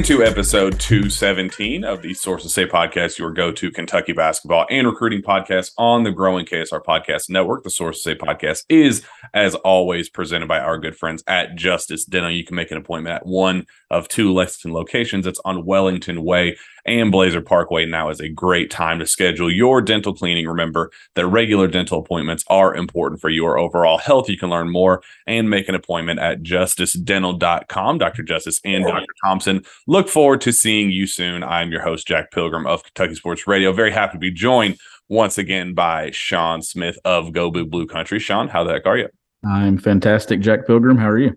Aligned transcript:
Into 0.00 0.24
episode 0.24 0.80
217 0.80 1.84
of 1.84 2.00
the 2.00 2.14
Sources 2.14 2.54
Say 2.54 2.64
podcast, 2.64 3.18
your 3.18 3.30
go 3.30 3.52
to 3.52 3.70
Kentucky 3.70 4.14
basketball 4.14 4.64
and 4.70 4.86
recruiting 4.86 5.20
podcast 5.20 5.72
on 5.76 6.04
the 6.04 6.10
growing 6.10 6.46
KSR 6.46 6.82
Podcast 6.82 7.28
Network. 7.28 7.64
The 7.64 7.70
Sources 7.70 8.02
Say 8.02 8.14
podcast 8.14 8.64
is, 8.70 9.04
as 9.34 9.54
always, 9.56 10.08
presented 10.08 10.48
by 10.48 10.58
our 10.58 10.78
good 10.78 10.96
friends 10.96 11.22
at 11.26 11.54
Justice 11.54 12.06
Dental. 12.06 12.30
You 12.30 12.44
can 12.44 12.56
make 12.56 12.70
an 12.70 12.78
appointment 12.78 13.14
at 13.14 13.26
one 13.26 13.66
of 13.90 14.08
two 14.08 14.32
Lexington 14.32 14.72
locations. 14.72 15.26
It's 15.26 15.40
on 15.44 15.66
Wellington 15.66 16.24
Way 16.24 16.56
and 16.84 17.12
Blazer 17.12 17.40
Parkway. 17.40 17.86
Now 17.86 18.10
is 18.10 18.20
a 18.20 18.28
great 18.28 18.70
time 18.70 18.98
to 18.98 19.06
schedule 19.06 19.50
your 19.50 19.80
dental 19.80 20.14
cleaning. 20.14 20.46
Remember 20.46 20.90
that 21.14 21.26
regular 21.26 21.66
dental 21.66 21.98
appointments 21.98 22.44
are 22.48 22.74
important 22.74 23.20
for 23.20 23.30
your 23.30 23.58
overall 23.58 23.98
health. 23.98 24.28
You 24.28 24.38
can 24.38 24.50
learn 24.50 24.70
more 24.70 25.02
and 25.26 25.50
make 25.50 25.68
an 25.68 25.74
appointment 25.74 26.20
at 26.20 26.42
justicedental.com. 26.42 27.98
Dr. 27.98 28.22
Justice 28.22 28.60
and 28.64 28.84
Dr. 28.84 29.06
Thompson 29.24 29.62
look 29.86 30.08
forward 30.08 30.40
to 30.42 30.52
seeing 30.52 30.90
you 30.90 31.06
soon. 31.06 31.42
I'm 31.42 31.70
your 31.70 31.82
host, 31.82 32.06
Jack 32.06 32.30
Pilgrim 32.30 32.66
of 32.66 32.82
Kentucky 32.82 33.14
Sports 33.14 33.46
Radio. 33.46 33.72
Very 33.72 33.92
happy 33.92 34.12
to 34.12 34.18
be 34.18 34.30
joined 34.30 34.78
once 35.08 35.38
again 35.38 35.74
by 35.74 36.10
Shawn 36.12 36.62
Smith 36.62 36.98
of 37.04 37.32
Go 37.32 37.50
Blue 37.50 37.66
Blue 37.66 37.86
Country. 37.86 38.18
Shawn, 38.18 38.48
how 38.48 38.64
the 38.64 38.72
heck 38.72 38.86
are 38.86 38.96
you? 38.96 39.08
I'm 39.44 39.78
fantastic, 39.78 40.40
Jack 40.40 40.66
Pilgrim. 40.66 40.96
How 40.96 41.08
are 41.08 41.18
you? 41.18 41.36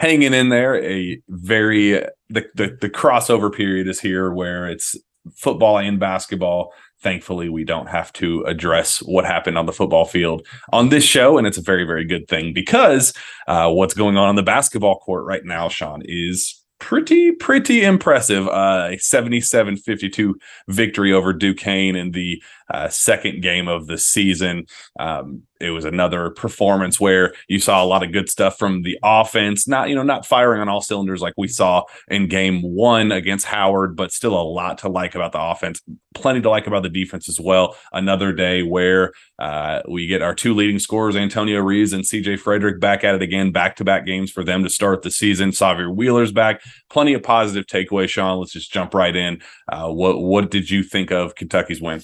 Hanging 0.00 0.32
in 0.32 0.48
there. 0.48 0.82
A 0.82 1.20
very 1.28 1.90
the, 2.30 2.46
the 2.54 2.78
the 2.80 2.88
crossover 2.88 3.54
period 3.54 3.86
is 3.86 4.00
here 4.00 4.32
where 4.32 4.66
it's 4.66 4.96
football 5.34 5.76
and 5.76 6.00
basketball. 6.00 6.72
Thankfully, 7.02 7.50
we 7.50 7.64
don't 7.64 7.88
have 7.88 8.10
to 8.14 8.42
address 8.44 9.00
what 9.00 9.26
happened 9.26 9.58
on 9.58 9.66
the 9.66 9.74
football 9.74 10.06
field 10.06 10.46
on 10.72 10.88
this 10.88 11.04
show, 11.04 11.36
and 11.36 11.46
it's 11.46 11.58
a 11.58 11.62
very 11.62 11.84
very 11.84 12.06
good 12.06 12.28
thing 12.28 12.54
because 12.54 13.12
uh, 13.46 13.70
what's 13.70 13.92
going 13.92 14.16
on 14.16 14.28
on 14.28 14.36
the 14.36 14.42
basketball 14.42 14.98
court 15.00 15.26
right 15.26 15.44
now, 15.44 15.68
Shawn, 15.68 16.00
is 16.06 16.60
pretty 16.78 17.32
pretty 17.32 17.84
impressive. 17.84 18.48
Uh, 18.48 18.88
a 18.92 18.96
77-52 18.96 20.32
victory 20.68 21.12
over 21.12 21.34
Duquesne 21.34 21.94
in 21.94 22.12
the 22.12 22.42
uh, 22.70 22.88
second 22.88 23.42
game 23.42 23.68
of 23.68 23.86
the 23.86 23.98
season. 23.98 24.66
Um, 24.98 25.42
it 25.60 25.70
was 25.70 25.84
another 25.84 26.30
performance 26.30 26.98
where 26.98 27.34
you 27.46 27.58
saw 27.58 27.84
a 27.84 27.86
lot 27.86 28.02
of 28.02 28.12
good 28.12 28.30
stuff 28.30 28.58
from 28.58 28.82
the 28.82 28.98
offense. 29.02 29.68
Not 29.68 29.88
you 29.88 29.94
know 29.94 30.02
not 30.02 30.24
firing 30.24 30.60
on 30.60 30.68
all 30.68 30.80
cylinders 30.80 31.20
like 31.20 31.34
we 31.36 31.48
saw 31.48 31.84
in 32.08 32.28
game 32.28 32.62
one 32.62 33.12
against 33.12 33.44
Howard, 33.46 33.94
but 33.96 34.12
still 34.12 34.40
a 34.40 34.42
lot 34.42 34.78
to 34.78 34.88
like 34.88 35.14
about 35.14 35.32
the 35.32 35.40
offense. 35.40 35.82
Plenty 36.14 36.40
to 36.42 36.50
like 36.50 36.66
about 36.66 36.82
the 36.82 36.88
defense 36.88 37.28
as 37.28 37.38
well. 37.38 37.76
Another 37.92 38.32
day 38.32 38.62
where 38.62 39.12
uh, 39.38 39.82
we 39.88 40.06
get 40.06 40.22
our 40.22 40.34
two 40.34 40.54
leading 40.54 40.78
scorers, 40.78 41.14
Antonio 41.14 41.60
Reeves 41.60 41.92
and 41.92 42.04
CJ 42.04 42.40
Fredrick, 42.40 42.80
back 42.80 43.04
at 43.04 43.14
it 43.14 43.22
again, 43.22 43.52
back 43.52 43.76
to 43.76 43.84
back 43.84 44.06
games 44.06 44.30
for 44.30 44.44
them 44.44 44.62
to 44.64 44.70
start 44.70 45.02
the 45.02 45.10
season. 45.10 45.50
Sahvir 45.50 45.94
Wheeler's 45.94 46.32
back. 46.32 46.62
Plenty 46.88 47.12
of 47.14 47.22
positive 47.22 47.66
takeaways. 47.66 48.08
Sean, 48.08 48.38
let's 48.38 48.52
just 48.52 48.72
jump 48.72 48.94
right 48.94 49.14
in. 49.14 49.42
Uh, 49.70 49.88
what 49.88 50.20
what 50.20 50.50
did 50.50 50.70
you 50.70 50.82
think 50.82 51.10
of 51.10 51.34
Kentucky's 51.34 51.82
win? 51.82 52.00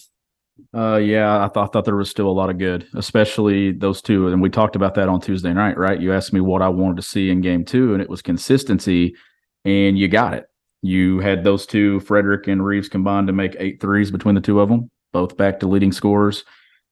Uh, 0.75 0.97
yeah, 0.97 1.44
I 1.44 1.49
thought, 1.49 1.72
thought 1.72 1.84
there 1.84 1.97
was 1.97 2.11
still 2.11 2.28
a 2.28 2.33
lot 2.33 2.50
of 2.50 2.59
good, 2.59 2.87
especially 2.94 3.72
those 3.72 4.00
two. 4.00 4.28
And 4.28 4.41
we 4.41 4.49
talked 4.49 4.77
about 4.77 4.94
that 4.94 5.09
on 5.09 5.21
Tuesday 5.21 5.53
night, 5.53 5.77
right? 5.77 6.00
You 6.00 6.12
asked 6.12 6.33
me 6.33 6.41
what 6.41 6.62
I 6.62 6.69
wanted 6.69 6.97
to 6.97 7.03
see 7.03 7.31
in 7.31 7.41
game 7.41 7.65
two, 7.65 7.93
and 7.93 8.03
it 8.03 8.09
was 8.09 8.22
consistency, 8.22 9.15
and 9.65 9.99
you 9.99 10.09
got 10.09 10.34
it. 10.34 10.47
You 10.83 11.21
had 11.21 11.44
those 11.44 11.67
two, 11.67 12.00
Fredrick 12.00 12.49
and 12.49 12.65
Reeves, 12.65 12.89
combined 12.89 13.27
to 13.27 13.33
make 13.33 13.56
eight 13.59 13.81
threes 13.81 14.11
between 14.11 14.34
the 14.34 14.41
two 14.41 14.61
of 14.61 14.69
them, 14.69 14.91
both 15.12 15.37
back 15.37 15.61
to 15.61 15.67
leading 15.67 15.93
scorers. 15.93 16.44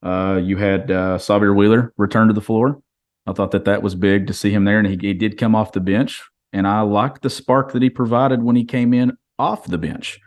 Uh, 0.03 0.41
you 0.43 0.57
had 0.57 0.91
uh, 0.91 1.17
Sahvir 1.19 1.57
Wheeler 1.57 1.93
return 1.97 2.29
to 2.29 2.35
the 2.35 2.41
floor. 2.41 2.81
I 3.27 3.33
thought 3.33 3.53
that 3.53 3.65
that 3.65 3.83
was 3.83 3.95
big 3.95 4.27
to 4.27 4.35
see 4.35 4.51
him 4.51 4.65
there, 4.65 4.79
and 4.79 4.87
he, 4.87 4.99
he 5.01 5.15
did 5.15 5.39
come 5.39 5.55
off 5.55 5.73
the 5.73 5.81
bench. 5.81 6.23
And 6.53 6.69
I 6.69 6.83
liked 6.83 7.23
the 7.23 7.31
spark 7.31 7.73
that 7.73 7.83
he 7.83 7.91
provided 7.91 8.43
when 8.43 8.57
he 8.57 8.65
came 8.65 8.93
in 8.95 9.17
off 9.39 9.67
the 9.67 9.79
bench 9.79 10.21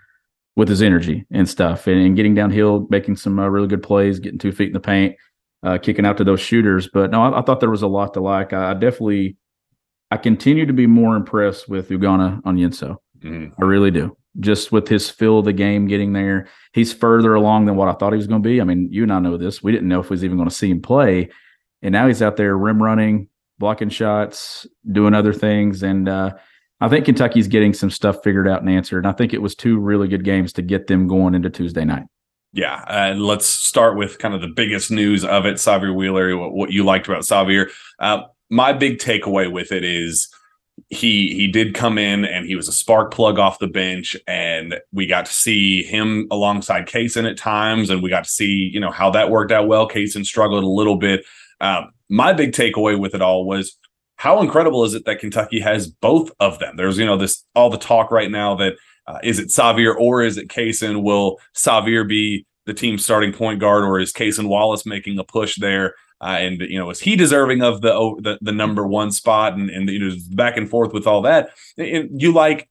with 0.58 0.68
his 0.68 0.82
energy 0.82 1.24
and 1.32 1.48
stuff 1.48 1.86
and, 1.86 2.02
and 2.02 2.16
getting 2.16 2.34
downhill, 2.34 2.88
making 2.90 3.16
some 3.16 3.40
uh, 3.40 3.48
really 3.48 3.68
good 3.68 3.84
plays, 3.84 4.20
getting 4.20 4.40
two 4.40 4.52
feet 4.52 4.68
in 4.68 4.74
the 4.74 4.80
paint, 4.80 5.16
uh, 5.64 5.78
kicking 5.78 6.06
out 6.06 6.18
to 6.18 6.24
those 6.24 6.42
shooters. 6.42 6.90
But 6.92 7.12
no, 7.12 7.22
I, 7.22 7.40
I, 7.40 7.42
thought 7.44 7.60
there 7.60 7.70
was 7.70 7.84
a 7.84 7.88
lot 7.88 8.16
to 8.16 8.20
like. 8.20 8.54
I, 8.54 8.72
I, 8.72 8.74
definitely, 8.74 9.38
I 10.10 10.18
continue 10.18 10.66
to 10.66 10.74
be 10.74 10.88
more 10.88 11.16
impressed 11.16 11.70
with 11.70 11.90
Ugonna 11.90 12.42
Onyenso. 12.42 12.98
Mm-hmm. 13.20 13.62
I 13.62 13.66
really 13.66 13.92
do. 13.92 14.18
Just 14.40 14.72
with 14.72 14.88
his 14.88 15.10
feel 15.10 15.40
of 15.40 15.46
the 15.46 15.54
game 15.54 15.88
getting 15.88 16.14
there, 16.14 16.48
he's 16.74 16.92
further 16.92 17.36
along 17.36 17.66
than 17.66 17.76
what 17.76 17.88
I 17.88 17.94
thought 17.94 18.14
he 18.14 18.18
was 18.18 18.28
going 18.28 18.42
to 18.42 18.50
be. 18.50 18.60
I 18.60 18.64
mean, 18.64 18.90
you 18.92 19.04
and 19.04 19.14
I 19.14 19.20
know 19.20 19.38
this. 19.38 19.62
We 19.62 19.72
didn't 19.72 19.88
know 19.88 20.00
if 20.00 20.10
we 20.10 20.16
was 20.16 20.24
even 20.24 20.38
going 20.38 20.50
to 20.50 20.56
see 20.56 20.72
him 20.72 20.82
play, 20.82 21.30
and 21.84 21.92
now 21.92 22.08
he's 22.08 22.24
out 22.24 22.36
there 22.36 22.58
rim 22.58 22.82
running, 22.82 23.30
blocking 23.60 23.90
shots, 23.90 24.66
doing 24.92 25.14
other 25.14 25.34
things, 25.34 25.84
and 25.84 26.10
uh, 26.10 26.34
I 26.80 26.90
think 26.90 27.06
Kentucky's 27.06 27.48
getting 27.48 27.74
some 27.74 27.90
stuff 27.90 28.18
figured 28.24 28.48
out 28.48 28.62
and 28.62 28.70
answered. 28.70 29.00
And 29.00 29.08
I 29.08 29.12
think 29.12 29.34
it 29.34 29.42
was 29.42 29.56
two 29.56 29.80
really 29.80 30.08
good 30.08 30.24
games 30.24 30.54
to 30.54 30.62
get 30.62 30.88
them 30.88 31.08
going 31.08 31.34
into 31.34 31.50
Tuesday 31.50 31.86
night. 31.86 32.04
Yeah, 32.54 32.84
and 32.88 33.22
let's 33.22 33.46
start 33.46 33.98
with 33.98 34.20
kind 34.20 34.34
of 34.34 34.42
the 34.42 34.48
biggest 34.48 34.90
news 34.90 35.26
of 35.26 35.46
it, 35.46 35.56
Sahvir 35.56 35.94
Wheeler. 35.94 36.36
What, 36.38 36.54
what 36.54 36.72
you 36.72 36.84
liked 36.84 37.08
about 37.08 37.24
Sahvir? 37.24 37.70
Uh, 38.00 38.22
my 38.50 38.74
big 38.74 39.00
takeaway 39.00 39.52
with 39.52 39.72
it 39.72 39.84
is 39.84 40.30
he 40.90 41.34
he 41.34 41.48
did 41.52 41.74
come 41.74 41.98
in 41.98 42.24
and 42.24 42.46
he 42.46 42.56
was 42.56 42.68
a 42.68 42.72
spark 42.72 43.12
plug 43.12 43.38
off 43.38 43.60
the 43.60 43.68
bench, 43.68 44.16
and 44.28 44.80
we 44.92 45.06
got 45.06 45.26
to 45.26 45.34
see 45.34 45.84
him 45.84 46.28
alongside 46.32 46.88
Cason 46.88 47.30
at 47.30 47.38
times, 47.38 47.90
and 47.90 48.02
we 48.02 48.10
got 48.10 48.24
to 48.24 48.30
see 48.30 48.70
you 48.74 48.80
know 48.80 48.92
how 48.92 49.10
that 49.12 49.30
worked 49.30 49.52
out 49.52 49.68
well. 49.68 49.88
Cason 49.88 50.26
struggled 50.26 50.64
a 50.64 50.68
little 50.68 50.98
bit. 50.98 51.26
Um, 51.60 51.92
my 52.10 52.32
big 52.32 52.54
takeaway 52.54 52.98
with 52.98 53.14
it 53.14 53.22
all 53.22 53.46
was 53.46 53.78
how 54.18 54.42
incredible 54.42 54.84
is 54.84 54.94
it 54.94 55.06
that 55.06 55.20
Kentucky 55.20 55.60
has 55.60 55.88
both 55.88 56.32
of 56.40 56.60
them? 56.60 56.76
There's, 56.76 56.98
you 56.98 57.06
know, 57.06 57.18
this 57.18 57.46
all 57.56 57.70
the 57.70 57.78
talk 57.78 58.12
right 58.12 58.30
now 58.30 58.56
that 58.56 58.74
uh, 59.08 59.20
is 59.24 59.40
it 59.40 59.48
Sahvir 59.48 59.96
or 59.96 60.22
is 60.22 60.38
it 60.38 60.50
Cason? 60.50 61.04
Will 61.04 61.40
Sahvir 61.56 62.08
be 62.08 62.46
the 62.66 62.74
team's 62.74 63.04
starting 63.04 63.32
point 63.32 63.60
guard, 63.60 63.84
or 63.84 64.00
is 64.00 64.12
Cason 64.12 64.50
Wallace 64.50 64.86
making 64.86 65.18
a 65.18 65.24
push 65.24 65.58
there? 65.58 65.94
Uh, 66.20 66.38
and 66.40 66.62
you 66.62 66.78
know, 66.78 66.90
is 66.90 67.00
he 67.00 67.16
deserving 67.16 67.62
of 67.62 67.82
the 67.82 67.92
the, 68.22 68.38
the 68.42 68.52
number 68.52 68.86
one 68.86 69.12
spot? 69.12 69.54
And 69.54 69.70
and 69.70 69.88
you 69.88 70.00
know, 70.00 70.16
back 70.32 70.58
and 70.58 70.70
forth 70.70 70.94
with 70.94 71.08
all 71.08 71.22
that. 71.22 71.52
And 71.78 72.20
you 72.20 72.34
like, 72.34 72.68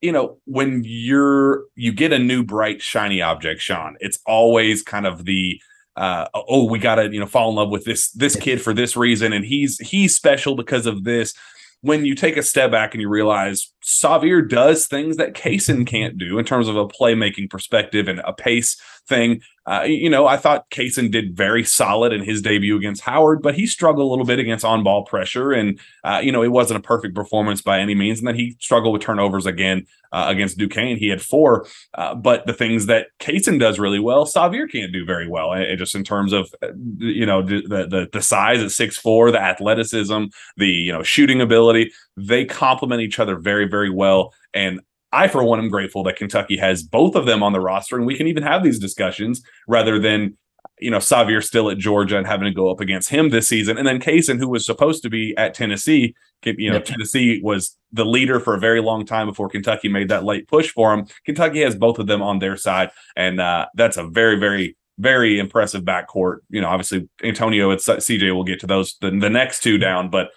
you 0.00 0.12
know, 0.12 0.38
when 0.44 0.82
you're 0.84 1.64
you 1.74 1.92
get 1.92 2.12
a 2.12 2.18
new 2.18 2.44
bright 2.44 2.80
shiny 2.80 3.20
object, 3.20 3.60
Shawn. 3.60 3.96
It's 4.00 4.20
always 4.24 4.82
kind 4.82 5.06
of 5.06 5.24
the 5.24 5.60
uh, 5.96 6.26
oh, 6.34 6.64
we 6.64 6.78
got 6.78 6.96
to 6.96 7.12
you 7.12 7.20
know 7.20 7.26
fall 7.26 7.50
in 7.50 7.56
love 7.56 7.70
with 7.70 7.84
this 7.84 8.10
this 8.12 8.36
kid 8.36 8.60
for 8.60 8.72
this 8.72 8.96
reason, 8.96 9.32
and 9.32 9.44
he's 9.44 9.78
he's 9.78 10.14
special 10.14 10.54
because 10.54 10.86
of 10.86 11.04
this. 11.04 11.34
When 11.82 12.04
you 12.04 12.14
take 12.14 12.36
a 12.36 12.42
step 12.42 12.70
back 12.70 12.92
and 12.92 13.00
you 13.00 13.08
realize 13.08 13.72
Sahvir 13.82 14.46
does 14.46 14.86
things 14.86 15.16
that 15.16 15.32
Cason 15.32 15.86
can't 15.86 16.18
do 16.18 16.38
in 16.38 16.44
terms 16.44 16.68
of 16.68 16.76
a 16.76 16.86
playmaking 16.86 17.48
perspective 17.48 18.06
and 18.06 18.20
a 18.20 18.34
pace 18.34 18.78
thing. 19.10 19.42
Uh, 19.66 19.82
you 19.82 20.08
know, 20.08 20.26
I 20.26 20.36
thought 20.38 20.70
Cason 20.70 21.12
did 21.12 21.36
very 21.36 21.62
solid 21.62 22.12
in 22.12 22.24
his 22.24 22.40
debut 22.40 22.76
against 22.76 23.02
Howard, 23.02 23.42
but 23.42 23.54
he 23.54 23.66
struggled 23.66 24.06
a 24.08 24.10
little 24.10 24.24
bit 24.24 24.38
against 24.38 24.64
on 24.64 24.82
ball 24.82 25.04
pressure. 25.04 25.52
And, 25.52 25.78
uh, 26.02 26.20
you 26.24 26.32
know, 26.32 26.42
it 26.42 26.48
wasn't 26.48 26.80
a 26.80 26.82
perfect 26.82 27.14
performance 27.14 27.60
by 27.62 27.78
any 27.78 27.94
means. 27.94 28.18
And 28.18 28.26
then 28.26 28.36
he 28.36 28.56
struggled 28.58 28.94
with 28.94 29.02
turnovers 29.02 29.46
again 29.46 29.86
uh, 30.12 30.26
against 30.28 30.58
Duquesne. 30.58 30.96
He 30.96 31.08
had 31.08 31.22
four. 31.22 31.66
Uh, 31.94 32.14
but 32.14 32.46
the 32.46 32.54
things 32.54 32.86
that 32.86 33.08
Cason 33.20 33.60
does 33.60 33.78
really 33.78 34.00
well, 34.00 34.26
Sahvir 34.26 34.68
can't 34.68 34.92
do 34.92 35.04
very 35.04 35.28
well. 35.28 35.52
It, 35.52 35.76
just 35.76 35.94
in 35.94 36.04
terms 36.04 36.32
of, 36.32 36.52
uh, 36.62 36.68
you 36.96 37.26
know, 37.26 37.42
the, 37.42 37.86
the, 37.88 38.08
the 38.10 38.22
size 38.22 38.62
at 38.62 38.72
six 38.72 38.96
four, 38.96 39.30
the 39.30 39.42
athleticism, 39.42 40.24
the, 40.56 40.68
you 40.68 40.92
know, 40.92 41.04
shooting 41.04 41.40
ability, 41.40 41.92
they 42.16 42.44
complement 42.44 43.02
each 43.02 43.18
other 43.20 43.36
very, 43.36 43.68
very 43.68 43.90
well. 43.90 44.32
And 44.52 44.80
I, 45.12 45.28
for 45.28 45.42
one, 45.42 45.58
am 45.58 45.68
grateful 45.68 46.02
that 46.04 46.16
Kentucky 46.16 46.56
has 46.56 46.82
both 46.82 47.14
of 47.14 47.26
them 47.26 47.42
on 47.42 47.52
the 47.52 47.60
roster, 47.60 47.96
and 47.96 48.06
we 48.06 48.16
can 48.16 48.26
even 48.26 48.42
have 48.42 48.62
these 48.62 48.78
discussions 48.78 49.42
rather 49.66 49.98
than 49.98 50.36
you 50.78 50.90
know 50.90 50.98
Sahvir 50.98 51.42
still 51.42 51.70
at 51.70 51.78
Georgia 51.78 52.16
and 52.16 52.26
having 52.26 52.46
to 52.46 52.54
go 52.54 52.70
up 52.70 52.80
against 52.80 53.08
him 53.08 53.30
this 53.30 53.48
season, 53.48 53.76
and 53.76 53.86
then 53.86 54.00
Cason, 54.00 54.38
who 54.38 54.48
was 54.48 54.64
supposed 54.64 55.02
to 55.02 55.10
be 55.10 55.34
at 55.36 55.54
Tennessee. 55.54 56.14
You 56.44 56.70
know, 56.70 56.76
yep. 56.76 56.86
Tennessee 56.86 57.40
was 57.42 57.76
the 57.92 58.04
leader 58.04 58.40
for 58.40 58.54
a 58.54 58.58
very 58.58 58.80
long 58.80 59.04
time 59.04 59.26
before 59.26 59.48
Kentucky 59.50 59.88
made 59.88 60.08
that 60.08 60.24
late 60.24 60.48
push 60.48 60.70
for 60.70 60.94
him. 60.94 61.06
Kentucky 61.26 61.60
has 61.60 61.74
both 61.74 61.98
of 61.98 62.06
them 62.06 62.22
on 62.22 62.38
their 62.38 62.56
side, 62.56 62.90
and 63.14 63.40
uh, 63.40 63.66
that's 63.74 63.96
a 63.96 64.06
very, 64.06 64.38
very 64.38 64.76
very 65.00 65.38
impressive 65.38 65.82
backcourt. 65.82 66.38
You 66.50 66.60
know, 66.60 66.68
obviously 66.68 67.08
Antonio 67.24 67.70
and 67.70 67.80
CJ 67.80 68.34
will 68.34 68.44
get 68.44 68.60
to 68.60 68.66
those 68.66 68.96
the, 69.00 69.10
the 69.10 69.30
next 69.30 69.62
two 69.62 69.78
down, 69.78 70.10
but 70.10 70.28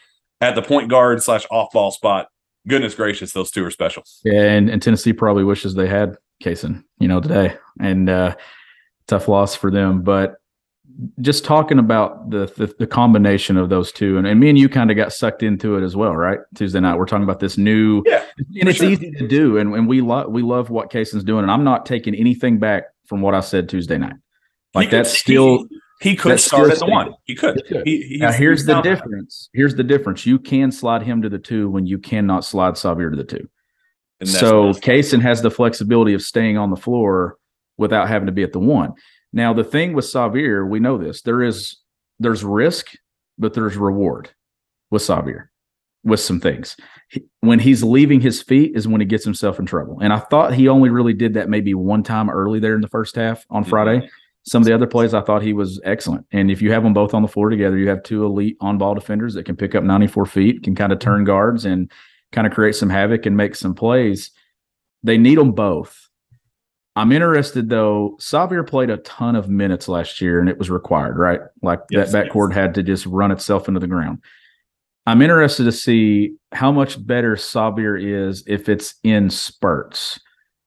at 0.42 0.56
the 0.56 0.62
point 0.62 0.90
guard 0.90 1.22
slash 1.22 1.46
off 1.52 1.72
ball 1.74 1.92
spot, 1.92 2.28
goodness 2.68 2.96
gracious, 2.96 3.34
those 3.34 3.52
two 3.52 3.66
are 3.66 3.72
special. 3.72 4.04
Yeah, 4.24 4.44
and, 4.44 4.70
and 4.70 4.82
Tennessee 4.82 5.14
probably 5.14 5.44
wishes 5.44 5.74
they 5.74 5.88
had 5.88 6.18
Cason, 6.44 6.84
you 7.00 7.08
know, 7.08 7.20
today. 7.20 7.58
And 7.80 8.10
uh 8.10 8.36
tough 9.08 9.28
loss 9.28 9.56
for 9.56 9.72
them. 9.72 10.02
But 10.02 10.36
just 11.22 11.44
talking 11.44 11.80
about 11.80 12.30
the 12.30 12.46
the, 12.58 12.74
the 12.80 12.88
combination 12.88 13.58
of 13.58 13.70
those 13.70 13.92
two, 13.92 14.18
and, 14.18 14.28
and 14.28 14.40
me 14.40 14.50
and 14.50 14.58
you 14.58 14.70
kind 14.70 14.92
of 14.92 14.98
got 14.98 15.12
sucked 15.12 15.44
into 15.44 15.76
it 15.76 15.84
as 15.84 15.96
well, 15.96 16.16
right? 16.16 16.40
Tuesday 16.56 16.80
night, 16.80 16.98
we're 16.98 17.06
talking 17.06 17.24
about 17.24 17.40
this 17.40 17.58
new, 17.58 18.04
yeah, 18.06 18.24
and 18.60 18.70
it's 18.70 18.78
sure. 18.78 18.90
easy 18.90 19.12
to 19.12 19.28
do, 19.28 19.58
and, 19.58 19.74
and 19.74 19.88
we 19.88 20.02
love 20.02 20.32
we 20.32 20.42
love 20.42 20.70
what 20.70 20.92
Cason's 20.92 21.24
doing, 21.24 21.44
and 21.44 21.52
I'm 21.52 21.64
not 21.64 21.86
taking 21.86 22.14
anything 22.16 22.60
back 22.60 22.84
from 23.06 23.22
what 23.22 23.34
I 23.34 23.40
said 23.40 23.70
Tuesday 23.70 23.98
night. 23.98 24.16
Like 24.74 24.90
that's 24.90 25.16
still 25.16 25.68
he, 26.04 26.16
could 26.16 26.40
start 26.40 26.72
at 26.72 26.80
the 26.80 26.86
one. 26.86 27.16
He 27.24 27.36
could. 27.36 27.56
He 27.56 27.62
could. 27.64 27.88
He, 27.88 28.18
now 28.20 28.32
here's 28.32 28.66
the 28.66 28.82
difference. 28.82 29.50
Here's 29.54 29.76
the 29.76 29.84
difference. 29.84 30.26
You 30.26 30.38
can 30.38 30.72
slide 30.72 31.04
him 31.04 31.22
to 31.22 31.30
the 31.30 31.40
two 31.40 31.70
when 31.70 31.86
you 31.86 31.98
cannot 31.98 32.44
slide 32.44 32.74
Sahvir 32.74 33.10
to 33.10 33.16
the 33.16 33.24
two. 33.24 33.50
So 34.26 34.72
Cason 34.74 35.22
has 35.22 35.42
the 35.42 35.52
flexibility 35.52 36.14
of 36.14 36.22
staying 36.22 36.58
on 36.58 36.70
the 36.70 36.76
floor 36.76 37.38
without 37.78 38.08
having 38.08 38.28
to 38.28 38.32
be 38.32 38.44
at 38.44 38.54
the 38.54 38.60
one. 38.60 38.94
Now 39.32 39.54
the 39.54 39.64
thing 39.64 39.94
with 39.94 40.06
Sahvir, 40.06 40.68
we 40.68 40.80
know 40.80 40.98
this. 40.98 41.22
There 41.22 41.42
is 41.42 41.78
there's 42.20 42.44
risk, 42.44 42.92
but 43.38 43.54
there's 43.54 43.76
reward 43.76 44.30
with 44.92 45.02
Sahvir 45.02 45.48
with 46.04 46.20
some 46.20 46.40
things. 46.40 46.76
He, 47.10 47.24
when 47.40 47.60
he's 47.60 47.84
leaving 47.84 48.22
his 48.22 48.42
feet 48.42 48.76
is 48.76 48.88
when 48.88 49.02
he 49.02 49.06
gets 49.08 49.24
himself 49.24 49.60
in 49.60 49.66
trouble. 49.66 50.00
And 50.02 50.14
I 50.14 50.20
thought 50.20 50.54
he 50.54 50.68
only 50.68 50.90
really 50.90 51.14
did 51.14 51.34
that 51.36 51.50
maybe 51.50 51.74
one 51.74 52.04
time 52.04 52.30
early 52.30 52.60
there 52.60 52.76
in 52.76 52.82
the 52.82 52.88
first 52.88 53.16
half 53.16 53.46
on 53.50 53.64
mm-hmm. 53.64 53.70
Friday. 53.70 54.10
Some 54.46 54.62
of 54.62 54.66
the 54.66 54.74
other 54.74 54.88
plays 54.88 55.14
I 55.14 55.22
thought 55.22 55.42
he 55.42 55.54
was 55.54 55.80
excellent. 55.86 56.26
And 56.32 56.52
if 56.52 56.62
you 56.62 56.72
have 56.72 56.84
them 56.84 56.94
both 56.94 57.14
on 57.14 57.22
the 57.22 57.28
floor 57.28 57.50
together, 57.50 57.78
you 57.78 57.88
have 57.90 58.04
two 58.04 58.26
elite 58.26 58.58
on 58.60 58.78
ball 58.78 58.94
defenders 58.94 59.34
that 59.36 59.46
can 59.46 59.56
pick 59.56 59.74
up 59.74 59.84
94 59.84 60.26
feet, 60.26 60.64
can 60.64 60.76
kind 60.76 60.92
of 60.92 61.00
turn 61.00 61.20
mm-hmm. 61.20 61.28
guards 61.28 61.66
and 61.66 61.90
kind 62.34 62.46
of 62.46 62.54
create 62.54 62.76
some 62.76 62.90
havoc 62.90 63.26
and 63.26 63.38
make 63.38 63.56
some 63.56 63.74
plays. 63.74 64.32
They 65.02 65.18
need 65.18 65.38
them 65.38 65.54
both. 65.54 66.10
I'm 66.96 67.12
interested 67.12 67.70
though. 67.70 68.18
Sahvir 68.20 68.68
played 68.68 68.90
a 68.90 68.98
ton 68.98 69.36
of 69.36 69.50
minutes 69.50 69.88
last 69.88 70.22
year 70.22 70.40
and 70.40 70.50
it 70.50 70.60
was 70.60 70.70
required, 70.70 71.18
right? 71.18 71.40
Like 71.62 71.80
yes, 71.90 72.12
that 72.12 72.28
backcourt 72.28 72.50
yes. 72.50 72.58
had 72.58 72.74
to 72.76 72.84
just 72.84 73.06
run 73.06 73.32
itself 73.32 73.68
into 73.68 73.80
the 73.80 73.88
ground. 73.88 74.20
I'm 75.06 75.22
interested 75.22 75.66
to 75.66 75.72
see 75.72 76.36
how 76.52 76.72
much 76.72 77.04
better 77.06 77.36
Sahvir 77.36 78.02
is 78.02 78.44
if 78.48 78.70
it's 78.70 78.96
in 79.04 79.30
spurts 79.30 80.20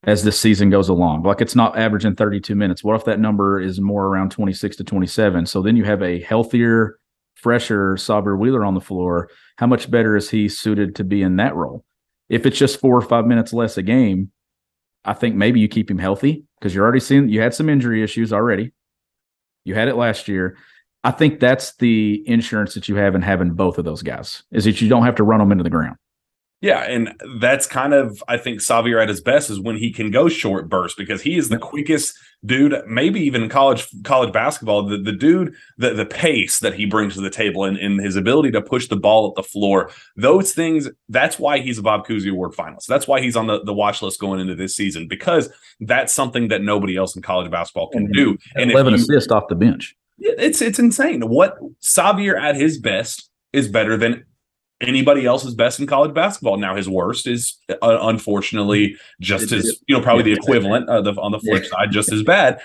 as 0.07 0.23
this 0.23 0.41
season 0.41 0.71
goes 0.71 0.89
along. 0.89 1.25
Like 1.25 1.41
it's 1.41 1.57
not 1.57 1.77
averaging 1.77 2.15
32 2.15 2.55
minutes. 2.55 2.83
What 2.85 2.95
if 2.95 3.05
that 3.05 3.21
number 3.21 3.61
is 3.61 3.81
more 3.81 4.07
around 4.07 4.31
26 4.31 4.77
to 4.77 4.85
27? 4.85 5.47
So 5.47 5.61
then 5.61 5.77
you 5.77 5.85
have 5.85 6.03
a 6.03 6.21
healthier, 6.21 6.99
fresher 7.35 7.95
Sahvir 7.95 8.39
Wheeler 8.39 8.65
on 8.65 8.75
the 8.75 8.81
floor. 8.81 9.29
How 9.59 9.67
much 9.67 9.91
better 9.91 10.17
is 10.17 10.31
he 10.31 10.49
suited 10.49 10.95
to 10.97 11.05
be 11.05 11.23
in 11.23 11.37
that 11.37 11.57
role? 11.57 11.85
If 12.29 12.47
it's 12.47 12.59
just 12.59 12.81
four 12.81 12.97
or 12.97 13.03
five 13.03 13.27
minutes 13.27 13.53
less 13.53 13.77
a 13.77 13.83
game, 13.83 14.31
I 15.05 15.13
think 15.13 15.35
maybe 15.35 15.61
you 15.61 15.69
keep 15.69 15.91
him 15.91 15.99
healthy 15.99 16.45
because 16.59 16.75
you're 16.75 16.85
already 16.85 17.01
seeing 17.01 17.29
you 17.29 17.41
had 17.41 17.55
some 17.55 17.69
injury 17.69 18.03
issues 18.03 18.33
already. 18.33 18.73
You 19.65 19.75
had 19.75 19.89
it 19.89 19.97
last 19.97 20.29
year. 20.29 20.57
I 21.05 21.13
think 21.13 21.39
that's 21.39 21.77
the 21.77 22.23
insurance 22.29 22.75
that 22.75 22.89
you 22.89 22.97
have 22.97 23.15
in 23.15 23.23
having 23.23 23.55
both 23.55 23.79
of 23.79 23.85
those 23.85 24.03
guys 24.03 24.43
is 24.51 24.65
that 24.65 24.81
you 24.81 24.89
don't 24.89 25.05
have 25.05 25.15
to 25.17 25.25
run 25.25 25.39
them 25.39 25.53
into 25.53 25.63
the 25.63 25.71
ground. 25.71 25.97
Yeah, 26.63 26.81
and 26.85 27.13
that's 27.39 27.67
kind 27.67 27.93
of 27.93 28.23
I 28.29 28.39
think 28.39 28.61
Sahvir 28.61 29.01
at 29.03 29.09
his 29.09 29.21
best 29.21 29.51
is 29.51 29.61
when 29.61 29.77
he 29.77 29.93
can 29.93 30.11
go 30.11 30.29
short 30.29 30.69
burst 30.71 30.97
because 30.97 31.21
he 31.21 31.37
is 31.37 31.51
the 31.51 31.59
quickest 31.59 32.17
dude, 32.47 32.83
maybe 32.87 33.21
even 33.21 33.51
college 33.51 33.87
college 34.05 34.33
basketball. 34.33 34.85
The 34.85 34.97
the 34.97 35.13
dude, 35.13 35.55
the 35.77 35.93
the 35.93 36.07
pace 36.07 36.61
that 36.61 36.73
he 36.73 36.87
brings 36.87 37.15
to 37.15 37.21
the 37.21 37.29
table 37.29 37.65
and, 37.65 37.77
and 37.77 38.01
his 38.01 38.17
ability 38.17 38.53
to 38.53 38.63
push 38.63 38.89
the 38.89 38.97
ball 38.97 39.29
up 39.29 39.35
the 39.35 39.43
floor, 39.43 39.91
those 40.17 40.55
things. 40.55 40.89
That's 41.11 41.39
why 41.39 41.59
he's 41.59 41.79
a 41.79 41.83
Bob 41.83 42.07
Cousy 42.07 42.31
Award 42.31 42.53
finalist. 42.53 42.87
That's 42.87 43.07
why 43.07 43.21
he's 43.21 43.37
on 43.37 43.47
the, 43.49 43.63
the 43.63 43.75
watch 43.75 44.01
list 44.01 44.19
going 44.19 44.41
into 44.41 44.55
this 44.55 44.75
season 44.75 45.09
because 45.09 45.51
that's 45.81 46.13
something 46.13 46.49
that 46.49 46.63
nobody 46.63 46.97
else 46.97 47.15
in 47.15 47.21
college 47.21 47.51
basketball 47.51 47.91
can 47.91 48.05
mm-hmm. 48.05 48.13
do. 48.13 48.39
And 48.55 48.71
eleven 48.71 48.95
assists 48.95 49.31
off 49.31 49.45
the 49.49 49.57
bench. 49.57 49.95
It's 50.19 50.63
it's 50.63 50.79
insane. 50.79 51.29
What 51.29 51.59
Sahvir 51.83 52.41
at 52.41 52.57
his 52.57 52.79
best 52.79 53.31
is 53.53 53.69
better 53.69 53.99
than 53.99 54.25
anybody 54.81 55.25
else's 55.25 55.55
best 55.55 55.81
in 55.81 55.87
college 55.87 56.15
basketball. 56.15 56.57
Now 56.57 56.77
his 56.77 56.89
worst 56.89 57.27
is 57.27 57.59
uh, 57.71 57.99
unfortunately 58.03 58.97
just 59.21 59.53
as 59.53 59.81
you 59.87 59.97
know 59.97 60.03
probably 60.03 60.25
the 60.25 60.33
equivalent 60.33 60.89
uh, 60.89 61.01
the, 61.01 61.13
on 61.13 61.33
the 61.33 61.41
flip 61.41 61.65
side 61.65 61.91
just 61.91 62.13
as 62.13 62.23
bad. 62.23 62.61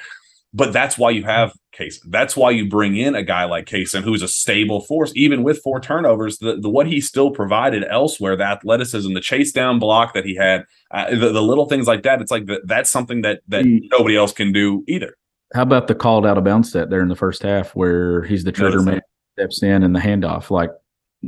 But 0.54 0.74
that's 0.74 0.98
why 0.98 1.12
you 1.12 1.24
have 1.24 1.54
Cason. 1.74 2.00
That's 2.10 2.36
why 2.36 2.52
you 2.52 2.68
bring 2.68 2.98
in 2.98 3.16
a 3.16 3.24
guy 3.24 3.46
like 3.46 3.68
Cason, 3.68 4.04
who's 4.04 4.22
a 4.22 4.28
stable 4.28 4.82
force, 4.82 5.14
even 5.16 5.44
with 5.44 5.62
four 5.62 5.80
turnovers. 5.80 6.40
The, 6.40 6.58
the 6.58 6.70
what 6.70 6.88
he 6.88 7.00
still 7.00 7.32
provided 7.32 7.86
elsewhere, 7.90 8.36
the 8.36 8.44
athleticism, 8.44 9.14
the 9.14 9.22
chase 9.22 9.54
down 9.54 9.80
block 9.80 10.14
that 10.14 10.26
he 10.26 10.36
had, 10.36 10.66
uh, 10.92 11.10
the, 11.12 11.32
the, 11.32 11.42
little 11.42 11.68
things 11.68 11.88
like 11.88 12.04
that. 12.04 12.20
It's 12.20 12.32
like 12.32 12.48
the, 12.48 12.62
that's 12.66 12.90
something 12.90 13.22
that 13.22 13.42
that 13.48 13.64
mm. 13.64 13.80
nobody 13.92 14.18
else 14.18 14.34
can 14.34 14.52
do 14.52 14.84
either. 14.90 15.16
How 15.54 15.62
about 15.62 15.88
the 15.88 15.96
called 15.96 16.26
out 16.26 16.38
of 16.38 16.44
bounds 16.44 16.70
set 16.70 16.90
there 16.90 17.02
in 17.02 17.08
the 17.08 17.16
first 17.16 17.44
half, 17.44 17.74
where 17.74 18.24
he's 18.24 18.44
the 18.44 18.52
trigger 18.52 18.82
man, 18.82 19.02
steps 19.38 19.64
in 19.64 19.84
and 19.84 19.96
the 19.96 20.02
handoff? 20.02 20.50
Like 20.50 20.72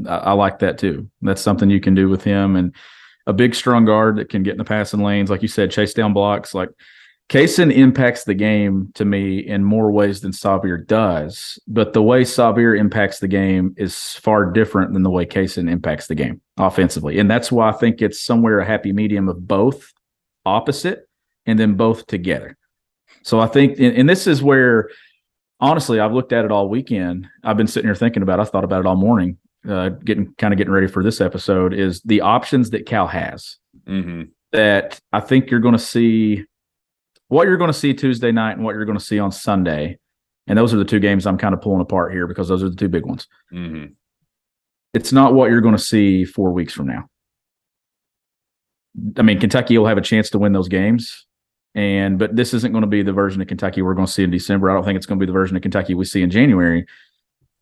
I, 0.07 0.34
like 0.34 0.60
that 0.60 0.78
too. 0.78 1.10
That's 1.22 1.42
something 1.42 1.69
you 1.69 1.80
can 1.80 1.95
do 1.95 2.10
with 2.10 2.24
him 2.24 2.56
and 2.56 2.75
a 3.28 3.34
big 3.34 3.56
strong 3.56 3.86
guard 3.86 4.18
that 4.18 4.30
can 4.30 4.44
get 4.44 4.54
in 4.54 4.57
the 4.57 4.63
passing 4.63 5.01
lanes, 5.01 5.30
like 5.30 5.42
you 5.42 5.48
said, 5.48 5.72
chase 5.72 5.94
down 5.94 6.13
blocks. 6.13 6.54
Like 6.54 6.69
Cason 7.30 7.74
impacts 7.74 8.25
the 8.25 8.34
game 8.34 8.92
to 8.95 9.06
me 9.06 9.40
in 9.40 9.63
more 9.63 9.92
ways 9.92 10.22
than 10.22 10.31
Sahvir 10.31 10.86
does, 10.86 11.57
but 11.68 11.94
the 11.94 12.04
way 12.04 12.24
Sahvir 12.24 12.78
impacts 12.78 13.19
the 13.19 13.28
game 13.28 13.74
is 13.78 14.13
far 14.16 14.51
different 14.51 14.94
than 14.94 15.04
the 15.04 15.10
way 15.10 15.25
Cason 15.25 15.69
impacts 15.69 16.07
the 16.07 16.16
game 16.16 16.42
offensively. 16.57 17.19
And 17.19 17.31
that's 17.31 17.51
why 17.51 17.69
I 17.69 17.74
think 17.74 18.01
it's 18.01 18.22
somewhere 18.22 18.60
a 18.60 18.66
happy 18.66 18.92
medium 18.92 19.30
of 19.30 19.48
both 19.48 19.94
opposite 20.45 21.07
and 21.45 21.57
then 21.57 21.75
both 21.75 22.06
together. 22.07 22.57
So 23.24 23.40
I 23.40 23.48
think, 23.48 23.80
and, 23.80 23.95
and 23.95 24.10
this 24.10 24.28
is 24.28 24.44
where 24.44 24.90
honestly, 25.62 26.00
I've 26.00 26.14
looked 26.14 26.33
at 26.33 26.44
it 26.44 26.52
all 26.52 26.68
weekend. 26.68 27.28
I've 27.42 27.57
been 27.57 27.68
sitting 27.68 27.88
here 27.88 27.95
thinking 27.95 28.21
about. 28.21 28.40
It. 28.40 28.42
I 28.42 28.45
thought 28.45 28.66
about 28.66 28.81
it 28.81 28.85
all 28.85 28.97
morning 28.97 29.38
uh, 29.68 29.90
getting 29.90 30.34
kind 30.38 30.54
of 30.54 30.58
getting 30.58 30.74
ready 30.74 30.88
for 30.88 31.04
this 31.04 31.22
episode 31.22 31.74
is 31.74 32.02
the 32.02 32.22
options 32.22 32.70
that 32.72 32.86
Cal 32.86 33.08
has. 33.08 33.58
Mm-hmm. 33.88 34.24
That 34.52 35.00
I 35.12 35.20
think 35.20 35.50
you're 35.50 35.60
going 35.60 35.74
to 35.74 35.80
see 35.80 36.46
what 37.28 37.48
you're 37.48 37.58
going 37.58 37.72
to 37.72 37.78
see 37.78 37.94
Tuesday 37.94 38.32
night 38.32 38.54
and 38.54 38.64
what 38.64 38.76
you're 38.76 38.86
going 38.86 38.98
to 38.98 39.04
see 39.04 39.20
on 39.20 39.32
Sunday. 39.32 39.98
And 40.46 40.60
those 40.60 40.74
are 40.74 40.78
the 40.78 40.86
two 40.86 41.00
games 41.00 41.26
I'm 41.26 41.38
kind 41.38 41.54
of 41.54 41.62
pulling 41.62 41.82
apart 41.82 42.12
here 42.12 42.28
because 42.28 42.50
those 42.50 42.62
are 42.62 42.70
the 42.70 42.76
two 42.76 42.90
big 42.90 43.06
ones. 43.06 43.28
Mm-hmm. 43.52 43.94
It's 44.94 45.12
not 45.12 45.34
what 45.34 45.50
you're 45.50 45.62
going 45.62 45.76
to 45.76 45.82
see 45.82 46.26
four 46.26 46.52
weeks 46.52 46.74
from 46.74 46.88
now. 46.88 47.10
I 49.18 49.24
mean, 49.24 49.40
Kentucky 49.40 49.78
will 49.78 49.88
have 49.88 49.98
a 49.98 50.02
chance 50.02 50.30
to 50.32 50.40
win 50.40 50.54
those 50.54 50.68
games. 50.68 51.26
And 51.74 52.20
but 52.20 52.36
this 52.36 52.54
isn't 52.54 52.72
going 52.72 52.84
to 52.84 52.88
be 52.88 53.02
the 53.02 53.14
version 53.14 53.42
of 53.42 53.48
Kentucky 53.48 53.82
we're 53.82 53.96
going 53.96 54.06
to 54.06 54.12
see 54.12 54.24
in 54.24 54.30
December. 54.30 54.70
I 54.70 54.76
don't 54.76 54.84
think 54.84 54.98
it's 54.98 55.08
going 55.08 55.20
to 55.20 55.26
be 55.26 55.28
the 55.28 55.34
version 55.34 55.56
of 55.56 55.64
Kentucky 55.64 55.96
we 55.96 56.06
see 56.06 56.22
in 56.22 56.30
January 56.30 56.86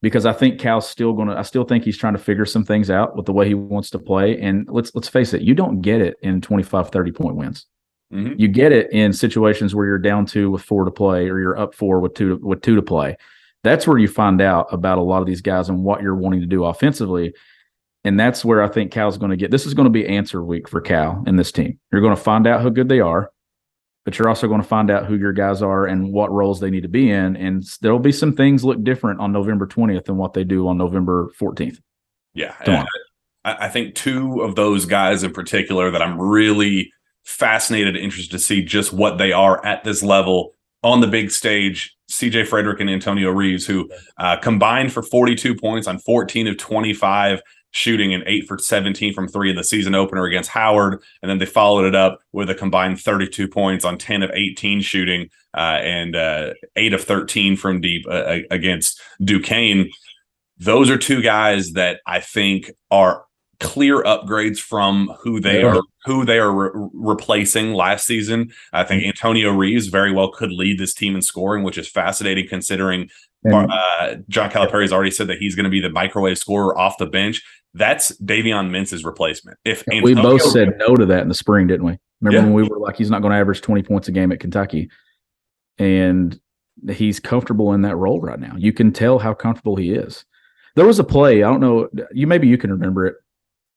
because 0.02 0.26
I 0.26 0.34
think 0.34 0.60
Cal's 0.60 0.90
still 0.90 1.14
going 1.14 1.28
to. 1.28 1.38
I 1.38 1.44
still 1.44 1.64
think 1.64 1.84
he's 1.84 1.98
trying 1.98 2.14
to 2.14 2.20
figure 2.20 2.46
some 2.46 2.66
things 2.66 2.90
out 2.90 3.16
with 3.16 3.26
the 3.26 3.34
way 3.34 3.48
he 3.48 3.54
wants 3.54 3.90
to 3.92 4.00
play. 4.00 4.40
And 4.40 4.68
let's 4.70 4.94
let's 4.96 5.08
face 5.08 5.34
it, 5.34 5.42
you 5.42 5.54
don't 5.54 5.82
get 5.82 6.02
it 6.02 6.18
in 6.22 6.42
25, 6.42 6.90
30 6.90 7.12
point 7.12 7.36
wins. 7.36 7.66
Mm-hmm. 8.12 8.34
You 8.38 8.48
get 8.48 8.72
it 8.72 8.92
in 8.92 9.14
situations 9.14 9.74
where 9.74 9.86
you're 9.86 9.98
down 9.98 10.26
two 10.26 10.52
with 10.52 10.64
four 10.64 10.86
to 10.86 10.92
play, 10.92 11.30
or 11.30 11.40
you're 11.40 11.58
up 11.58 11.76
four 11.76 12.00
with 12.00 12.14
two 12.14 12.38
to, 12.38 12.46
with 12.46 12.62
two 12.62 12.76
to 12.76 12.82
play. 12.82 13.16
That's 13.64 13.86
where 13.86 14.00
you 14.00 14.08
find 14.08 14.42
out 14.42 14.68
about 14.72 14.98
a 14.98 15.04
lot 15.04 15.22
of 15.22 15.28
these 15.28 15.42
guys 15.42 15.70
and 15.70 15.84
what 15.84 16.02
you're 16.02 16.16
wanting 16.16 16.42
to 16.42 16.48
do 16.48 16.66
offensively. 16.66 17.34
And 18.04 18.20
that's 18.20 18.44
where 18.44 18.64
I 18.64 18.68
think 18.68 18.92
Cal's 18.92 19.20
going 19.20 19.30
to 19.30 19.38
get. 19.38 19.52
This 19.52 19.68
is 19.68 19.76
going 19.76 19.86
to 19.86 19.92
be 19.92 20.08
answer 20.08 20.44
week 20.44 20.68
for 20.68 20.82
Cal 20.82 21.24
and 21.28 21.38
this 21.38 21.52
team. 21.52 21.80
You're 21.92 22.02
going 22.02 22.16
to 22.16 22.22
find 22.22 22.48
out 22.48 22.62
how 22.62 22.70
good 22.70 22.90
they 22.90 23.00
are 23.00 23.32
but 24.06 24.18
you're 24.18 24.30
also 24.30 24.48
going 24.48 24.62
to 24.62 24.68
find 24.68 24.90
out 24.90 25.06
who 25.06 25.16
your 25.16 25.34
guys 25.34 25.62
are 25.62 25.86
and 25.86 26.12
what 26.12 26.32
roles 26.32 26.60
they 26.60 26.70
need 26.70 26.84
to 26.84 26.90
be 26.90 27.12
in. 27.12 27.36
And 27.36 27.64
there'll 27.82 28.00
be 28.00 28.12
some 28.12 28.36
things 28.36 28.64
look 28.64 28.84
different 28.84 29.20
on 29.20 29.32
November 29.32 29.68
20th 29.68 30.06
than 30.06 30.18
what 30.18 30.34
they 30.34 30.44
do 30.44 30.68
on 30.68 30.78
November 30.78 31.32
14th. 31.40 31.80
Yeah. 32.34 32.56
I, 33.46 33.66
I 33.66 33.70
think 33.70 33.96
two 33.96 34.42
of 34.42 34.56
those 34.56 34.86
guys 34.86 35.24
in 35.24 35.34
particular 35.34 35.92
that 35.92 36.02
I'm 36.02 36.20
really 36.20 36.92
fascinated, 37.24 37.96
interested 37.96 38.32
to 38.32 38.40
see 38.40 38.64
just 38.64 38.92
what 38.92 39.18
they 39.18 39.32
are 39.32 39.64
at 39.66 39.84
this 39.84 40.02
level 40.02 40.54
on 40.84 41.02
the 41.02 41.08
big 41.08 41.32
stage. 41.32 41.96
CJ 42.12 42.48
Fredrick 42.50 42.82
and 42.82 42.90
Antonio 42.90 43.30
Reeves, 43.30 43.66
who 43.66 43.90
uh, 44.18 44.36
combined 44.38 44.92
for 44.92 45.02
42 45.02 45.56
points 45.56 45.88
on 45.88 45.98
14 46.00 46.48
of 46.48 46.58
25 46.58 47.42
shooting 47.72 48.14
an 48.14 48.24
eight 48.26 48.48
for 48.48 48.58
17 48.58 49.14
from 49.14 49.28
three 49.28 49.50
in 49.50 49.56
the 49.56 49.64
season 49.64 49.96
opener 49.96 50.26
against 50.26 50.50
Howard. 50.50 51.02
And 51.22 51.30
then 51.30 51.40
they 51.40 51.46
followed 51.46 51.86
it 51.86 51.96
up 51.96 52.20
with 52.32 52.50
a 52.50 52.56
combined 52.56 53.00
32 53.00 53.48
points 53.48 53.86
on 53.86 53.98
10 53.98 54.24
of 54.24 54.32
18 54.32 54.82
shooting 54.82 55.30
uh, 55.56 55.80
and 55.82 56.16
uh, 56.16 56.54
eight 56.76 56.94
of 56.94 57.04
13 57.04 57.58
from 57.58 57.82
deep 57.82 58.06
uh, 58.10 58.40
against 58.52 59.02
Duquesne. 59.24 59.90
Those 60.58 60.90
are 60.90 60.98
two 60.98 61.22
guys 61.22 61.72
that 61.72 62.02
I 62.06 62.20
think 62.20 62.72
are 62.92 63.26
clear 63.60 64.02
upgrades 64.04 64.58
from 64.58 65.14
who 65.22 65.40
they 65.40 65.62
yeah. 65.62 65.76
are 65.76 65.82
who 66.06 66.26
they 66.26 66.40
are 66.40 66.52
re- 66.52 66.90
replacing 66.94 67.74
last 67.74 68.06
season. 68.06 68.52
I 68.74 68.84
think 68.84 69.04
Antonio 69.04 69.52
Reeves 69.52 69.88
very 69.88 70.12
well 70.12 70.32
could 70.32 70.52
lead 70.52 70.80
this 70.80 70.96
team 70.96 71.16
in 71.16 71.22
scoring, 71.22 71.64
which 71.64 71.78
is 71.78 71.88
fascinating 71.88 72.48
considering 72.48 73.10
uh, 73.46 74.16
John 74.30 74.50
Calipari 74.50 74.82
has 74.82 74.94
already 74.94 75.12
said 75.12 75.28
that 75.28 75.38
he's 75.38 75.56
going 75.56 75.64
to 75.64 75.70
be 75.70 75.80
the 75.80 75.90
microwave 75.90 76.38
scorer 76.38 76.78
off 76.78 76.98
the 76.98 77.06
bench. 77.06 77.42
That's 77.74 78.12
Davion 78.20 78.70
Mintz's 78.70 79.04
replacement. 79.06 79.58
If 79.64 79.84
Antonio 79.88 80.04
we 80.04 80.14
both 80.16 80.42
said 80.42 80.78
no 80.78 80.96
to 80.96 81.06
that 81.06 81.22
in 81.22 81.30
the 81.30 81.36
spring, 81.36 81.68
didn't 81.68 81.86
we? 81.86 81.98
Remember 82.20 82.40
yeah. 82.40 82.54
when 82.54 82.54
we 82.54 82.64
were 82.64 82.80
like, 82.80 82.98
he's 82.98 83.10
not 83.10 83.22
going 83.22 83.32
to 83.32 83.38
average 83.38 83.62
20 83.62 83.84
points 83.84 84.08
a 84.08 84.12
game 84.12 84.32
at 84.32 84.40
Kentucky. 84.40 84.90
And 85.78 86.40
he's 86.90 87.20
comfortable 87.20 87.74
in 87.74 87.82
that 87.84 87.96
role 87.96 88.20
right 88.20 88.40
now. 88.40 88.56
You 88.58 88.74
can 88.74 88.92
tell 88.92 89.20
how 89.20 89.34
comfortable 89.34 89.76
he 89.76 89.94
is. 89.94 90.26
There 90.76 90.86
was 90.86 91.00
a 91.00 91.04
play, 91.04 91.44
I 91.44 91.50
don't 91.50 91.60
know, 91.60 91.90
you 92.12 92.28
maybe 92.28 92.48
you 92.48 92.58
can 92.58 92.72
remember 92.72 93.06
it. 93.08 93.16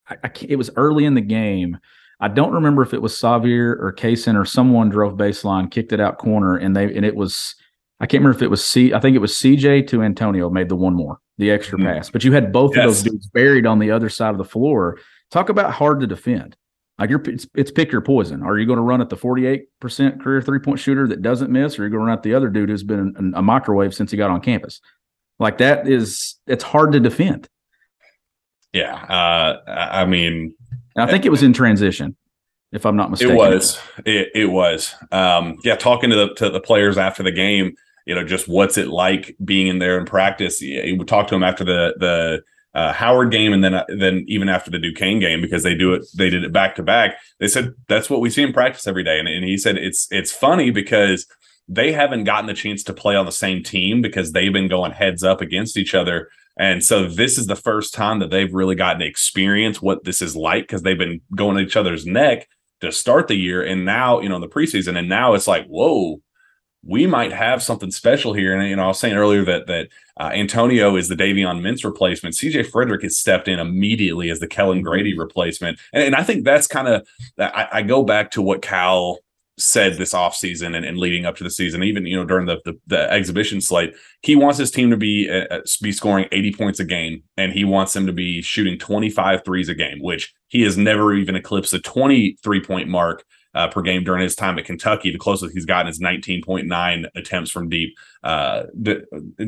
I, 0.09 0.17
I 0.25 0.31
it 0.43 0.57
was 0.57 0.71
early 0.77 1.05
in 1.05 1.15
the 1.15 1.21
game. 1.21 1.79
I 2.21 2.29
don't 2.29 2.53
remember 2.53 2.83
if 2.83 2.95
it 2.95 3.03
was 3.03 3.15
Sahvir 3.15 3.77
or 3.81 3.93
Cason 3.97 4.41
or 4.41 4.45
someone 4.45 4.89
drove 4.89 5.15
baseline, 5.15 5.71
kicked 5.71 5.93
it 5.93 6.01
out 6.01 6.19
corner, 6.19 6.57
and 6.57 6.77
they 6.77 6.85
and 6.95 7.05
it 7.05 7.17
was 7.17 7.57
I 8.05 8.07
can't 8.07 8.21
remember 8.21 8.37
if 8.37 8.43
it 8.43 8.51
was 8.51 8.63
C. 8.63 8.93
I 8.93 9.01
think 9.01 9.17
it 9.17 9.21
was 9.21 9.33
CJ 9.33 9.89
to 9.89 10.03
Antonio 10.03 10.51
made 10.51 10.69
the 10.69 10.77
one 10.77 10.93
more, 10.93 11.21
the 11.39 11.51
extra 11.51 11.79
mm-hmm. 11.79 11.87
pass. 11.87 12.11
But 12.11 12.23
you 12.23 12.33
had 12.33 12.53
both 12.53 12.77
yes. 12.77 12.85
of 12.85 12.91
those 12.91 13.03
dudes 13.03 13.27
buried 13.29 13.65
on 13.65 13.79
the 13.79 13.91
other 13.91 14.11
side 14.11 14.33
of 14.33 14.37
the 14.37 14.45
floor. 14.45 14.99
Talk 15.31 15.49
about 15.49 15.73
hard 15.73 16.01
to 16.01 16.07
defend. 16.07 16.55
Like 16.99 17.09
you're, 17.09 17.23
it's, 17.23 17.47
it's 17.55 17.71
pick 17.71 17.91
your 17.91 18.03
poison. 18.03 18.43
Are 18.43 18.59
you 18.59 18.67
going 18.67 18.77
to 18.77 18.83
run 18.83 19.01
at 19.01 19.09
the 19.09 19.17
48% 19.17 20.21
career 20.21 20.43
three 20.43 20.59
point 20.59 20.81
shooter 20.81 21.09
that 21.09 21.23
doesn't 21.23 21.51
miss, 21.51 21.79
or 21.79 21.83
are 21.83 21.85
you 21.87 21.91
going 21.93 22.03
to 22.03 22.07
run 22.09 22.19
at 22.19 22.23
the 22.23 22.35
other 22.35 22.51
dude 22.51 22.69
who's 22.69 22.83
been 22.83 23.33
a 23.35 23.41
microwave 23.41 23.95
since 23.95 24.11
he 24.11 24.19
got 24.19 24.31
on 24.31 24.43
campus? 24.43 24.83
Like 25.39 25.57
that 25.59 25.89
is, 25.89 26.35
it's 26.47 26.63
hard 26.63 26.93
to 26.93 27.01
defend. 27.01 27.49
Yeah. 28.75 28.97
Uh, 28.97 29.63
I 29.67 30.05
mean, 30.05 30.55
and 30.95 31.09
I 31.09 31.11
think 31.11 31.25
it 31.25 31.31
was 31.31 31.43
in 31.43 31.55
transition, 31.55 32.17
if 32.71 32.85
I'm 32.85 32.97
not 32.97 33.11
mistaken. 33.11 33.35
It 33.35 33.39
was. 33.39 33.81
It, 34.05 34.29
it 34.35 34.47
was. 34.51 34.95
Um, 35.11 35.57
yeah. 35.65 35.77
Talking 35.77 36.11
to 36.11 36.17
the 36.17 36.35
to 36.35 36.51
the 36.51 36.61
players 36.61 36.99
after 36.99 37.23
the 37.23 37.33
game, 37.33 37.75
you 38.07 38.15
know, 38.15 38.25
just 38.25 38.49
what's 38.49 38.79
it 38.79 38.89
like 38.89 39.37
being 39.45 39.67
in 39.67 39.79
there 39.79 39.99
in 39.99 40.05
practice. 40.05 40.61
We 40.61 40.99
talked 41.07 41.31
to 41.31 41.35
him 41.35 41.43
after 41.43 41.65
the 41.65 41.95
the 41.99 42.43
uh, 42.79 42.93
Howard 42.93 43.31
game, 43.31 43.53
and 43.53 43.63
then 43.63 43.75
uh, 43.75 43.85
then 43.89 44.25
even 44.27 44.49
after 44.49 44.71
the 44.71 44.79
Duquesne 44.79 45.21
game 45.21 45.41
because 45.41 45.63
they 45.63 45.75
do 45.75 45.95
it, 45.95 46.05
they 46.17 46.29
did 46.29 46.45
it 46.45 46.53
back 46.53 46.75
to 46.77 46.83
back. 46.83 47.17
They 47.39 47.49
said 47.49 47.73
that's 47.89 48.11
what 48.11 48.21
we 48.21 48.31
see 48.31 48.43
in 48.43 48.53
practice 48.53 48.87
every 48.87 49.05
day, 49.05 49.19
and, 49.19 49.29
and 49.29 49.45
he 49.45 49.57
said 49.57 49.77
it's 49.79 50.09
it's 50.11 50.33
funny 50.33 50.71
because 50.71 51.27
they 51.69 51.93
haven't 51.93 52.25
gotten 52.25 52.47
the 52.47 52.55
chance 52.55 52.83
to 52.85 52.93
play 52.93 53.17
on 53.17 53.27
the 53.27 53.33
same 53.33 53.63
team 53.63 54.03
because 54.03 54.33
they've 54.33 54.53
been 54.53 54.69
going 54.69 54.93
heads 54.93 55.23
up 55.23 55.41
against 55.41 55.77
each 55.77 55.95
other. 55.95 56.29
And 56.57 56.85
so 56.85 57.09
this 57.09 57.39
is 57.39 57.47
the 57.47 57.57
first 57.57 57.95
time 57.95 58.21
that 58.21 58.31
they've 58.31 58.53
really 58.53 58.75
gotten 58.75 59.01
to 59.01 59.07
experience 59.07 59.83
what 59.83 60.05
this 60.05 60.23
is 60.23 60.37
like 60.37 60.65
because 60.65 60.83
they've 60.83 60.99
been 60.99 61.21
going 61.35 61.57
at 61.57 61.65
each 61.65 61.77
other's 61.77 62.07
neck 62.07 62.49
to 62.81 62.93
start 62.93 63.29
the 63.29 63.35
year. 63.35 63.63
And 63.63 63.85
now, 63.85 64.21
you 64.21 64.29
know, 64.29 64.37
in 64.37 64.41
the 64.41 64.49
preseason, 64.49 64.97
and 64.97 65.09
now 65.09 65.35
it's 65.35 65.49
like, 65.49 65.67
whoa, 65.67 66.21
we 66.87 67.07
might 67.07 67.33
have 67.33 67.63
something 67.63 67.91
special 67.91 68.33
here. 68.33 68.55
And 68.55 68.69
you 68.69 68.77
know, 68.77 68.85
I 68.85 68.89
was 68.89 68.99
saying 68.99 69.17
earlier 69.17 69.45
that 69.45 69.67
that 69.67 69.89
uh, 70.19 70.31
Antonio 70.33 70.97
is 70.97 71.09
the 71.09 71.17
Davion 71.17 71.61
Mintz 71.61 71.85
replacement. 71.85 72.35
CJ 72.35 72.71
Fredrick 72.71 73.03
has 73.03 73.19
stepped 73.19 73.49
in 73.49 73.59
immediately 73.59 74.31
as 74.31 74.41
the 74.41 74.47
Kellan 74.47 74.83
Grady 74.83 75.17
replacement, 75.17 75.79
and, 75.93 76.03
and 76.03 76.15
I 76.15 76.23
think 76.23 76.45
that's 76.45 76.67
kind 76.67 76.89
of 76.89 77.07
I, 77.39 77.69
I, 77.73 77.83
go 77.83 78.05
back 78.05 78.31
to 78.33 78.43
what 78.43 78.63
Cal 78.63 79.19
said 79.57 79.97
this 79.97 80.13
offseason 80.13 80.77
and, 80.77 80.85
and 80.85 80.99
leading 80.99 81.27
up 81.27 81.37
to 81.37 81.45
the 81.45 81.51
season, 81.51 81.83
even 81.83 82.07
you 82.07 82.17
know 82.17 82.25
during 82.25 82.47
the, 82.47 82.61
the, 82.65 82.79
the 82.87 83.11
exhibition 83.13 83.61
slate, 83.61 83.95
he 84.23 84.37
wants 84.37 84.59
his 84.59 84.71
team 84.71 84.91
to 84.91 84.97
be 84.97 85.29
uh, 85.31 85.47
uh 85.55 85.61
be 85.83 85.93
scoring 85.93 86.27
80 86.33 86.53
points 86.53 86.81
a 86.81 86.85
game, 86.85 87.23
and 87.37 87.53
he 87.53 87.65
wants 87.65 87.93
them 87.93 88.07
to 88.07 88.13
be 88.13 88.43
shooting 88.43 88.79
25 88.79 89.45
threes 89.45 89.69
a 89.69 89.75
game, 89.75 90.01
which 90.01 90.35
he 90.49 90.63
has 90.63 90.77
never 90.77 91.15
even 91.15 91.37
eclipsed 91.37 91.73
the 91.73 91.79
23 91.81 92.61
point 92.61 92.89
mark 92.89 93.25
uh, 93.55 93.69
per 93.69 93.83
game 93.83 94.05
during 94.05 94.23
his 94.23 94.35
time 94.35 94.59
at 94.59 94.65
Kentucky. 94.65 95.11
The 95.11 95.19
closest 95.19 95.55
he's 95.55 95.65
gotten 95.65 95.89
is 95.89 96.01
19.9 96.01 97.07
attempts 97.15 97.51
from 97.51 97.69
deep 97.69 97.97
uh, 98.23 98.65
d- 98.81 99.03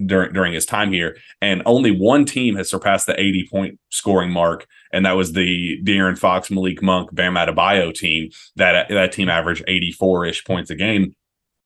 during 0.06 0.32
during 0.32 0.52
his 0.52 0.66
time 0.66 0.92
here, 0.92 1.16
and 1.40 1.62
only 1.66 1.90
one 1.90 2.24
team 2.24 2.56
has 2.56 2.70
surpassed 2.70 3.06
the 3.06 3.18
80 3.20 3.48
point 3.50 3.80
scoring 3.90 4.30
mark, 4.30 4.66
and 4.92 5.04
that 5.06 5.16
was 5.16 5.32
the 5.32 5.80
De'Aaron 5.82 6.18
Fox, 6.18 6.50
Malik 6.50 6.82
Monk, 6.82 7.14
Bam 7.14 7.34
Adebayo 7.34 7.92
team. 7.92 8.30
That 8.56 8.88
that 8.88 9.12
team 9.12 9.28
averaged 9.28 9.64
84 9.66 10.26
ish 10.26 10.44
points 10.44 10.70
a 10.70 10.76
game. 10.76 11.14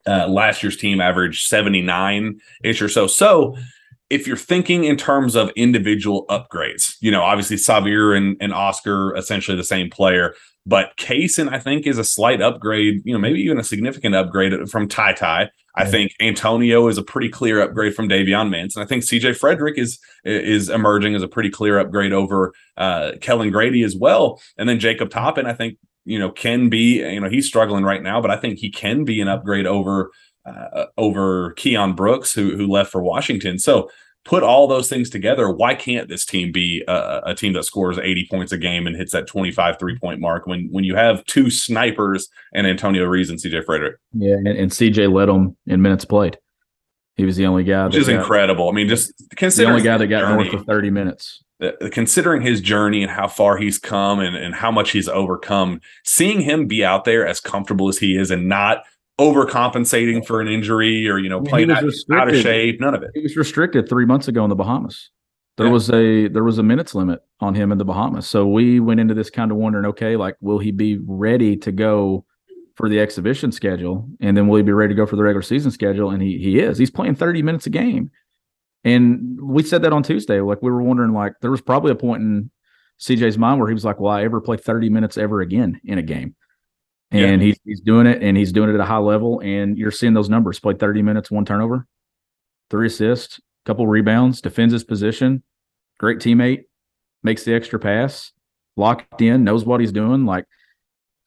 Uh, 0.07 0.27
last 0.27 0.63
year's 0.63 0.77
team 0.77 0.99
averaged 0.99 1.47
79 1.47 2.39
ish 2.63 2.81
or 2.81 2.89
so. 2.89 3.05
So 3.05 3.55
if 4.11 4.27
you're 4.27 4.37
thinking 4.37 4.83
in 4.83 4.97
terms 4.97 5.35
of 5.35 5.49
individual 5.55 6.25
upgrades, 6.29 6.95
you 6.99 7.09
know, 7.09 7.23
obviously 7.23 7.55
Sahvir 7.55 8.15
and, 8.15 8.35
and 8.41 8.53
Oscar 8.53 9.15
essentially 9.15 9.55
the 9.55 9.63
same 9.63 9.89
player, 9.89 10.35
but 10.65 10.95
Cason 10.97 11.51
I 11.51 11.59
think 11.59 11.87
is 11.87 11.97
a 11.97 12.03
slight 12.03 12.41
upgrade, 12.41 13.01
you 13.05 13.13
know, 13.13 13.19
maybe 13.19 13.39
even 13.39 13.57
a 13.57 13.63
significant 13.63 14.13
upgrade 14.13 14.69
from 14.69 14.87
TyTy. 14.87 15.49
I 15.73 15.85
think 15.85 16.11
Antonio 16.19 16.89
is 16.89 16.97
a 16.97 17.03
pretty 17.03 17.29
clear 17.29 17.61
upgrade 17.61 17.95
from 17.95 18.09
Davion 18.09 18.49
Mintz, 18.49 18.75
and 18.75 18.83
I 18.83 18.85
think 18.85 19.03
CJ 19.03 19.39
Fredrick 19.39 19.77
is 19.77 19.99
is 20.25 20.69
emerging 20.69 21.15
as 21.15 21.23
a 21.23 21.29
pretty 21.29 21.49
clear 21.49 21.79
upgrade 21.79 22.11
over 22.11 22.53
uh, 22.75 23.13
Kellan 23.21 23.51
Grady 23.51 23.83
as 23.83 23.95
well. 23.95 24.41
And 24.57 24.67
then 24.67 24.79
Jacob 24.79 25.09
Toppin, 25.09 25.45
I 25.45 25.53
think, 25.53 25.77
you 26.03 26.19
know, 26.19 26.29
can 26.29 26.67
be, 26.67 26.99
you 26.99 27.21
know, 27.21 27.29
he's 27.29 27.47
struggling 27.47 27.85
right 27.85 28.03
now, 28.03 28.21
but 28.21 28.31
I 28.31 28.35
think 28.35 28.59
he 28.59 28.69
can 28.69 29.05
be 29.05 29.21
an 29.21 29.29
upgrade 29.29 29.65
over 29.65 30.11
uh, 30.45 30.85
over 30.97 31.53
Keion 31.55 31.95
Brooks, 31.95 32.33
who 32.33 32.55
who 32.55 32.67
left 32.67 32.91
for 32.91 33.01
Washington. 33.01 33.59
So 33.59 33.89
put 34.23 34.43
all 34.43 34.67
those 34.67 34.89
things 34.89 35.09
together, 35.09 35.49
why 35.49 35.75
can't 35.75 36.07
this 36.07 36.25
team 36.25 36.51
be 36.51 36.83
a, 36.87 37.21
a, 37.27 37.35
team 37.35 37.53
that 37.53 37.63
scores 37.63 37.97
80 37.97 38.27
points 38.29 38.51
a 38.51 38.57
game 38.57 38.85
and 38.85 38.95
hits 38.95 39.11
that 39.13 39.27
25 39.27 39.79
three 39.79 39.97
point 39.97 40.19
mark 40.19 40.45
when 40.45 40.67
when 40.71 40.83
you 40.83 40.95
have 40.95 41.25
two 41.25 41.49
snipers 41.49 42.29
and 42.53 42.67
Antonio 42.67 43.05
Reeves 43.05 43.29
and 43.29 43.39
CJ 43.39 43.65
Fredrick? 43.65 43.95
Yeah, 44.13 44.35
and, 44.35 44.47
and 44.47 44.71
CJ 44.71 45.11
led 45.11 45.27
them 45.27 45.57
in 45.67 45.81
minutes 45.81 46.05
played. 46.05 46.37
He 47.15 47.25
was 47.25 47.35
the 47.35 47.45
only 47.45 47.63
guy, 47.63 47.85
which 47.85 47.95
is 47.95 48.07
got, 48.07 48.19
incredible. 48.19 48.69
I 48.69 48.71
mean, 48.71 48.87
just 48.87 49.13
consider 49.35 49.67
the 49.67 49.71
only 49.71 49.83
guy 49.83 49.97
that 49.97 50.07
got 50.07 50.21
journey, 50.21 50.49
north 50.49 50.61
of 50.61 50.65
30 50.65 50.89
minutes. 50.89 51.43
considering 51.91 52.41
his 52.41 52.61
journey 52.61 53.03
and 53.03 53.11
how 53.11 53.27
far 53.27 53.57
he's 53.57 53.77
come 53.77 54.19
and, 54.19 54.35
and 54.35 54.55
how 54.55 54.71
much 54.71 54.91
he's 54.91 55.09
overcome, 55.09 55.81
seeing 56.03 56.41
him 56.41 56.67
be 56.67 56.85
out 56.85 57.03
there 57.03 57.27
as 57.27 57.39
comfortable 57.39 57.89
as 57.89 57.97
he 57.97 58.15
is 58.17 58.31
and 58.31 58.47
not 58.47 58.83
overcompensating 59.21 60.25
for 60.25 60.41
an 60.41 60.47
injury 60.47 61.07
or 61.07 61.19
you 61.19 61.29
know 61.29 61.41
playing 61.41 61.69
out, 61.69 61.83
out, 62.13 62.29
of 62.29 62.41
shape. 62.41 62.81
None 62.81 62.95
of 62.95 63.03
it. 63.03 63.11
He 63.13 63.21
was 63.21 63.37
restricted 63.37 63.87
three 63.87 64.05
months 64.05 64.27
ago 64.27 64.43
in 64.43 64.49
the 64.49 64.55
Bahamas. 64.55 65.11
There 65.57 65.67
yeah. 65.67 65.73
was 65.73 65.89
a 65.91 66.27
there 66.29 66.43
was 66.43 66.57
a 66.57 66.63
minutes 66.63 66.95
limit 66.95 67.19
on 67.39 67.53
him 67.53 67.71
in 67.71 67.77
the 67.77 67.85
Bahamas. 67.85 68.27
So 68.27 68.47
we 68.47 68.79
went 68.79 68.99
into 68.99 69.13
this 69.13 69.29
kind 69.29 69.51
of 69.51 69.57
wondering, 69.57 69.85
okay, 69.87 70.15
like 70.15 70.35
will 70.41 70.59
he 70.59 70.71
be 70.71 70.97
ready 71.05 71.55
to 71.57 71.71
go 71.71 72.25
for 72.75 72.89
the 72.89 72.99
exhibition 72.99 73.51
schedule, 73.51 74.07
and 74.21 74.35
then 74.35 74.47
will 74.47 74.57
he 74.57 74.63
be 74.63 74.71
ready 74.71 74.93
to 74.93 74.97
go 74.97 75.05
for 75.05 75.15
the 75.15 75.23
regular 75.23 75.43
season 75.43 75.71
schedule? 75.71 76.09
And 76.09 76.21
he 76.21 76.37
he 76.39 76.59
is. 76.59 76.77
He's 76.77 76.89
playing 76.89 77.15
thirty 77.15 77.43
minutes 77.43 77.67
a 77.67 77.69
game, 77.69 78.09
and 78.83 79.37
we 79.41 79.61
said 79.61 79.83
that 79.83 79.93
on 79.93 80.03
Tuesday. 80.03 80.41
Like 80.41 80.61
we 80.61 80.71
were 80.71 80.81
wondering, 80.81 81.13
like 81.13 81.33
there 81.41 81.51
was 81.51 81.61
probably 81.61 81.91
a 81.91 81.95
point 81.95 82.23
in 82.23 82.49
CJ's 82.99 83.37
mind 83.37 83.59
where 83.59 83.67
he 83.67 83.73
was 83.73 83.85
like, 83.85 83.99
"Will 83.99 84.09
I 84.09 84.23
ever 84.23 84.41
play 84.41 84.57
thirty 84.57 84.89
minutes 84.89 85.17
ever 85.17 85.41
again 85.41 85.79
in 85.83 85.99
a 85.99 86.03
game?" 86.03 86.35
And 87.11 87.41
yeah. 87.41 87.47
he's 87.47 87.59
he's 87.65 87.81
doing 87.81 88.07
it 88.07 88.23
and 88.23 88.37
he's 88.37 88.51
doing 88.51 88.69
it 88.69 88.73
at 88.73 88.79
a 88.79 88.85
high 88.85 88.97
level 88.97 89.41
and 89.41 89.77
you're 89.77 89.91
seeing 89.91 90.13
those 90.13 90.29
numbers 90.29 90.59
played 90.59 90.79
30 90.79 91.01
minutes 91.01 91.29
one 91.29 91.45
turnover 91.45 91.85
three 92.69 92.87
assists 92.87 93.39
couple 93.65 93.85
rebounds 93.85 94.41
defends 94.41 94.73
his 94.73 94.83
position 94.83 95.43
great 95.99 96.19
teammate 96.19 96.63
makes 97.21 97.43
the 97.43 97.53
extra 97.53 97.77
pass 97.77 98.31
locked 98.75 99.21
in 99.21 99.43
knows 99.43 99.65
what 99.65 99.79
he's 99.79 99.91
doing 99.91 100.25
like 100.25 100.45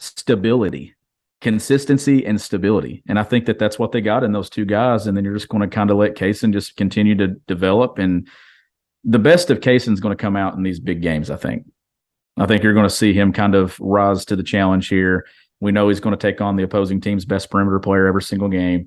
stability 0.01 0.95
consistency 1.41 2.25
and 2.27 2.41
stability 2.41 3.03
and 3.07 3.19
i 3.19 3.23
think 3.23 3.47
that 3.47 3.59
that's 3.59 3.79
what 3.79 3.93
they 3.93 4.01
got 4.01 4.25
in 4.25 4.33
those 4.33 4.51
two 4.51 4.65
guys 4.65 5.07
and 5.07 5.17
then 5.17 5.25
you're 5.25 5.35
just 5.35 5.49
going 5.49 5.61
to 5.61 5.73
kind 5.73 5.91
of 5.91 5.99
let 5.99 6.15
Cason 6.17 6.53
just 6.53 6.77
continue 6.77 7.15
to 7.15 7.29
develop 7.47 7.99
and 7.99 8.27
the 9.07 9.19
best 9.19 9.51
of 9.51 9.61
Cason's 9.61 10.01
going 10.01 10.17
to 10.17 10.21
come 10.21 10.37
out 10.37 10.55
in 10.55 10.63
these 10.63 10.81
big 10.81 11.03
games 11.03 11.31
i 11.31 11.37
think 11.37 11.67
i 12.39 12.47
think 12.47 12.63
you're 12.63 12.73
going 12.73 12.89
to 12.89 12.95
see 12.95 13.13
him 13.13 13.33
kind 13.33 13.55
of 13.55 13.79
rise 13.79 14.25
to 14.25 14.37
the 14.37 14.43
challenge 14.43 14.89
here 14.89 15.27
we 15.65 15.73
know 15.73 15.89
he's 15.89 15.99
going 15.99 16.17
to 16.17 16.21
take 16.21 16.43
on 16.43 16.57
the 16.57 16.63
opposing 16.63 17.01
team's 17.01 17.25
best 17.25 17.51
perimeter 17.51 17.81
player 17.81 18.07
every 18.07 18.23
single 18.23 18.49
game. 18.49 18.87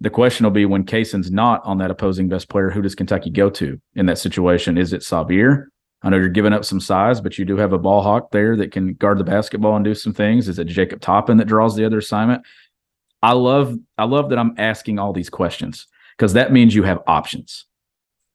The 0.00 0.08
question 0.08 0.44
will 0.44 0.52
be 0.52 0.66
when 0.66 0.84
Cason's 0.84 1.32
not 1.32 1.60
on 1.64 1.78
that 1.78 1.90
opposing 1.90 2.28
best 2.28 2.48
player, 2.48 2.70
who 2.70 2.80
does 2.80 2.94
Kentucky 2.94 3.28
go 3.28 3.50
to 3.50 3.80
in 3.96 4.06
that 4.06 4.18
situation? 4.18 4.78
Is 4.78 4.92
it 4.92 5.02
Sahvir? 5.02 5.66
I 6.02 6.10
know 6.10 6.16
you're 6.16 6.28
giving 6.28 6.52
up 6.52 6.64
some 6.64 6.80
size, 6.80 7.20
but 7.20 7.38
you 7.38 7.44
do 7.44 7.56
have 7.56 7.72
a 7.72 7.78
ball 7.78 8.02
hawk 8.02 8.30
there 8.30 8.56
that 8.56 8.70
can 8.70 8.94
guard 8.94 9.18
the 9.18 9.24
basketball 9.24 9.74
and 9.74 9.84
do 9.84 9.94
some 9.94 10.12
things. 10.12 10.48
Is 10.48 10.60
it 10.60 10.64
Jacob 10.66 11.00
Toppin 11.00 11.38
that 11.38 11.46
draws 11.46 11.74
the 11.74 11.84
other 11.84 11.98
assignment? 11.98 12.42
I 13.20 13.32
love 13.32 13.76
I 13.98 14.04
love 14.04 14.30
that 14.30 14.38
I'm 14.38 14.54
asking 14.58 15.00
all 15.00 15.12
these 15.12 15.30
questions 15.30 15.88
because 16.16 16.34
that 16.34 16.52
means 16.52 16.74
you 16.74 16.84
have 16.84 17.02
options 17.08 17.66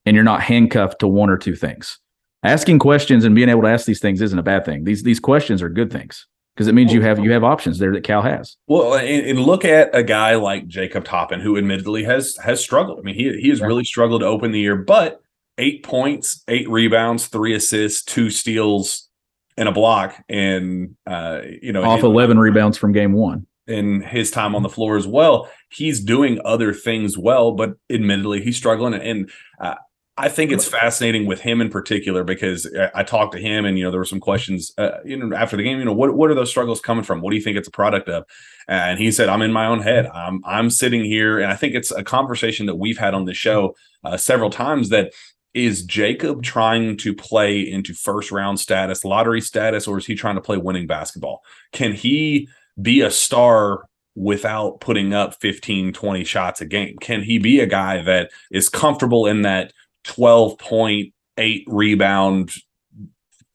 and 0.05 0.13
you're 0.13 0.23
not 0.25 0.41
handcuffed 0.41 0.99
to 0.99 1.07
one 1.07 1.29
or 1.29 1.37
two 1.37 1.55
things. 1.55 1.99
asking 2.43 2.79
questions 2.79 3.23
and 3.25 3.33
being 3.33 3.49
able 3.49 3.63
to 3.63 3.67
ask 3.69 3.85
these 3.85 3.99
things 3.99 4.21
isn't 4.21 4.39
a 4.39 4.43
bad 4.43 4.65
thing. 4.65 4.83
These 4.83 5.03
these 5.03 5.19
questions 5.21 5.61
are 5.61 5.69
good 5.69 5.91
things 5.91 6.25
because 6.57 6.67
it 6.67 6.73
means 6.73 6.91
you 6.91 7.01
have 7.03 7.19
you 7.19 7.31
have 7.31 7.43
options 7.43 7.77
there 7.77 7.93
that 7.93 8.03
Cal 8.03 8.23
has. 8.23 8.57
Well, 8.65 8.95
and, 8.95 9.27
and 9.27 9.39
look 9.39 9.63
at 9.63 9.95
a 9.95 10.01
guy 10.01 10.33
like 10.35 10.67
Jacob 10.67 11.05
Toppin, 11.05 11.39
who 11.39 11.55
admittedly 11.55 12.03
has 12.05 12.35
has 12.43 12.59
struggled. 12.59 12.97
I 12.97 13.03
mean, 13.03 13.13
he 13.13 13.39
he 13.39 13.49
has 13.49 13.61
really 13.61 13.83
struggled 13.83 14.21
to 14.21 14.27
open 14.27 14.51
the 14.51 14.59
year, 14.59 14.75
but 14.75 15.21
eight 15.59 15.83
points, 15.83 16.43
eight 16.47 16.67
rebounds, 16.67 17.27
three 17.27 17.53
assists, 17.53 18.03
two 18.03 18.31
steals, 18.31 19.07
and 19.55 19.69
a 19.69 19.71
block, 19.71 20.15
and 20.27 20.95
uh, 21.05 21.41
you 21.61 21.71
know, 21.71 21.83
off 21.83 21.97
his- 21.99 22.05
eleven 22.05 22.39
rebounds 22.39 22.75
from 22.77 22.91
game 22.91 23.13
one. 23.13 23.45
in 23.67 24.01
his 24.01 24.31
time 24.31 24.55
on 24.55 24.63
the 24.63 24.69
floor 24.69 24.97
as 24.97 25.05
well. 25.05 25.49
He's 25.69 25.99
doing 25.99 26.39
other 26.45 26.73
things 26.73 27.17
well, 27.17 27.51
but 27.51 27.75
admittedly, 27.89 28.41
he's 28.41 28.57
struggling. 28.57 28.93
And 28.95 29.29
uh, 29.59 29.75
I 30.19 30.29
think 30.29 30.51
it's 30.51 30.67
fascinating 30.67 31.27
with 31.27 31.41
him 31.41 31.61
in 31.61 31.69
particular 31.69 32.23
because 32.23 32.67
I, 32.95 33.03
talked 33.03 33.33
to 33.33 33.39
him, 33.39 33.65
and 33.65 33.77
you 33.77 33.83
know, 33.83 33.91
there 33.91 33.99
were 33.99 34.05
some 34.05 34.19
questions, 34.19 34.71
uh, 34.79 34.97
you 35.05 35.15
know, 35.15 35.35
after 35.35 35.55
the 35.55 35.61
game. 35.61 35.77
You 35.77 35.85
know, 35.85 35.93
what 35.93 36.15
what 36.15 36.31
are 36.31 36.33
those 36.33 36.49
struggles 36.49 36.81
coming 36.81 37.03
from? 37.03 37.21
What 37.21 37.29
do 37.29 37.35
you 37.35 37.41
think 37.41 37.55
it's 37.55 37.67
a 37.67 37.71
product 37.71 38.09
of? 38.09 38.25
And 38.67 38.97
he 38.97 39.11
said, 39.11 39.29
"I'm 39.29 39.43
in 39.43 39.53
my 39.53 39.67
own 39.67 39.81
head. 39.81 40.07
I'm 40.07 40.41
I'm 40.43 40.71
sitting 40.71 41.03
here, 41.05 41.39
and 41.39 41.51
I 41.51 41.55
think 41.55 41.75
it's 41.75 41.91
a 41.91 42.03
conversation 42.03 42.65
that 42.65 42.75
we've 42.75 42.97
had 42.97 43.13
on 43.13 43.25
the 43.25 43.35
show 43.35 43.75
uh, 44.03 44.17
several 44.17 44.49
times 44.49 44.89
that 44.89 45.13
is 45.53 45.83
Jacob 45.83 46.41
trying 46.41 46.97
to 46.97 47.13
play 47.13 47.59
into 47.59 47.93
first 47.93 48.31
round 48.31 48.59
status, 48.59 49.05
lottery 49.05 49.41
status, 49.41 49.87
or 49.87 49.99
is 49.99 50.07
he 50.07 50.15
trying 50.15 50.35
to 50.35 50.41
play 50.41 50.57
winning 50.57 50.87
basketball? 50.87 51.41
Can 51.73 51.93
he 51.93 52.49
be 52.81 53.01
a 53.01 53.11
star 53.11 53.87
without 54.15 54.81
putting 54.81 55.13
up 55.13 55.39
15 55.39 55.93
20 55.93 56.23
shots 56.23 56.59
a 56.59 56.65
game 56.65 56.97
can 56.99 57.21
he 57.21 57.37
be 57.37 57.59
a 57.59 57.67
guy 57.67 58.01
that 58.01 58.31
is 58.51 58.67
comfortable 58.67 59.27
in 59.27 59.43
that 59.43 59.71
12 60.07 60.57
point 60.57 61.13
8 61.37 61.63
rebound 61.67 62.51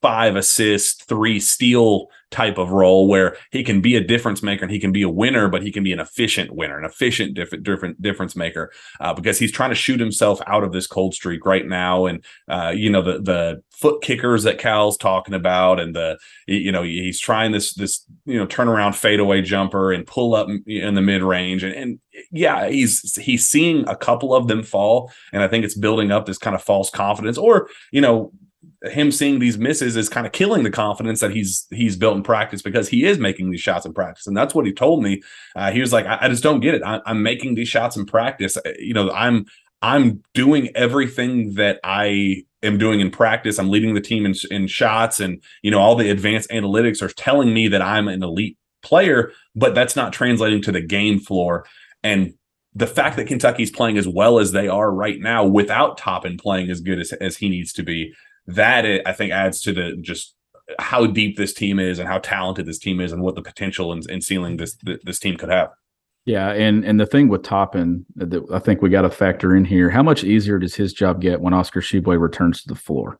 5 0.01 0.35
assist 0.35 1.07
3 1.07 1.39
steal 1.39 2.07
type 2.29 2.57
of 2.57 2.71
role 2.71 3.07
where 3.07 3.37
he 3.51 3.63
can 3.63 3.79
be 3.79 3.95
a 3.95 4.03
difference 4.03 4.41
maker 4.41 4.63
and 4.63 4.71
he 4.71 4.79
can 4.79 4.91
be 4.91 5.03
a 5.03 5.09
winner 5.09 5.47
but 5.47 5.61
he 5.61 5.71
can 5.71 5.83
be 5.83 5.93
an 5.93 5.99
efficient 5.99 6.51
winner 6.51 6.79
an 6.79 6.83
efficient 6.83 7.35
different 7.35 7.63
different 7.63 8.01
difference 8.01 8.35
maker 8.35 8.71
uh, 8.99 9.13
because 9.13 9.37
he's 9.37 9.51
trying 9.51 9.69
to 9.69 9.75
shoot 9.75 9.99
himself 9.99 10.41
out 10.47 10.63
of 10.63 10.71
this 10.71 10.87
cold 10.87 11.13
streak 11.13 11.45
right 11.45 11.67
now. 11.67 12.07
And 12.07 12.25
uh, 12.49 12.73
you 12.75 12.89
know 12.89 13.01
the 13.01 13.21
the 13.21 13.63
foot 13.69 14.01
kickers 14.01 14.43
that 14.43 14.57
Cal's 14.57 14.97
talking 14.97 15.35
about 15.35 15.79
and 15.79 15.95
the 15.95 16.17
you 16.47 16.71
know 16.71 16.83
he's 16.83 17.19
trying 17.19 17.51
this 17.51 17.73
this 17.75 18.03
you 18.25 18.37
know 18.37 18.47
turnaround 18.47 18.95
fadeaway 18.95 19.41
jumper 19.41 19.91
and 19.91 20.07
pull 20.07 20.33
up 20.33 20.47
in 20.65 20.95
the 20.95 21.01
mid 21.01 21.21
range 21.21 21.63
and, 21.63 21.75
and 21.75 21.99
yeah 22.31 22.67
he's 22.67 23.15
he's 23.15 23.47
seeing 23.47 23.87
a 23.87 23.95
couple 23.95 24.33
of 24.33 24.47
them 24.47 24.63
fall 24.63 25.11
and 25.31 25.41
I 25.41 25.47
think 25.47 25.65
it's 25.65 25.75
building 25.75 26.11
up 26.11 26.25
this 26.25 26.37
kind 26.37 26.55
of 26.55 26.63
false 26.63 26.89
confidence 26.89 27.37
or 27.37 27.69
you 27.91 28.01
know 28.01 28.31
him 28.83 29.11
seeing 29.11 29.39
these 29.39 29.57
misses 29.57 29.95
is 29.95 30.09
kind 30.09 30.25
of 30.25 30.33
killing 30.33 30.63
the 30.63 30.71
confidence 30.71 31.19
that 31.21 31.31
he's 31.31 31.67
he's 31.71 31.95
built 31.95 32.17
in 32.17 32.23
practice 32.23 32.61
because 32.61 32.89
he 32.89 33.05
is 33.05 33.17
making 33.17 33.49
these 33.49 33.61
shots 33.61 33.85
in 33.85 33.93
practice 33.93 34.27
and 34.27 34.35
that's 34.35 34.53
what 34.53 34.65
he 34.65 34.73
told 34.73 35.01
me. 35.01 35.21
Uh, 35.55 35.71
he 35.71 35.79
was 35.79 35.93
like 35.93 36.05
I, 36.05 36.19
I 36.21 36.29
just 36.29 36.43
don't 36.43 36.59
get 36.59 36.75
it. 36.75 36.83
I, 36.83 37.01
i'm 37.05 37.23
making 37.23 37.55
these 37.55 37.69
shots 37.69 37.95
in 37.95 38.05
practice. 38.05 38.57
Uh, 38.57 38.73
you 38.77 38.93
know 38.93 39.09
i'm 39.11 39.45
i'm 39.81 40.21
doing 40.33 40.69
everything 40.75 41.53
that 41.55 41.79
i 41.83 42.43
am 42.61 42.77
doing 42.77 42.99
in 42.99 43.11
practice. 43.11 43.59
I'm 43.59 43.69
leading 43.69 43.93
the 43.93 44.01
team 44.01 44.25
in, 44.25 44.33
in 44.51 44.67
shots 44.67 45.19
and 45.19 45.41
you 45.61 45.71
know 45.71 45.79
all 45.79 45.95
the 45.95 46.09
advanced 46.09 46.49
analytics 46.49 47.01
are 47.01 47.09
telling 47.09 47.53
me 47.53 47.67
that 47.69 47.81
i'm 47.81 48.07
an 48.07 48.21
elite 48.21 48.57
player 48.83 49.31
but 49.55 49.73
that's 49.73 49.95
not 49.95 50.11
translating 50.11 50.61
to 50.61 50.71
the 50.71 50.81
game 50.81 51.17
floor 51.19 51.65
and 52.03 52.33
the 52.75 52.87
fact 52.87 53.15
that 53.17 53.27
kentucky's 53.27 53.71
playing 53.71 53.97
as 53.97 54.07
well 54.07 54.39
as 54.39 54.51
they 54.51 54.67
are 54.67 54.91
right 54.91 55.19
now 55.19 55.45
without 55.45 55.97
toppin 55.97 56.37
playing 56.37 56.69
as 56.69 56.81
good 56.81 56.99
as, 56.99 57.13
as 57.13 57.37
he 57.37 57.49
needs 57.49 57.71
to 57.73 57.83
be 57.83 58.13
that 58.47 58.85
I 59.05 59.13
think 59.13 59.31
adds 59.31 59.61
to 59.61 59.73
the 59.73 59.95
just 60.01 60.35
how 60.79 61.05
deep 61.05 61.37
this 61.37 61.53
team 61.53 61.79
is 61.79 61.99
and 61.99 62.07
how 62.07 62.19
talented 62.19 62.65
this 62.65 62.79
team 62.79 62.99
is 62.99 63.11
and 63.11 63.21
what 63.21 63.35
the 63.35 63.41
potential 63.41 63.91
and, 63.91 64.03
and 64.09 64.23
ceiling 64.23 64.57
this 64.57 64.77
this 65.03 65.19
team 65.19 65.37
could 65.37 65.49
have. 65.49 65.69
Yeah, 66.25 66.51
and 66.51 66.85
and 66.85 66.99
the 66.99 67.05
thing 67.05 67.27
with 67.27 67.43
Toppin 67.43 68.05
that 68.15 68.45
I 68.51 68.59
think 68.59 68.81
we 68.81 68.89
got 68.89 69.01
to 69.01 69.09
factor 69.09 69.55
in 69.55 69.65
here: 69.65 69.89
how 69.89 70.03
much 70.03 70.23
easier 70.23 70.57
does 70.57 70.75
his 70.75 70.93
job 70.93 71.21
get 71.21 71.41
when 71.41 71.53
Oscar 71.53 71.81
Tshiebwe 71.81 72.19
returns 72.19 72.61
to 72.61 72.69
the 72.69 72.79
floor? 72.79 73.19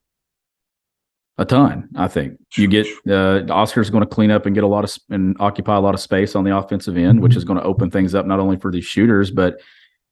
A 1.40 1.46
ton, 1.46 1.90
I 1.96 2.08
think. 2.08 2.38
You 2.56 2.68
get 2.68 2.86
uh, 3.10 3.42
Oscar's 3.50 3.90
going 3.90 4.04
to 4.04 4.10
clean 4.10 4.30
up 4.30 4.46
and 4.46 4.54
get 4.54 4.64
a 4.64 4.68
lot 4.68 4.84
of 4.84 4.92
sp- 4.94 5.10
and 5.10 5.36
occupy 5.40 5.76
a 5.76 5.80
lot 5.80 5.96
of 5.96 6.00
space 6.00 6.36
on 6.36 6.44
the 6.44 6.56
offensive 6.56 6.96
end, 6.96 7.22
which 7.22 7.36
is 7.36 7.44
going 7.44 7.58
to 7.58 7.66
open 7.66 7.90
things 7.90 8.14
up 8.14 8.28
not 8.28 8.40
only 8.40 8.58
for 8.58 8.72
these 8.72 8.86
shooters, 8.86 9.32
but 9.32 9.60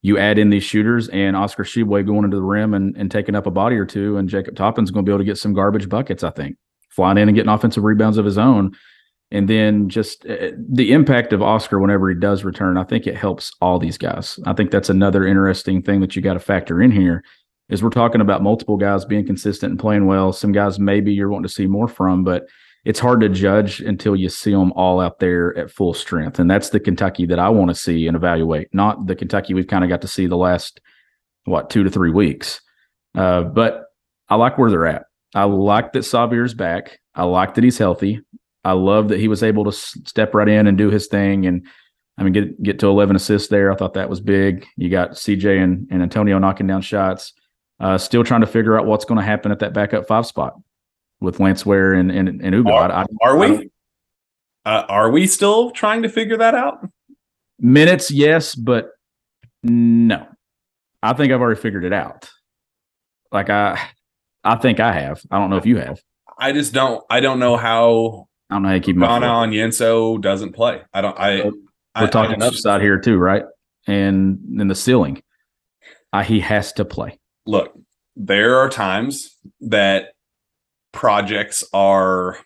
you 0.02 0.18
add 0.18 0.40
in 0.40 0.50
these 0.50 0.64
shooters 0.64 1.10
and 1.10 1.36
Oscar 1.36 1.64
Tshiebwe 1.64 2.08
going 2.08 2.24
into 2.24 2.38
the 2.38 2.44
rim 2.44 2.74
and, 2.74 2.98
and 2.98 3.12
taking 3.12 3.36
up 3.36 3.46
a 3.46 3.52
body 3.52 3.76
or 3.76 3.86
two, 3.86 4.18
and 4.18 4.30
Jacob 4.30 4.56
Toppin's 4.56 4.90
going 4.90 5.06
to 5.06 5.10
be 5.10 5.14
able 5.14 5.20
to 5.20 5.26
get 5.26 5.38
some 5.38 5.54
garbage 5.54 5.88
buckets. 5.88 6.24
I 6.24 6.32
think 6.32 6.58
flying 6.90 7.20
in 7.20 7.30
and 7.30 7.36
getting 7.36 7.52
offensive 7.52 7.84
rebounds 7.84 8.18
of 8.18 8.26
his 8.26 8.38
own. 8.40 8.72
And 9.34 9.48
then 9.48 9.88
just 9.88 10.26
uh, 10.26 10.52
the 10.70 10.92
impact 10.92 11.32
of 11.32 11.42
Oscar 11.42 11.80
whenever 11.80 12.10
he 12.10 12.16
does 12.16 12.44
return, 12.44 12.78
I 12.78 12.84
think 12.84 13.08
it 13.08 13.16
helps 13.16 13.54
all 13.62 13.80
these 13.80 13.98
guys. 13.98 14.38
I 14.46 14.54
think 14.54 14.72
that's 14.72 14.90
another 14.90 15.26
interesting 15.26 15.82
thing 15.82 16.02
that 16.02 16.16
you 16.16 16.22
got 16.22 16.34
to 16.34 16.40
factor 16.40 16.82
in 16.82 16.92
here 16.92 17.24
is 17.72 17.82
we're 17.82 17.90
talking 17.90 18.22
about 18.22 18.44
multiple 18.44 18.78
guys 18.78 19.06
being 19.06 19.26
consistent 19.26 19.72
and 19.72 19.80
playing 19.80 20.06
well. 20.06 20.32
Some 20.34 20.52
guys 20.52 20.78
maybe 20.78 21.14
you're 21.14 21.30
wanting 21.30 21.48
to 21.48 21.54
see 21.54 21.66
more 21.66 21.88
from, 21.88 22.24
but 22.24 22.48
it's 22.84 23.00
hard 23.00 23.22
to 23.22 23.30
judge 23.30 23.80
until 23.80 24.16
you 24.16 24.28
see 24.28 24.52
them 24.52 24.74
all 24.74 25.00
out 25.00 25.20
there 25.20 25.58
at 25.58 25.72
full 25.72 25.94
strength. 25.94 26.38
And 26.38 26.52
that's 26.52 26.70
the 26.70 26.80
Kentucky 26.80 27.26
that 27.28 27.40
I 27.40 27.50
want 27.50 27.70
to 27.70 27.76
see 27.76 28.08
and 28.08 28.18
evaluate, 28.18 28.74
not 28.74 29.08
the 29.08 29.16
Kentucky 29.16 29.54
we've 29.54 29.68
kind 29.68 29.84
of 29.84 29.90
got 29.90 30.02
to 30.02 30.08
see 30.08 30.28
the 30.28 30.38
last, 30.38 30.82
what, 31.46 31.70
two 31.70 31.84
to 31.84 31.90
three 31.90 32.12
weeks. 32.12 32.60
Uh, 33.16 33.44
but 33.44 33.86
I 34.30 34.36
like 34.36 34.58
where 34.58 34.70
they're 34.70 34.88
at. 34.88 35.06
I 35.34 35.46
like 35.46 35.94
that 35.94 36.00
Sahvir's 36.00 36.54
back. 36.54 37.00
I 37.16 37.24
like 37.24 37.54
that 37.54 37.64
he's 37.64 37.78
healthy. 37.78 38.22
I 38.66 38.74
love 38.74 39.10
that 39.10 39.20
he 39.20 39.28
was 39.28 39.44
able 39.44 39.64
to 39.64 39.72
step 39.72 40.34
right 40.34 40.48
in 40.48 40.68
and 40.68 40.78
do 40.78 40.90
his 40.90 41.08
thing. 41.08 41.46
And 41.46 41.66
I 42.18 42.24
mean, 42.24 42.34
get 42.34 42.62
get 42.62 42.80
to 42.80 42.88
11 42.88 43.16
assists 43.16 43.48
there. 43.48 43.72
I 43.72 43.76
thought 43.76 43.94
that 43.94 44.10
was 44.10 44.20
big. 44.20 44.68
You 44.76 44.90
got 44.90 45.12
CJ 45.12 45.64
and, 45.64 45.88
and 45.90 46.02
Antonio 46.02 46.38
knocking 46.38 46.68
down 46.68 46.82
shots. 46.82 47.34
Uh, 47.82 47.98
still 47.98 48.24
trying 48.24 48.41
to 48.41 48.48
figure 48.48 48.80
out 48.80 48.86
what's 48.86 49.06
going 49.06 49.17
to 49.17 49.26
happen 49.26 49.52
at 49.52 49.58
that 49.60 49.74
backup 49.74 50.08
five 50.08 50.26
spot 50.28 50.54
with 51.20 51.39
Lance 51.39 51.65
Ware 51.65 51.94
and, 51.94 52.12
and, 52.12 52.30
and 52.41 52.54
Ugo. 52.56 52.72
Are, 52.72 52.91
I- 52.91 53.02
I- 53.02 53.06
are 53.24 53.38
we? 53.38 53.70
Uh, 54.63 54.84
are 54.88 55.10
we 55.10 55.26
still 55.26 55.72
trying 55.72 56.04
to 56.04 56.10
figure 56.10 56.38
that 56.38 56.54
out? 56.54 56.88
Minutes, 57.60 58.12
yes, 58.12 58.54
but 58.54 58.91
no. 59.63 60.28
I 61.02 61.13
think 61.13 61.34
I've 61.34 61.41
already 61.41 61.60
figured 61.60 61.84
it 61.84 61.94
out. 61.94 62.30
Like 63.32 63.50
I, 63.50 63.80
I 64.44 64.56
think 64.58 64.80
I 64.80 64.94
have. 64.94 65.22
I 65.32 65.39
don't 65.39 65.50
know 65.50 65.58
if 65.58 65.65
you 65.65 65.78
have. 65.78 66.00
I 66.38 66.52
just 66.52 66.74
don't. 66.74 67.04
I 67.10 67.20
don't 67.22 67.39
know 67.39 67.58
how 67.58 68.28
I 68.50 68.56
don't 68.56 68.62
know 68.63 68.70
how 68.70 68.76
you 68.76 68.82
keep. 68.82 68.98
Ugonna 68.98 69.48
Onyenso 69.48 70.22
doesn't 70.22 70.54
play. 70.54 70.82
I 70.94 71.02
don't. 71.02 71.17
I. 71.20 71.46
We're 71.46 71.52
I- 71.96 72.06
talking 72.08 72.44
upside 72.44 72.82
here 72.82 73.00
too, 73.00 73.17
right? 73.17 73.46
And 73.88 74.38
then 74.48 74.67
the 74.67 74.76
ceiling. 74.76 75.24
I, 76.13 76.24
he 76.24 76.39
has 76.41 76.74
to 76.74 76.86
play. 76.86 77.17
Look, 77.52 77.78
there 78.16 78.58
are 78.58 78.70
times 78.70 79.38
that 79.60 80.14
projects 80.94 81.64
are 81.74 82.38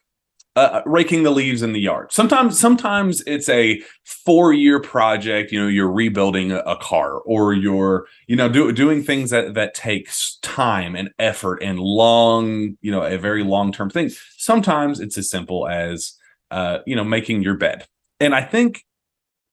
uh, 0.55 0.81
raking 0.85 1.23
the 1.23 1.31
leaves 1.31 1.61
in 1.61 1.73
the 1.73 1.79
yard. 1.79 2.11
Sometimes, 2.11 2.57
sometimes 2.59 3.21
it's 3.27 3.49
a 3.49 3.81
four-year 4.03 4.79
project. 4.79 5.51
You 5.51 5.61
know, 5.61 5.67
you're 5.67 5.91
rebuilding 5.91 6.51
a, 6.51 6.59
a 6.59 6.77
car, 6.77 7.19
or 7.19 7.53
you're, 7.53 8.07
you 8.27 8.35
know, 8.35 8.49
do, 8.49 8.71
doing 8.71 9.03
things 9.03 9.29
that 9.31 9.53
that 9.53 9.73
takes 9.73 10.37
time 10.41 10.95
and 10.95 11.09
effort 11.19 11.61
and 11.61 11.79
long, 11.79 12.77
you 12.81 12.91
know, 12.91 13.03
a 13.03 13.17
very 13.17 13.43
long-term 13.43 13.89
thing. 13.89 14.09
Sometimes 14.37 14.99
it's 14.99 15.17
as 15.17 15.29
simple 15.29 15.67
as, 15.67 16.13
uh, 16.51 16.79
you 16.85 16.95
know, 16.95 17.03
making 17.03 17.43
your 17.43 17.57
bed. 17.57 17.85
And 18.21 18.33
I 18.33 18.41
think 18.41 18.85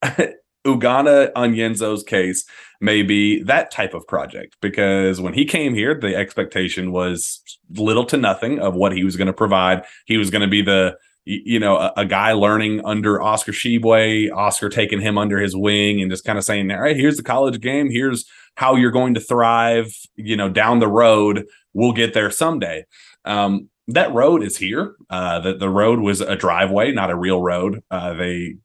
Ugonna 0.64 1.32
Onyenso's 1.32 2.04
case 2.04 2.44
may 2.80 3.02
be 3.02 3.42
that 3.42 3.70
type 3.70 3.94
of 3.94 4.06
project 4.06 4.56
because 4.60 5.20
when 5.20 5.34
he 5.34 5.44
came 5.44 5.74
here, 5.74 5.98
the 5.98 6.14
expectation 6.14 6.92
was 6.92 7.40
little 7.76 8.04
to 8.06 8.16
nothing 8.16 8.58
of 8.60 8.74
what 8.74 8.92
he 8.92 9.04
was 9.04 9.16
going 9.16 9.26
to 9.26 9.32
provide. 9.32 9.84
He 10.06 10.18
was 10.18 10.30
going 10.30 10.42
to 10.42 10.48
be 10.48 10.62
the 10.62 10.96
you 11.24 11.58
know 11.58 11.76
a, 11.76 11.92
a 11.98 12.04
guy 12.04 12.32
learning 12.32 12.84
under 12.84 13.22
Oscar 13.22 13.52
Tshiebwe, 13.52 14.32
Oscar 14.34 14.68
taking 14.68 15.00
him 15.00 15.18
under 15.18 15.38
his 15.38 15.56
wing 15.56 16.00
and 16.00 16.10
just 16.10 16.24
kind 16.24 16.38
of 16.38 16.44
saying, 16.44 16.70
"All 16.70 16.80
right, 16.80 16.96
here's 16.96 17.16
the 17.16 17.22
college 17.22 17.60
game. 17.60 17.90
Here's 17.90 18.24
how 18.56 18.76
you're 18.76 18.90
going 18.90 19.14
to 19.14 19.20
thrive. 19.20 19.96
You 20.16 20.36
know, 20.36 20.48
down 20.48 20.78
the 20.78 20.88
road, 20.88 21.46
we'll 21.72 21.92
get 21.92 22.14
there 22.14 22.30
someday." 22.30 22.84
Um, 23.24 23.68
that 23.88 24.12
road 24.12 24.42
is 24.42 24.56
here. 24.56 24.94
Uh, 25.10 25.40
the 25.40 25.54
the 25.54 25.68
road 25.68 26.00
was 26.00 26.20
a 26.20 26.36
driveway, 26.36 26.92
not 26.92 27.10
a 27.10 27.16
real 27.16 27.42
road. 27.42 27.82
Uh, 27.90 28.14
they 28.14 28.56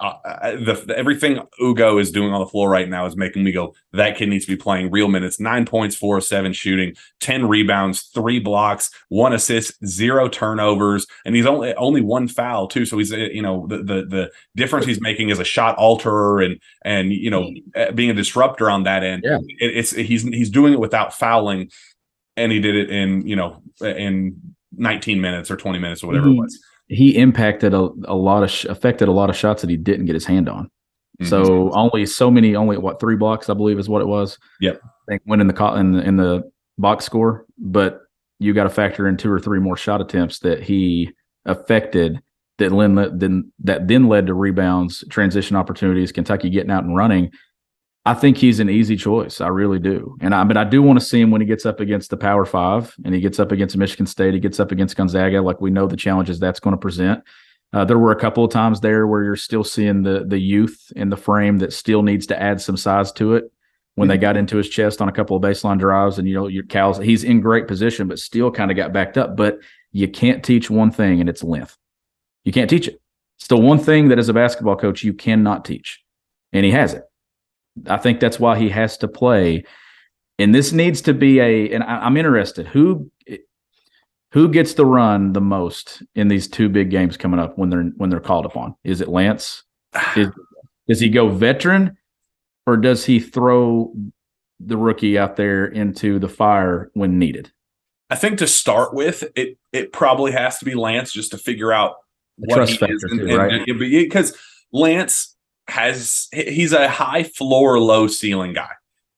uh, 0.00 0.52
the 0.52 0.94
everything 0.96 1.40
Ugo 1.60 1.98
is 1.98 2.12
doing 2.12 2.32
on 2.32 2.40
the 2.40 2.46
floor 2.46 2.70
right 2.70 2.88
now 2.88 3.06
is 3.06 3.16
making 3.16 3.42
me 3.42 3.50
go. 3.50 3.74
That 3.92 4.16
kid 4.16 4.28
needs 4.28 4.44
to 4.46 4.52
be 4.52 4.56
playing 4.56 4.90
real 4.90 5.08
minutes. 5.08 5.40
Nine 5.40 5.66
points, 5.66 5.96
four 5.96 6.20
seven 6.20 6.52
shooting, 6.52 6.94
ten 7.20 7.48
rebounds, 7.48 8.02
three 8.02 8.38
blocks, 8.38 8.90
one 9.08 9.32
assist, 9.32 9.84
zero 9.84 10.28
turnovers, 10.28 11.06
and 11.24 11.34
he's 11.34 11.46
only 11.46 11.74
only 11.74 12.00
one 12.00 12.28
foul 12.28 12.68
too. 12.68 12.86
So 12.86 12.98
he's 12.98 13.12
uh, 13.12 13.16
you 13.16 13.42
know 13.42 13.66
the 13.68 13.78
the, 13.78 14.04
the 14.06 14.30
difference 14.54 14.86
he's 14.86 15.00
making 15.00 15.30
is 15.30 15.40
a 15.40 15.44
shot 15.44 15.76
alterer 15.78 16.44
and 16.44 16.60
and 16.84 17.12
you 17.12 17.30
know 17.30 17.52
uh, 17.74 17.90
being 17.92 18.10
a 18.10 18.14
disruptor 18.14 18.70
on 18.70 18.84
that 18.84 19.02
end. 19.02 19.22
Yeah. 19.24 19.38
It, 19.58 19.76
it's 19.76 19.90
he's 19.90 20.22
he's 20.22 20.50
doing 20.50 20.72
it 20.72 20.80
without 20.80 21.12
fouling. 21.12 21.70
and 22.36 22.52
he 22.52 22.60
did 22.60 22.76
it 22.76 22.90
in 22.90 23.26
you 23.26 23.34
know 23.34 23.62
in 23.80 24.54
19 24.76 25.20
minutes 25.20 25.50
or 25.50 25.56
20 25.56 25.78
minutes 25.78 26.02
or 26.02 26.06
whatever 26.06 26.28
it 26.28 26.34
was. 26.34 26.58
He 26.88 27.16
impacted 27.16 27.74
a, 27.74 27.88
a 28.04 28.16
lot 28.16 28.42
of 28.42 28.50
sh- 28.50 28.64
affected 28.64 29.08
a 29.08 29.12
lot 29.12 29.30
of 29.30 29.36
shots 29.36 29.60
that 29.62 29.70
he 29.70 29.76
didn't 29.76 30.06
get 30.06 30.14
his 30.14 30.26
hand 30.26 30.48
on. 30.48 30.64
Mm-hmm. 31.20 31.26
So 31.26 31.70
only 31.72 32.06
so 32.06 32.30
many, 32.30 32.54
only 32.54 32.78
what 32.78 33.00
three 33.00 33.16
blocks 33.16 33.50
I 33.50 33.54
believe 33.54 33.78
is 33.78 33.88
what 33.88 34.02
it 34.02 34.08
was. 34.08 34.38
Yep. 34.60 34.80
I 34.84 35.12
think 35.12 35.22
went 35.26 35.42
in 35.42 35.48
the 35.48 35.52
co- 35.52 35.74
in 35.74 35.92
the, 35.92 36.00
in 36.00 36.16
the 36.16 36.50
box 36.78 37.04
score, 37.04 37.44
but 37.58 38.00
you 38.38 38.54
got 38.54 38.64
to 38.64 38.70
factor 38.70 39.08
in 39.08 39.16
two 39.16 39.30
or 39.30 39.40
three 39.40 39.58
more 39.58 39.76
shot 39.76 40.00
attempts 40.00 40.38
that 40.40 40.62
he 40.62 41.10
affected 41.44 42.20
that 42.58 42.70
then 43.16 43.52
that 43.60 43.88
then 43.88 44.08
led 44.08 44.26
to 44.26 44.34
rebounds, 44.34 45.04
transition 45.10 45.56
opportunities, 45.56 46.12
Kentucky 46.12 46.50
getting 46.50 46.70
out 46.70 46.84
and 46.84 46.96
running. 46.96 47.30
I 48.04 48.14
think 48.14 48.38
he's 48.38 48.60
an 48.60 48.70
easy 48.70 48.96
choice. 48.96 49.40
I 49.40 49.48
really 49.48 49.78
do. 49.78 50.16
And 50.20 50.34
I 50.34 50.44
but 50.44 50.56
I 50.56 50.64
do 50.64 50.82
want 50.82 50.98
to 50.98 51.04
see 51.04 51.20
him 51.20 51.30
when 51.30 51.40
he 51.40 51.46
gets 51.46 51.66
up 51.66 51.80
against 51.80 52.10
the 52.10 52.16
Power 52.16 52.44
Five 52.46 52.94
and 53.04 53.14
he 53.14 53.20
gets 53.20 53.38
up 53.38 53.52
against 53.52 53.76
Michigan 53.76 54.06
State, 54.06 54.34
he 54.34 54.40
gets 54.40 54.60
up 54.60 54.72
against 54.72 54.96
Gonzaga. 54.96 55.42
Like 55.42 55.60
we 55.60 55.70
know 55.70 55.86
the 55.86 55.96
challenges 55.96 56.38
that's 56.38 56.60
going 56.60 56.74
to 56.74 56.80
present. 56.80 57.22
Uh, 57.72 57.84
there 57.84 57.98
were 57.98 58.12
a 58.12 58.18
couple 58.18 58.44
of 58.44 58.50
times 58.50 58.80
there 58.80 59.06
where 59.06 59.22
you're 59.22 59.36
still 59.36 59.64
seeing 59.64 60.02
the 60.02 60.24
the 60.26 60.38
youth 60.38 60.90
in 60.96 61.10
the 61.10 61.16
frame 61.16 61.58
that 61.58 61.72
still 61.72 62.02
needs 62.02 62.26
to 62.28 62.42
add 62.42 62.60
some 62.60 62.76
size 62.76 63.12
to 63.12 63.34
it. 63.34 63.44
When 63.94 64.06
they 64.06 64.16
got 64.16 64.36
into 64.36 64.56
his 64.56 64.68
chest 64.68 65.02
on 65.02 65.08
a 65.08 65.12
couple 65.12 65.36
of 65.36 65.42
baseline 65.42 65.76
drives, 65.76 66.20
and 66.20 66.28
you 66.28 66.34
know 66.34 66.46
your 66.46 66.62
cows, 66.62 66.98
he's 66.98 67.24
in 67.24 67.40
great 67.40 67.66
position, 67.66 68.06
but 68.06 68.20
still 68.20 68.48
kind 68.48 68.70
of 68.70 68.76
got 68.76 68.92
backed 68.92 69.18
up. 69.18 69.36
But 69.36 69.58
you 69.90 70.06
can't 70.06 70.44
teach 70.44 70.70
one 70.70 70.92
thing, 70.92 71.18
and 71.18 71.28
it's 71.28 71.42
length. 71.42 71.76
You 72.44 72.52
can't 72.52 72.70
teach 72.70 72.86
it. 72.86 73.00
It's 73.38 73.48
the 73.48 73.56
one 73.56 73.80
thing 73.80 74.08
that 74.08 74.18
as 74.18 74.28
a 74.28 74.32
basketball 74.32 74.76
coach 74.76 75.02
you 75.02 75.12
cannot 75.12 75.64
teach, 75.64 76.00
and 76.52 76.64
he 76.64 76.70
has 76.70 76.94
it. 76.94 77.07
I 77.86 77.96
think 77.96 78.20
that's 78.20 78.40
why 78.40 78.58
he 78.58 78.68
has 78.70 78.96
to 78.98 79.08
play. 79.08 79.64
And 80.38 80.54
this 80.54 80.72
needs 80.72 81.00
to 81.02 81.14
be 81.14 81.40
a. 81.40 81.70
And 81.70 81.82
I, 81.82 81.98
I'm 81.98 82.16
interested 82.16 82.66
who 82.66 83.10
who 84.32 84.48
gets 84.48 84.74
the 84.74 84.86
run 84.86 85.32
the 85.32 85.40
most 85.40 86.02
in 86.14 86.28
these 86.28 86.48
two 86.48 86.68
big 86.68 86.90
games 86.90 87.16
coming 87.16 87.40
up 87.40 87.56
when 87.56 87.70
they're 87.70 87.84
when 87.96 88.10
they're 88.10 88.20
called 88.20 88.46
upon. 88.46 88.74
Is 88.84 89.00
it 89.00 89.08
Lance? 89.08 89.64
Is, 90.16 90.28
does 90.86 91.00
he 91.00 91.08
go 91.08 91.28
veteran, 91.28 91.96
or 92.66 92.76
does 92.76 93.04
he 93.04 93.20
throw 93.20 93.92
the 94.60 94.76
rookie 94.76 95.18
out 95.18 95.36
there 95.36 95.66
into 95.66 96.18
the 96.18 96.28
fire 96.28 96.90
when 96.94 97.18
needed? 97.18 97.52
I 98.10 98.16
think 98.16 98.38
to 98.38 98.46
start 98.46 98.94
with, 98.94 99.24
it 99.34 99.58
it 99.72 99.92
probably 99.92 100.32
has 100.32 100.58
to 100.58 100.64
be 100.64 100.74
Lance 100.74 101.12
just 101.12 101.30
to 101.32 101.38
figure 101.38 101.72
out 101.72 101.96
trust 102.50 102.80
he 102.80 102.86
is 102.86 103.04
too, 103.10 103.36
right? 103.36 103.66
Because 103.66 104.36
Lance 104.72 105.36
has 105.68 106.28
he's 106.32 106.72
a 106.72 106.88
high 106.88 107.22
floor, 107.22 107.78
low 107.78 108.06
ceiling 108.06 108.52
guy. 108.52 108.70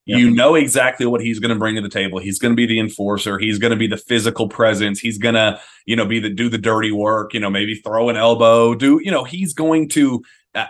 Yep. 0.06 0.18
You 0.18 0.30
know 0.30 0.56
exactly 0.56 1.06
what 1.06 1.20
he's 1.20 1.38
going 1.38 1.50
to 1.50 1.58
bring 1.58 1.76
to 1.76 1.80
the 1.80 1.88
table. 1.88 2.18
He's 2.18 2.38
going 2.38 2.50
to 2.50 2.56
be 2.56 2.66
the 2.66 2.80
enforcer. 2.80 3.38
He's 3.38 3.58
going 3.58 3.70
to 3.70 3.76
be 3.76 3.86
the 3.86 3.96
physical 3.96 4.48
presence. 4.48 4.98
He's 4.98 5.18
going 5.18 5.36
to, 5.36 5.60
you 5.86 5.94
know, 5.94 6.04
be 6.04 6.18
the 6.18 6.30
do 6.30 6.48
the 6.48 6.58
dirty 6.58 6.90
work. 6.90 7.32
You 7.32 7.40
know, 7.40 7.50
maybe 7.50 7.76
throw 7.76 8.08
an 8.08 8.16
elbow. 8.16 8.74
Do 8.74 9.00
you 9.04 9.10
know? 9.10 9.22
He's 9.22 9.54
going 9.54 9.88
to, 9.90 10.22
uh, 10.54 10.66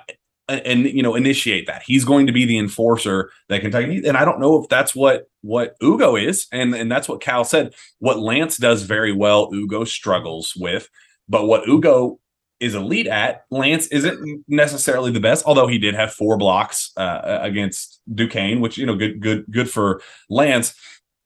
and 0.48 0.84
you 0.84 1.02
know, 1.02 1.14
initiate 1.14 1.66
that. 1.68 1.82
He's 1.82 2.04
going 2.04 2.26
to 2.26 2.32
be 2.32 2.44
the 2.44 2.58
enforcer 2.58 3.30
that 3.48 3.62
Kentucky. 3.62 4.02
And 4.06 4.16
I 4.16 4.26
don't 4.26 4.40
know 4.40 4.62
if 4.62 4.68
that's 4.68 4.94
what 4.94 5.30
what 5.40 5.74
Ugo 5.82 6.16
is, 6.16 6.46
and 6.52 6.74
and 6.74 6.92
that's 6.92 7.08
what 7.08 7.22
Cal 7.22 7.44
said. 7.44 7.72
What 8.00 8.18
Lance 8.18 8.58
does 8.58 8.82
very 8.82 9.12
well, 9.12 9.48
Ugo 9.54 9.84
struggles 9.84 10.54
with. 10.54 10.90
But 11.28 11.46
what 11.46 11.66
Ugo 11.66 12.18
is 12.60 12.74
elite 12.74 13.06
at, 13.06 13.44
Lance 13.50 13.86
isn't 13.88 14.44
necessarily 14.48 15.10
the 15.10 15.20
best. 15.20 15.44
Although 15.46 15.66
he 15.66 15.78
did 15.78 15.94
have 15.94 16.12
four 16.12 16.36
blocks 16.36 16.92
uh, 16.96 17.38
against 17.42 18.00
Duquesne, 18.14 18.60
which 18.60 18.76
you 18.78 18.86
know, 18.86 18.94
good 18.96 19.20
good 19.20 19.44
good 19.50 19.70
for 19.70 20.02
Lance. 20.28 20.74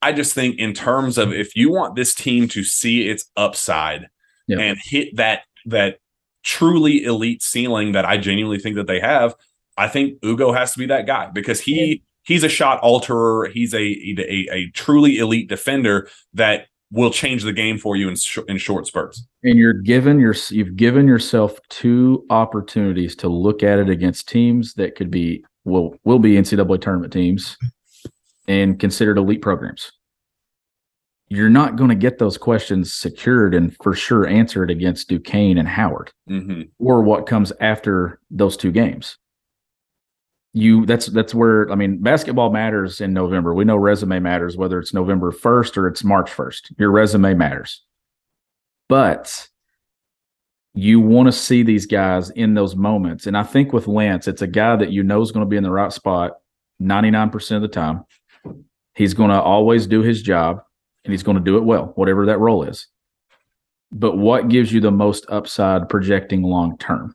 I 0.02 0.12
just 0.12 0.34
think 0.34 0.58
in 0.58 0.74
terms 0.74 1.16
of 1.18 1.32
if 1.32 1.56
you 1.56 1.70
want 1.72 1.96
this 1.96 2.14
team 2.14 2.46
to 2.48 2.62
see 2.62 3.08
its 3.08 3.24
upside 3.36 4.08
Yeah. 4.46 4.58
and 4.60 4.78
hit 4.82 5.16
that 5.16 5.42
that 5.66 5.98
truly 6.42 7.04
elite 7.04 7.42
ceiling 7.42 7.92
that 7.92 8.04
I 8.04 8.18
genuinely 8.18 8.58
think 8.58 8.76
that 8.76 8.86
they 8.86 9.00
have, 9.00 9.34
I 9.78 9.88
think 9.88 10.18
Ugo 10.22 10.52
has 10.52 10.72
to 10.74 10.78
be 10.78 10.86
that 10.86 11.06
guy 11.06 11.30
because 11.32 11.60
he 11.60 12.02
he's 12.24 12.44
a 12.44 12.48
shot 12.50 12.82
alterer. 12.82 13.50
He's 13.50 13.72
a 13.74 13.82
a, 14.18 14.48
a 14.52 14.70
truly 14.72 15.18
elite 15.18 15.48
defender 15.48 16.08
that 16.34 16.66
will 16.94 17.10
change 17.10 17.42
the 17.42 17.52
game 17.52 17.76
for 17.76 17.96
you 17.96 18.08
in 18.08 18.14
sh- 18.16 18.38
in 18.48 18.56
short 18.56 18.86
spurts. 18.86 19.26
And 19.42 19.58
you're 19.58 19.72
given 19.74 20.18
your 20.20 20.34
you've 20.50 20.76
given 20.76 21.06
yourself 21.06 21.58
two 21.68 22.24
opportunities 22.30 23.16
to 23.16 23.28
look 23.28 23.62
at 23.62 23.78
it 23.78 23.90
against 23.90 24.28
teams 24.28 24.74
that 24.74 24.94
could 24.94 25.10
be 25.10 25.44
will 25.64 25.96
will 26.04 26.18
be 26.20 26.34
NCAA 26.34 26.80
tournament 26.80 27.12
teams 27.12 27.56
and 28.46 28.78
considered 28.78 29.18
elite 29.18 29.42
programs. 29.42 29.90
You're 31.28 31.50
not 31.50 31.76
going 31.76 31.88
to 31.88 31.96
get 31.96 32.18
those 32.18 32.36
questions 32.38 32.92
secured 32.94 33.54
and 33.54 33.74
for 33.82 33.94
sure 33.94 34.26
answered 34.26 34.70
against 34.70 35.08
Duquesne 35.08 35.58
and 35.58 35.66
Howard 35.68 36.12
Mm-hmm. 36.30 36.62
or 36.78 37.02
what 37.02 37.26
comes 37.26 37.52
after 37.60 38.20
those 38.30 38.56
two 38.56 38.70
games. 38.70 39.16
You 40.54 40.86
that's 40.86 41.06
that's 41.06 41.34
where 41.34 41.70
I 41.70 41.74
mean 41.74 41.98
basketball 41.98 42.52
matters 42.52 43.00
in 43.00 43.12
November. 43.12 43.52
We 43.52 43.64
know 43.64 43.76
resume 43.76 44.20
matters 44.20 44.56
whether 44.56 44.78
it's 44.78 44.94
November 44.94 45.32
1st 45.32 45.76
or 45.76 45.88
it's 45.88 46.04
March 46.04 46.30
1st. 46.30 46.78
Your 46.78 46.90
resume 46.90 47.34
matters. 47.34 47.82
But 48.88 49.48
you 50.74 51.00
want 51.00 51.26
to 51.26 51.32
see 51.32 51.62
these 51.62 51.86
guys 51.86 52.30
in 52.30 52.54
those 52.54 52.74
moments. 52.76 53.26
And 53.26 53.36
I 53.36 53.42
think 53.42 53.72
with 53.72 53.86
Lance, 53.86 54.26
it's 54.28 54.42
a 54.42 54.46
guy 54.46 54.76
that 54.76 54.90
you 54.90 55.02
know 55.02 55.22
is 55.22 55.32
going 55.32 55.44
to 55.44 55.48
be 55.48 55.56
in 55.56 55.62
the 55.62 55.70
right 55.70 55.92
spot 55.92 56.32
99% 56.82 57.56
of 57.56 57.62
the 57.62 57.68
time. 57.68 58.04
He's 58.94 59.14
going 59.14 59.30
to 59.30 59.40
always 59.40 59.86
do 59.86 60.02
his 60.02 60.20
job 60.22 60.60
and 61.04 61.12
he's 61.12 61.22
going 61.22 61.36
to 61.36 61.42
do 61.42 61.56
it 61.56 61.64
well, 61.64 61.92
whatever 61.94 62.26
that 62.26 62.38
role 62.38 62.64
is. 62.64 62.88
But 63.92 64.18
what 64.18 64.48
gives 64.48 64.72
you 64.72 64.80
the 64.80 64.90
most 64.90 65.24
upside 65.28 65.88
projecting 65.88 66.42
long 66.42 66.76
term? 66.78 67.14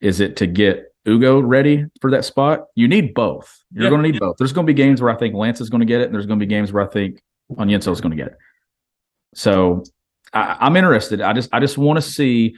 Is 0.00 0.18
it 0.18 0.36
to 0.36 0.48
get 0.48 0.91
Ugo 1.06 1.40
ready 1.40 1.84
for 2.00 2.10
that 2.10 2.24
spot? 2.24 2.66
You 2.74 2.86
need 2.88 3.14
both. 3.14 3.62
You're 3.72 3.84
Yeah. 3.84 3.90
going 3.90 4.02
to 4.02 4.08
need 4.10 4.20
both. 4.20 4.36
There's 4.38 4.52
going 4.52 4.66
to 4.66 4.72
be 4.72 4.76
games 4.76 5.00
where 5.02 5.10
I 5.10 5.16
think 5.16 5.34
Lance 5.34 5.60
is 5.60 5.68
going 5.70 5.80
to 5.80 5.86
get 5.86 6.00
it, 6.00 6.04
and 6.06 6.14
there's 6.14 6.26
going 6.26 6.38
to 6.38 6.44
be 6.46 6.48
games 6.48 6.72
where 6.72 6.82
I 6.82 6.86
think 6.90 7.20
Onyenso 7.52 7.92
is 7.92 8.00
going 8.00 8.10
to 8.10 8.16
get 8.16 8.28
it. 8.28 8.36
So 9.34 9.84
I, 10.32 10.56
I'm 10.60 10.76
interested. 10.76 11.20
I 11.20 11.32
just 11.32 11.48
I 11.52 11.60
just 11.60 11.78
want 11.78 11.96
to 11.98 12.02
see. 12.02 12.54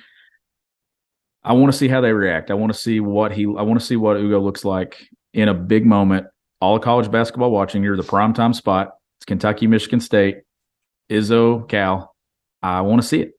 I 1.42 1.52
want 1.52 1.70
to 1.72 1.78
see 1.78 1.88
how 1.88 2.00
they 2.00 2.12
react. 2.12 2.50
I 2.50 2.54
want 2.54 2.72
to 2.72 2.78
see 2.78 3.00
what 3.00 3.32
he. 3.32 3.44
I 3.44 3.62
want 3.62 3.78
to 3.78 3.84
see 3.84 3.96
what 3.96 4.16
Ugo 4.16 4.40
looks 4.40 4.64
like 4.64 5.06
in 5.32 5.48
a 5.48 5.54
big 5.54 5.84
moment. 5.86 6.26
All 6.60 6.76
of 6.76 6.82
college 6.82 7.10
basketball 7.10 7.50
watching. 7.50 7.82
You're 7.82 7.96
the 7.96 8.02
prime 8.02 8.32
time 8.32 8.54
spot. 8.54 8.94
It's 9.18 9.26
Kentucky, 9.26 9.66
Michigan 9.66 10.00
State, 10.00 10.38
Izzo, 11.10 11.68
Cal. 11.68 12.14
I 12.62 12.80
want 12.80 13.02
to 13.02 13.06
see 13.08 13.20
it. 13.20 13.32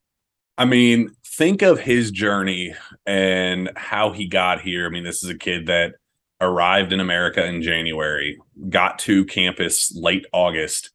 I 0.57 0.65
mean, 0.65 1.09
think 1.37 1.61
of 1.61 1.79
his 1.79 2.11
journey 2.11 2.73
and 3.05 3.69
how 3.75 4.11
he 4.11 4.27
got 4.27 4.61
here. 4.61 4.85
I 4.85 4.89
mean, 4.89 5.03
this 5.03 5.23
is 5.23 5.29
a 5.29 5.37
kid 5.37 5.67
that 5.67 5.95
arrived 6.39 6.93
in 6.93 6.99
America 6.99 7.45
in 7.45 7.61
January, 7.61 8.37
got 8.69 8.99
to 8.99 9.25
campus 9.25 9.93
late 9.95 10.25
August, 10.31 10.91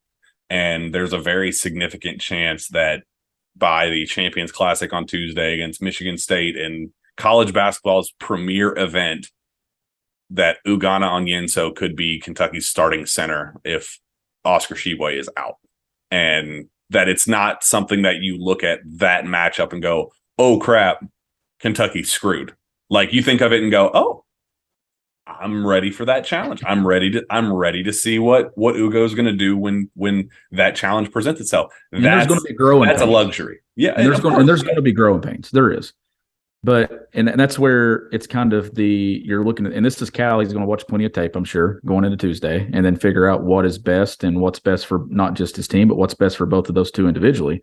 and 0.49 0.95
there's 0.95 1.13
a 1.13 1.19
very 1.19 1.53
significant 1.53 2.21
chance 2.21 2.69
that 2.69 3.03
by 3.57 3.89
the 3.91 4.07
Champions 4.07 4.53
Classic 4.53 4.93
on 4.93 5.07
Tuesday 5.07 5.55
against 5.55 5.83
Michigan 5.83 6.17
State 6.17 6.57
and 6.57 6.91
college 7.17 7.53
basketball's 7.53 8.13
premier 8.19 8.77
event, 8.77 9.31
that 10.31 10.59
Ugonna 10.67 11.09
Onyenso 11.09 11.75
could 11.75 11.97
be 11.97 12.21
Kentucky's 12.21 12.69
starting 12.69 13.05
center 13.05 13.55
if 13.65 13.99
Oscar 14.45 14.75
Tshiebwe 14.75 15.19
is 15.19 15.29
out. 15.37 15.57
And 16.11 16.69
that 16.91 17.09
it's 17.09 17.29
not 17.29 17.63
something 17.63 18.03
that 18.03 18.17
you 18.17 18.37
look 18.37 18.65
at 18.65 18.81
that 18.85 19.25
matchup 19.25 19.73
and 19.73 19.83
go, 19.83 20.13
oh 20.41 20.59
crap, 20.59 21.05
Kentucky's 21.61 22.11
screwed. 22.11 22.55
Like 22.89 23.13
you 23.13 23.23
think 23.23 23.43
of 23.43 23.53
it 23.53 23.63
and 23.63 23.71
go, 23.71 23.91
oh, 23.93 24.25
I'm 25.27 25.65
ready 25.65 25.91
for 25.91 26.05
that 26.07 26.25
challenge. 26.25 26.63
I'm 26.67 26.85
ready 26.85 27.11
to 27.13 27.25
I'm 27.31 27.53
ready 27.53 27.83
to 27.85 27.93
see 27.93 28.19
what 28.19 28.57
what 28.57 28.75
Ugo's 28.75 29.15
going 29.15 29.27
to 29.27 29.33
do 29.33 29.57
when 29.57 29.91
when 29.95 30.31
that 30.51 30.75
challenge 30.75 31.13
presents 31.13 31.41
itself. 31.41 31.73
And 31.93 32.05
That's 32.05 32.27
going 32.27 32.41
to 32.41 32.47
be 32.47 32.55
growing. 32.55 32.89
that's 32.89 33.03
a 33.03 33.07
luxury. 33.07 33.61
Yeah, 33.77 33.93
And 33.97 34.07
there's 34.07 34.19
going 34.19 34.41
and 34.41 34.49
there's 34.49 34.63
going 34.63 34.77
to 34.77 34.83
be 34.83 34.93
growing 34.93 35.21
pains. 35.21 35.51
There 35.51 35.71
is, 35.71 35.93
but 36.65 37.09
and, 37.13 37.29
and 37.29 37.39
that's 37.39 37.59
where 37.59 38.09
it's 38.13 38.27
kind 38.27 38.53
of 38.53 38.75
the 38.75 39.23
you're 39.25 39.45
looking 39.45 39.67
at. 39.67 39.73
And 39.73 39.85
this 39.85 40.01
is 40.03 40.11
Cal. 40.11 40.41
He's 40.41 40.53
going 40.53 40.65
to 40.65 40.69
watch 40.69 40.87
plenty 40.89 41.05
of 41.05 41.13
tape, 41.13 41.37
I'm 41.37 41.45
sure, 41.45 41.81
going 41.87 42.05
into 42.05 42.17
Tuesday, 42.17 42.69
and 42.73 42.85
then 42.85 42.97
figure 42.97 43.29
out 43.29 43.43
what 43.43 43.65
is 43.65 43.79
best 43.79 44.25
and 44.25 44.41
what's 44.41 44.59
best 44.59 44.87
for 44.87 45.07
not 45.09 45.35
just 45.35 45.55
his 45.55 45.69
team, 45.69 45.87
but 45.87 45.97
what's 45.97 46.15
best 46.15 46.37
for 46.37 46.47
both 46.47 46.69
of 46.69 46.75
those 46.75 46.91
two 46.91 47.07
individually. 47.07 47.63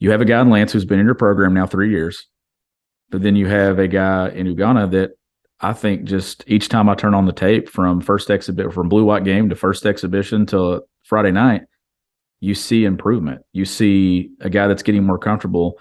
You 0.00 0.10
have 0.12 0.20
a 0.20 0.24
guy 0.24 0.40
in 0.40 0.50
Lance 0.50 0.72
who's 0.72 0.84
been 0.84 1.00
in 1.00 1.06
your 1.06 1.14
program 1.14 1.54
now 1.54 1.66
three 1.66 1.90
years, 1.90 2.26
but 3.10 3.22
then 3.22 3.36
you 3.36 3.46
have 3.46 3.78
a 3.78 3.88
guy 3.88 4.28
in 4.28 4.46
Ugonna 4.46 4.90
that 4.92 5.12
I 5.60 5.72
think 5.72 6.04
just 6.04 6.44
each 6.46 6.68
time 6.68 6.88
I 6.88 6.94
turn 6.94 7.14
on 7.14 7.26
the 7.26 7.32
tape 7.32 7.68
from 7.68 8.00
first 8.00 8.30
exhibit 8.30 8.72
from 8.72 8.88
blue 8.88 9.04
white 9.04 9.24
game 9.24 9.48
to 9.48 9.56
first 9.56 9.86
exhibition 9.86 10.46
to 10.46 10.82
Friday 11.04 11.32
night, 11.32 11.62
you 12.40 12.54
see 12.54 12.84
improvement. 12.84 13.42
You 13.52 13.64
see 13.64 14.30
a 14.40 14.48
guy 14.48 14.68
that's 14.68 14.84
getting 14.84 15.04
more 15.04 15.18
comfortable, 15.18 15.78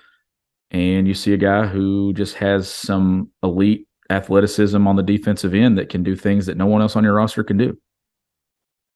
and 0.71 1.07
you 1.07 1.13
see 1.13 1.33
a 1.33 1.37
guy 1.37 1.67
who 1.67 2.13
just 2.13 2.35
has 2.35 2.69
some 2.69 3.29
elite 3.43 3.87
athleticism 4.09 4.87
on 4.87 4.95
the 4.95 5.03
defensive 5.03 5.53
end 5.53 5.77
that 5.77 5.89
can 5.89 6.01
do 6.01 6.15
things 6.15 6.47
that 6.47 6.57
no 6.57 6.65
one 6.65 6.81
else 6.81 6.95
on 6.95 7.03
your 7.03 7.13
roster 7.13 7.43
can 7.43 7.57
do. 7.57 7.77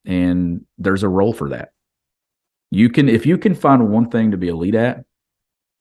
And 0.06 0.66
there's 0.80 1.04
a 1.04 1.10
role 1.10 1.34
for 1.34 1.50
that. 1.50 1.74
You 2.72 2.90
can 2.90 3.08
if 3.08 3.26
you 3.26 3.38
can 3.38 3.54
find 3.54 3.90
one 3.90 4.10
thing 4.10 4.32
to 4.32 4.38
be 4.38 4.48
elite 4.48 4.76
at, 4.76 5.04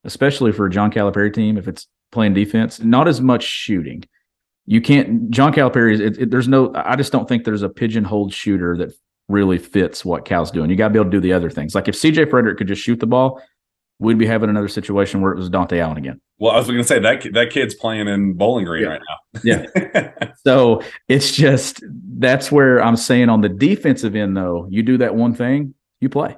especially 0.05 0.53
for 0.53 0.67
a 0.67 0.71
John 0.71 0.91
Calipari 0.91 1.33
team, 1.33 1.57
if 1.57 1.69
it's 1.69 1.87
playing 2.13 2.35
defense, 2.35 2.81
not 2.81 3.09
as 3.09 3.21
much 3.21 3.45
shooting. 3.45 4.05
You 4.67 4.81
can't. 4.81 5.31
John 5.31 5.53
Calipari. 5.53 5.99
It, 6.01 6.19
it, 6.19 6.31
there's 6.31 6.49
no. 6.49 6.73
I 6.75 6.97
just 6.97 7.13
don't 7.13 7.29
think 7.29 7.45
there's 7.45 7.63
a 7.63 7.69
pigeonholed 7.69 8.33
shooter 8.33 8.77
that 8.77 8.93
really 9.29 9.59
fits 9.59 10.05
what 10.05 10.25
Cal's 10.25 10.51
doing. 10.51 10.71
You 10.71 10.77
got 10.77 10.89
to 10.89 10.93
be 10.95 10.99
able 10.99 11.11
to 11.11 11.17
do 11.17 11.21
the 11.21 11.33
other 11.33 11.51
things. 11.51 11.75
Like 11.75 11.89
if 11.89 11.95
CJ 11.95 12.27
Fredrick 12.27 12.57
could 12.59 12.69
just 12.69 12.83
shoot 12.83 13.01
the 13.01 13.07
ball, 13.07 13.43
we'd 13.99 14.19
be 14.19 14.27
having 14.27 14.51
another 14.51 14.69
situation 14.69 15.21
where 15.21 15.33
it 15.33 15.37
was 15.37 15.49
Dontaie 15.51 15.79
Allen 15.79 15.97
again. 15.97 16.21
Well, 16.39 16.53
I 16.53 16.57
was 16.59 16.67
going 16.67 16.79
to 16.79 16.85
say 16.85 16.99
that 17.01 17.27
that 17.35 17.51
kid's 17.51 17.75
playing 17.75 18.09
in 18.09 18.33
Bowling 18.35 18.65
Green 18.65 18.85
Yeah. 18.85 18.89
right 18.89 19.01
now. 19.09 19.41
Yeah. 19.45 20.13
So 20.47 20.83
it's 21.07 21.33
just 21.33 21.83
that's 22.19 22.51
where 22.51 22.83
I'm 22.83 22.97
saying 22.97 23.29
on 23.29 23.43
the 23.43 23.49
defensive 23.51 24.17
end, 24.17 24.35
though, 24.37 24.67
you 24.71 24.83
do 24.83 24.97
that 24.99 25.15
one 25.15 25.35
thing, 25.35 25.75
you 26.01 26.09
play. 26.09 26.35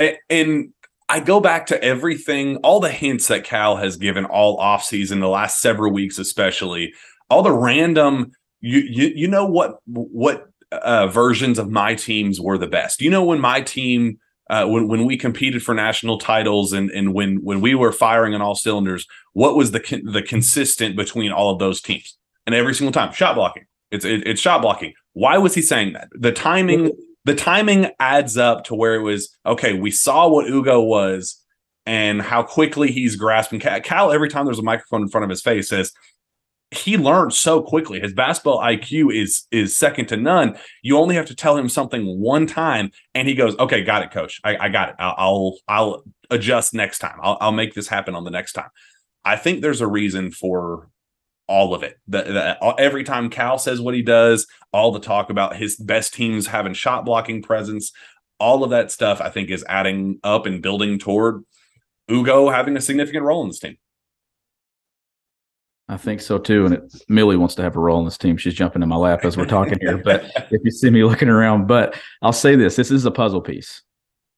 A- 0.00 0.18
and 0.30 0.72
I 1.08 1.20
go 1.20 1.40
back 1.40 1.66
to 1.66 1.82
everything, 1.82 2.56
all 2.58 2.80
the 2.80 2.90
hints 2.90 3.28
that 3.28 3.44
Cal 3.44 3.76
has 3.76 3.96
given 3.96 4.24
all 4.24 4.58
offseason, 4.58 5.20
the 5.20 5.28
last 5.28 5.60
several 5.60 5.92
weeks 5.92 6.18
especially, 6.18 6.94
all 7.28 7.42
the 7.42 7.52
random 7.52 8.32
you 8.60 8.78
you 8.80 9.12
you 9.14 9.28
know 9.28 9.44
what 9.44 9.76
what 9.86 10.46
uh, 10.72 11.06
versions 11.08 11.58
of 11.58 11.70
my 11.70 11.94
teams 11.94 12.40
were 12.40 12.56
the 12.56 12.66
best. 12.66 13.02
You 13.02 13.10
know 13.10 13.22
when 13.22 13.40
my 13.40 13.60
team 13.60 14.18
uh, 14.48 14.66
when 14.66 14.88
when 14.88 15.04
we 15.04 15.16
competed 15.16 15.62
for 15.62 15.74
national 15.74 16.18
titles 16.18 16.72
and 16.72 16.90
and 16.90 17.12
when 17.12 17.36
when 17.42 17.60
we 17.60 17.74
were 17.74 17.92
firing 17.92 18.34
on 18.34 18.40
all 18.40 18.54
cylinders, 18.54 19.06
what 19.34 19.56
was 19.56 19.72
the 19.72 19.80
con- 19.80 20.04
the 20.06 20.22
consistent 20.22 20.96
between 20.96 21.30
all 21.30 21.50
of 21.50 21.58
those 21.58 21.82
teams? 21.82 22.16
And 22.46 22.54
every 22.54 22.74
single 22.74 22.92
time, 22.92 23.12
shot 23.12 23.34
blocking. 23.34 23.64
It's 23.90 24.04
it, 24.04 24.26
it's 24.26 24.40
shot 24.40 24.62
blocking. 24.62 24.94
Why 25.12 25.36
was 25.36 25.54
he 25.54 25.62
saying 25.62 25.92
that? 25.92 26.08
The 26.18 26.32
timing 26.32 26.90
the 27.24 27.34
timing 27.34 27.90
adds 27.98 28.36
up 28.36 28.64
to 28.64 28.74
where 28.74 28.94
it 28.94 29.02
was 29.02 29.36
okay. 29.46 29.78
We 29.78 29.90
saw 29.90 30.28
what 30.28 30.48
Ugo 30.48 30.82
was 30.82 31.40
and 31.86 32.20
how 32.20 32.42
quickly 32.42 32.90
he's 32.90 33.16
grasping. 33.16 33.60
Cal, 33.60 34.12
every 34.12 34.28
time 34.28 34.44
there's 34.44 34.58
a 34.58 34.62
microphone 34.62 35.02
in 35.02 35.08
front 35.08 35.24
of 35.24 35.30
his 35.30 35.42
face 35.42 35.68
says 35.68 35.92
he 36.70 36.96
learned 36.96 37.32
so 37.32 37.62
quickly. 37.62 38.00
His 38.00 38.12
basketball 38.12 38.58
IQ 38.60 39.14
is 39.14 39.46
is 39.50 39.76
second 39.76 40.06
to 40.06 40.16
none. 40.16 40.56
You 40.82 40.98
only 40.98 41.14
have 41.14 41.26
to 41.26 41.34
tell 41.34 41.56
him 41.56 41.68
something 41.68 42.18
one 42.20 42.46
time, 42.46 42.90
and 43.14 43.28
he 43.28 43.34
goes, 43.34 43.56
"Okay, 43.58 43.82
got 43.82 44.02
it, 44.02 44.10
coach. 44.10 44.40
I, 44.44 44.56
I 44.56 44.68
got 44.68 44.90
it. 44.90 44.96
I'll, 44.98 45.14
I'll 45.16 45.58
I'll 45.68 46.04
adjust 46.30 46.74
next 46.74 46.98
time. 46.98 47.18
I'll 47.22 47.38
I'll 47.40 47.52
make 47.52 47.74
this 47.74 47.88
happen 47.88 48.14
on 48.14 48.24
the 48.24 48.30
next 48.30 48.52
time." 48.52 48.70
I 49.24 49.36
think 49.36 49.62
there's 49.62 49.80
a 49.80 49.86
reason 49.86 50.30
for 50.30 50.88
all 51.46 51.74
of 51.74 51.82
it. 51.82 51.98
That 52.08 52.26
that- 52.28 52.58
every 52.78 53.04
time 53.04 53.30
Cal 53.30 53.58
says 53.58 53.80
what 53.80 53.94
he 53.94 54.02
does, 54.02 54.46
all 54.72 54.92
the 54.92 55.00
talk 55.00 55.30
about 55.30 55.56
his 55.56 55.76
best 55.76 56.14
teams 56.14 56.46
having 56.46 56.74
shot 56.74 57.04
blocking 57.04 57.42
presence, 57.42 57.92
all 58.40 58.64
of 58.64 58.70
that 58.70 58.90
stuff, 58.90 59.20
I 59.20 59.30
think, 59.30 59.50
is 59.50 59.64
adding 59.68 60.18
up 60.24 60.46
and 60.46 60.62
building 60.62 60.98
toward 60.98 61.44
Ugo 62.10 62.50
having 62.50 62.76
a 62.76 62.80
significant 62.80 63.24
role 63.24 63.42
in 63.42 63.48
this 63.48 63.60
team. 63.60 63.76
I 65.88 65.96
think 65.98 66.20
so 66.22 66.38
too. 66.38 66.64
And 66.64 66.74
it, 66.74 66.94
Millie 67.08 67.36
wants 67.36 67.54
to 67.56 67.62
have 67.62 67.76
a 67.76 67.80
role 67.80 67.98
in 67.98 68.06
this 68.06 68.16
team. 68.18 68.36
She's 68.38 68.54
jumping 68.54 68.82
in 68.82 68.88
my 68.88 68.96
lap 68.96 69.24
as 69.24 69.36
we're 69.36 69.44
talking 69.44 69.78
here. 69.80 69.98
But 69.98 70.24
if 70.50 70.60
you 70.64 70.70
see 70.70 70.88
me 70.90 71.04
looking 71.04 71.28
around, 71.28 71.66
but 71.66 71.98
I'll 72.22 72.32
say 72.32 72.56
this: 72.56 72.76
this 72.76 72.90
is 72.90 73.04
a 73.04 73.10
puzzle 73.10 73.42
piece 73.42 73.82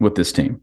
with 0.01 0.17
this 0.17 0.33
team. 0.33 0.61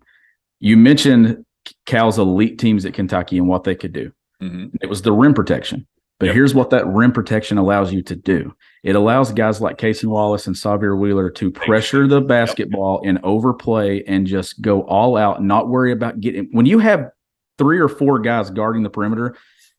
You 0.59 0.75
mentioned 0.77 1.45
Cal's 1.85 2.19
elite 2.19 2.59
teams 2.59 2.85
at 2.85 2.93
Kentucky 2.93 3.37
and 3.37 3.47
what 3.47 3.63
they 3.63 3.75
could 3.75 3.93
do. 3.93 4.11
Mhm. 4.41 4.71
It 4.81 4.89
was 4.89 5.01
the 5.01 5.13
rim 5.13 5.33
protection. 5.33 5.87
But 6.23 6.27
Yep. 6.27 6.35
here's 6.35 6.55
what 6.55 6.69
that 6.69 6.87
rim 6.87 7.11
protection 7.11 7.57
allows 7.57 7.91
you 7.91 8.01
to 8.03 8.15
do. 8.15 8.55
It 8.81 8.95
allows 8.95 9.33
guys 9.33 9.59
like 9.59 9.77
Cason 9.77 10.05
Wallace 10.05 10.47
and 10.47 10.55
Sahvir 10.55 10.97
Wheeler 10.97 11.29
to 11.31 11.51
pressure 11.51 12.07
the 12.07 12.21
basketball 12.21 13.01
and 13.03 13.19
overplay 13.23 14.03
and 14.05 14.25
just 14.25 14.61
go 14.61 14.83
all 14.83 15.17
out 15.17 15.43
not 15.43 15.67
worry 15.67 15.91
about 15.91 16.21
getting 16.21 16.47
when 16.53 16.65
you 16.65 16.79
have 16.79 17.11
three 17.57 17.77
or 17.77 17.89
four 17.89 18.19
guys 18.19 18.49
guarding 18.49 18.83
the 18.83 18.89
perimeter 18.89 19.35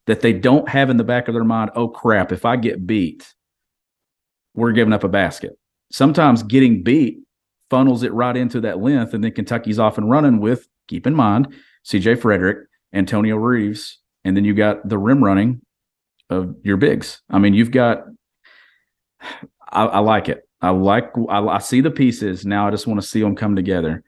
that 0.06 0.20
they 0.20 0.34
don't 0.34 0.68
have 0.68 0.90
in 0.90 0.98
the 0.98 1.02
back 1.02 1.28
of 1.28 1.34
their 1.34 1.44
mind, 1.44 1.70
oh 1.76 1.88
crap, 1.88 2.30
if 2.30 2.44
I 2.44 2.56
get 2.56 2.86
beat, 2.86 3.32
we're 4.54 4.72
giving 4.72 4.92
up 4.92 5.02
a 5.02 5.08
basket. 5.08 5.58
Sometimes 5.92 6.42
getting 6.42 6.82
beat 6.82 7.20
funnels 7.70 8.02
it 8.02 8.12
right 8.12 8.36
into 8.36 8.60
that 8.60 8.80
length, 8.80 9.14
and 9.14 9.24
then 9.24 9.32
Kentucky's 9.32 9.78
off 9.78 9.96
and 9.96 10.10
running 10.10 10.40
with, 10.40 10.68
keep 10.88 11.06
in 11.06 11.14
mind, 11.14 11.54
CJ 11.86 12.16
Fredrick, 12.16 12.64
Antonio 12.92 13.36
Reeves, 13.36 13.98
and 14.26 14.36
then 14.36 14.44
you 14.44 14.52
got 14.52 14.86
the 14.86 14.98
rim 14.98 15.24
running 15.24 15.62
of 16.34 16.56
your 16.62 16.76
bigs. 16.76 17.22
I 17.30 17.38
mean, 17.38 17.54
you've 17.54 17.70
got. 17.70 18.04
I, 19.70 19.84
I 19.86 19.98
like 20.00 20.28
it. 20.28 20.48
I 20.60 20.70
like. 20.70 21.10
I, 21.28 21.40
I 21.40 21.58
see 21.58 21.80
the 21.80 21.90
pieces 21.90 22.44
now. 22.44 22.66
I 22.66 22.70
just 22.70 22.86
want 22.86 23.00
to 23.00 23.06
see 23.06 23.20
them 23.20 23.36
come 23.36 23.56
together. 23.56 24.02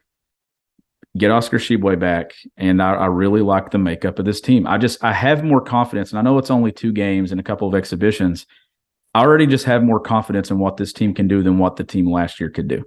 Get 1.17 1.31
Oscar 1.31 1.59
Tshiebwe 1.59 1.99
back, 1.99 2.33
and 2.59 2.83
I, 2.83 2.93
I 2.93 3.07
really 3.07 3.41
like 3.41 3.71
the 3.71 3.79
makeup 3.79 4.19
of 4.19 4.27
this 4.27 4.41
team. 4.41 4.67
I 4.67 4.77
just 4.77 5.03
I 5.03 5.13
have 5.13 5.43
more 5.43 5.63
confidence, 5.63 6.11
and 6.11 6.19
I 6.19 6.23
know 6.23 6.37
it's 6.37 6.51
only 6.51 6.73
two 6.73 6.93
games 6.93 7.31
and 7.31 7.41
a 7.41 7.45
couple 7.45 7.67
of 7.67 7.75
exhibitions. 7.75 8.47
I 9.15 9.21
already 9.21 9.47
just 9.47 9.65
have 9.65 9.83
more 9.83 9.99
confidence 9.99 10.51
in 10.51 10.59
what 10.59 10.77
this 10.77 10.93
team 10.93 11.15
can 11.15 11.27
do 11.27 11.43
than 11.43 11.57
what 11.57 11.77
the 11.77 11.85
team 11.85 12.11
last 12.11 12.39
year 12.39 12.51
could 12.51 12.69
do. 12.69 12.85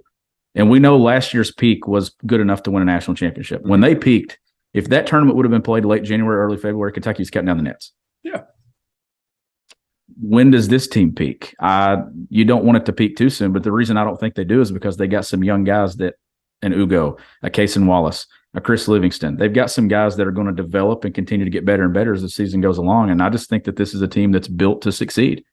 And 0.54 0.70
we 0.70 0.78
know 0.78 0.96
last 0.96 1.34
year's 1.34 1.52
peak 1.52 1.88
was 1.88 2.10
good 2.26 2.40
enough 2.40 2.62
to 2.64 2.70
win 2.70 2.82
a 2.82 2.86
national 2.86 3.16
championship. 3.16 3.62
When 3.62 3.80
they 3.80 3.96
peaked, 3.96 4.38
if 4.74 4.88
that 4.88 5.06
tournament 5.06 5.36
would 5.36 5.44
have 5.44 5.50
been 5.50 5.62
played 5.62 5.84
late 5.84 6.04
January, 6.04 6.36
early 6.36 6.56
February, 6.56 6.92
Kentucky's 6.92 7.30
cutting 7.30 7.46
down 7.46 7.56
the 7.56 7.64
nets. 7.64 7.92
Yeah. 8.22 8.42
When 10.20 10.50
does 10.50 10.68
this 10.68 10.86
team 10.86 11.14
peak? 11.14 11.54
Uh, 11.60 12.02
you 12.28 12.44
don't 12.44 12.64
want 12.64 12.78
it 12.78 12.86
to 12.86 12.92
peak 12.92 13.16
too 13.16 13.30
soon, 13.30 13.52
but 13.52 13.62
the 13.62 13.72
reason 13.72 13.96
I 13.96 14.04
don't 14.04 14.18
think 14.18 14.34
they 14.34 14.44
do 14.44 14.60
is 14.60 14.70
because 14.70 14.96
they 14.96 15.06
got 15.06 15.24
some 15.24 15.42
young 15.42 15.64
guys 15.64 15.96
that, 15.96 16.14
an 16.62 16.72
Ugo, 16.72 17.16
a 17.42 17.48
Cason 17.48 17.86
Wallace, 17.86 18.26
a 18.54 18.60
Chris 18.60 18.86
Livingston. 18.86 19.36
They've 19.36 19.52
got 19.52 19.70
some 19.70 19.88
guys 19.88 20.16
that 20.16 20.26
are 20.26 20.32
going 20.32 20.48
to 20.48 20.52
develop 20.52 21.04
and 21.04 21.14
continue 21.14 21.44
to 21.44 21.50
get 21.50 21.64
better 21.64 21.84
and 21.84 21.94
better 21.94 22.12
as 22.12 22.22
the 22.22 22.28
season 22.28 22.60
goes 22.60 22.76
along. 22.76 23.10
And 23.10 23.22
I 23.22 23.30
just 23.30 23.48
think 23.48 23.64
that 23.64 23.76
this 23.76 23.94
is 23.94 24.02
a 24.02 24.08
team 24.08 24.32
that's 24.32 24.48
built 24.48 24.82
to 24.82 24.92
succeed. 24.92 25.44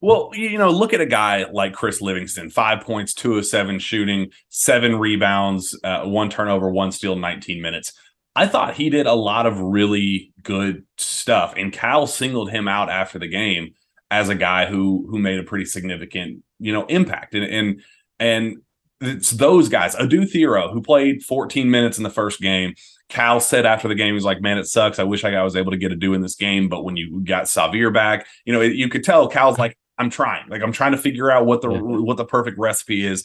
Well, 0.00 0.30
you 0.34 0.58
know, 0.58 0.70
look 0.70 0.92
at 0.92 1.00
a 1.00 1.06
guy 1.06 1.46
like 1.50 1.72
Chris 1.72 2.02
Livingston, 2.02 2.50
five 2.50 2.82
points, 2.82 3.14
two 3.14 3.38
of 3.38 3.46
seven 3.46 3.78
shooting, 3.78 4.30
seven 4.50 4.96
rebounds, 4.96 5.78
uh, 5.82 6.04
one 6.04 6.28
turnover, 6.28 6.70
one 6.70 6.92
steal, 6.92 7.16
19 7.16 7.62
minutes. 7.62 7.92
I 8.36 8.46
thought 8.46 8.74
he 8.74 8.90
did 8.90 9.06
a 9.06 9.14
lot 9.14 9.46
of 9.46 9.58
really 9.58 10.34
good 10.42 10.84
stuff, 10.98 11.54
and 11.56 11.72
Cal 11.72 12.06
singled 12.06 12.50
him 12.50 12.68
out 12.68 12.90
after 12.90 13.18
the 13.18 13.28
game 13.28 13.72
as 14.10 14.28
a 14.28 14.34
guy 14.34 14.66
who 14.66 15.06
who 15.10 15.18
made 15.18 15.38
a 15.38 15.42
pretty 15.42 15.64
significant, 15.64 16.42
you 16.58 16.72
know, 16.72 16.86
impact. 16.86 17.34
And 17.34 17.44
and 17.44 17.82
and 18.18 18.56
it's 19.00 19.30
those 19.32 19.68
guys, 19.68 19.94
Adou 19.94 20.22
Thiero, 20.22 20.72
who 20.72 20.80
played 20.80 21.22
14 21.22 21.70
minutes 21.70 21.98
in 21.98 22.04
the 22.04 22.10
first 22.10 22.40
game. 22.40 22.74
Cal 23.08 23.40
said 23.40 23.66
after 23.66 23.88
the 23.88 23.94
game, 23.94 24.14
he's 24.14 24.24
like, 24.24 24.40
"Man, 24.40 24.58
it 24.58 24.66
sucks. 24.66 24.98
I 24.98 25.04
wish 25.04 25.24
I 25.24 25.42
was 25.42 25.54
able 25.54 25.70
to 25.70 25.76
get 25.76 25.92
Adou 25.92 26.14
in 26.14 26.22
this 26.22 26.34
game." 26.34 26.68
But 26.68 26.82
when 26.82 26.96
you 26.96 27.20
got 27.24 27.44
Sahvir 27.44 27.92
back, 27.92 28.26
you 28.44 28.52
know, 28.52 28.60
you 28.62 28.88
could 28.88 29.04
tell 29.04 29.28
Cal's 29.28 29.58
like, 29.58 29.76
"I'm 29.98 30.10
trying. 30.10 30.48
Like, 30.48 30.62
I'm 30.62 30.72
trying 30.72 30.92
to 30.92 30.98
figure 30.98 31.30
out 31.30 31.46
what 31.46 31.60
the 31.62 31.70
Yeah. 31.70 31.78
what 31.80 32.16
the 32.16 32.24
perfect 32.24 32.58
recipe 32.58 33.06
is." 33.06 33.22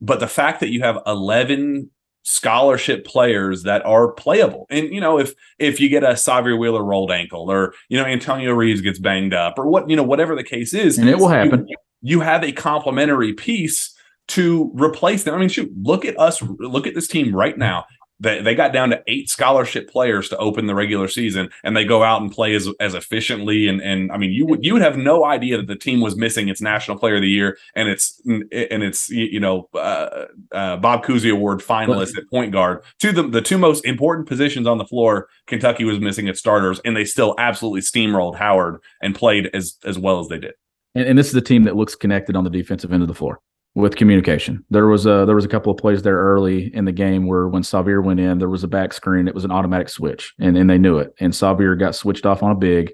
But 0.00 0.20
the 0.20 0.26
fact 0.28 0.60
that 0.60 0.70
you 0.70 0.80
have 0.80 0.98
11 1.06 1.90
scholarship 2.22 3.04
players 3.04 3.62
that 3.64 3.84
are 3.84 4.12
playable, 4.12 4.66
and 4.70 4.92
you 4.92 5.00
know, 5.00 5.18
if 5.18 5.34
if 5.58 5.80
you 5.80 5.88
get 5.88 6.02
a 6.02 6.10
Sahvir 6.10 6.58
Wheeler 6.58 6.84
rolled 6.84 7.10
ankle, 7.10 7.50
or 7.50 7.74
you 7.88 7.98
know, 7.98 8.04
Antonio 8.04 8.52
Reeves 8.52 8.80
gets 8.80 8.98
banged 8.98 9.34
up, 9.34 9.58
or 9.58 9.66
what 9.66 9.88
you 9.88 9.96
know, 9.96 10.02
whatever 10.02 10.34
the 10.34 10.44
case 10.44 10.74
is, 10.74 10.98
And 10.98 11.08
it 11.08 11.18
will 11.18 11.28
happen. 11.28 11.66
You, 11.68 11.76
you 12.02 12.20
have 12.20 12.42
a 12.44 12.52
complementary 12.52 13.32
piece 13.32 13.94
to 14.28 14.70
replace 14.74 15.24
them. 15.24 15.34
I 15.34 15.38
mean, 15.38 15.48
shoot, 15.48 15.70
look 15.82 16.04
at 16.04 16.18
us, 16.18 16.40
look 16.42 16.86
at 16.86 16.94
this 16.94 17.08
team 17.08 17.34
right 17.34 17.58
now. 17.58 17.84
They, 18.20 18.42
they 18.42 18.54
got 18.54 18.72
down 18.72 18.90
to 18.90 19.02
eight 19.06 19.28
scholarship 19.28 19.90
players 19.90 20.28
to 20.28 20.36
open 20.36 20.66
the 20.66 20.74
regular 20.74 21.08
season, 21.08 21.50
and 21.64 21.76
they 21.76 21.84
go 21.84 22.02
out 22.02 22.22
and 22.22 22.30
play 22.30 22.54
as 22.54 22.68
as 22.78 22.94
efficiently. 22.94 23.66
And 23.68 23.80
and 23.80 24.12
I 24.12 24.18
mean, 24.18 24.30
you 24.30 24.46
would 24.46 24.64
you 24.64 24.74
would 24.74 24.82
have 24.82 24.96
no 24.96 25.24
idea 25.24 25.56
that 25.56 25.66
the 25.66 25.76
team 25.76 26.00
was 26.00 26.16
missing 26.16 26.48
its 26.48 26.60
National 26.60 26.98
Player 26.98 27.16
of 27.16 27.22
the 27.22 27.28
Year 27.28 27.56
and 27.74 27.88
it's 27.88 28.20
and 28.26 28.82
it's 28.82 29.08
you 29.08 29.40
know 29.40 29.68
uh, 29.74 30.26
uh, 30.52 30.76
Bob 30.76 31.04
Cousy 31.04 31.32
Award 31.32 31.60
finalist 31.60 32.16
at 32.16 32.28
point 32.30 32.52
guard. 32.52 32.82
to 33.00 33.12
the 33.12 33.22
the 33.22 33.40
two 33.40 33.58
most 33.58 33.84
important 33.84 34.28
positions 34.28 34.66
on 34.66 34.78
the 34.78 34.84
floor. 34.84 35.28
Kentucky 35.46 35.84
was 35.84 36.00
missing 36.00 36.28
its 36.28 36.38
starters, 36.38 36.80
and 36.84 36.96
they 36.96 37.04
still 37.04 37.34
absolutely 37.38 37.80
steamrolled 37.80 38.36
Howard 38.36 38.80
and 39.00 39.14
played 39.14 39.50
as 39.54 39.76
as 39.84 39.98
well 39.98 40.20
as 40.20 40.28
they 40.28 40.38
did. 40.38 40.54
And, 40.94 41.06
and 41.06 41.18
this 41.18 41.28
is 41.28 41.34
a 41.34 41.40
team 41.40 41.64
that 41.64 41.76
looks 41.76 41.94
connected 41.94 42.36
on 42.36 42.44
the 42.44 42.50
defensive 42.50 42.92
end 42.92 43.02
of 43.02 43.08
the 43.08 43.14
floor 43.14 43.40
with 43.74 43.96
communication. 43.96 44.64
There 44.70 44.88
was 44.88 45.06
a 45.06 45.24
there 45.26 45.34
was 45.34 45.44
a 45.44 45.48
couple 45.48 45.72
of 45.72 45.78
plays 45.78 46.02
there 46.02 46.16
early 46.16 46.74
in 46.74 46.84
the 46.84 46.92
game 46.92 47.26
where 47.26 47.48
when 47.48 47.62
Sahvir 47.62 48.02
went 48.02 48.20
in, 48.20 48.38
there 48.38 48.48
was 48.48 48.64
a 48.64 48.68
back 48.68 48.92
screen. 48.92 49.28
It 49.28 49.34
was 49.34 49.44
an 49.44 49.52
automatic 49.52 49.88
switch, 49.88 50.34
and 50.38 50.56
and 50.56 50.68
they 50.68 50.78
knew 50.78 50.98
it. 50.98 51.14
And 51.20 51.32
Sahvir 51.32 51.78
got 51.78 51.94
switched 51.94 52.26
off 52.26 52.42
on 52.42 52.50
a 52.50 52.56
big, 52.56 52.92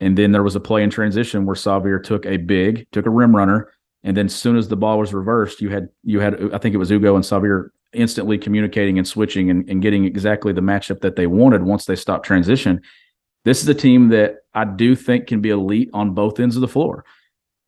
and 0.00 0.18
then 0.18 0.32
there 0.32 0.42
was 0.42 0.56
a 0.56 0.60
play 0.60 0.82
in 0.82 0.90
transition 0.90 1.46
where 1.46 1.56
Sahvir 1.56 2.02
took 2.02 2.26
a 2.26 2.36
big, 2.36 2.86
took 2.90 3.06
a 3.06 3.10
rim 3.10 3.34
runner, 3.34 3.70
and 4.02 4.16
then 4.16 4.28
soon 4.28 4.56
as 4.56 4.68
the 4.68 4.76
ball 4.76 4.98
was 4.98 5.14
reversed, 5.14 5.60
you 5.60 5.70
had 5.70 5.88
you 6.02 6.20
had 6.20 6.52
I 6.52 6.58
think 6.58 6.74
it 6.74 6.78
was 6.78 6.90
Ugo 6.90 7.14
and 7.14 7.24
Sahvir 7.24 7.70
instantly 7.92 8.36
communicating 8.36 8.98
and 8.98 9.08
switching 9.08 9.50
and, 9.50 9.68
and 9.68 9.80
getting 9.80 10.04
exactly 10.04 10.52
the 10.52 10.60
matchup 10.60 11.00
that 11.00 11.16
they 11.16 11.26
wanted 11.26 11.62
once 11.62 11.86
they 11.86 11.96
stopped 11.96 12.26
transition. 12.26 12.80
This 13.44 13.62
is 13.62 13.68
a 13.68 13.74
team 13.74 14.08
that 14.08 14.38
I 14.52 14.64
do 14.64 14.94
think 14.94 15.26
can 15.26 15.40
be 15.40 15.50
elite 15.50 15.88
on 15.94 16.12
both 16.12 16.38
ends 16.38 16.56
of 16.56 16.60
the 16.60 16.68
floor. 16.68 17.04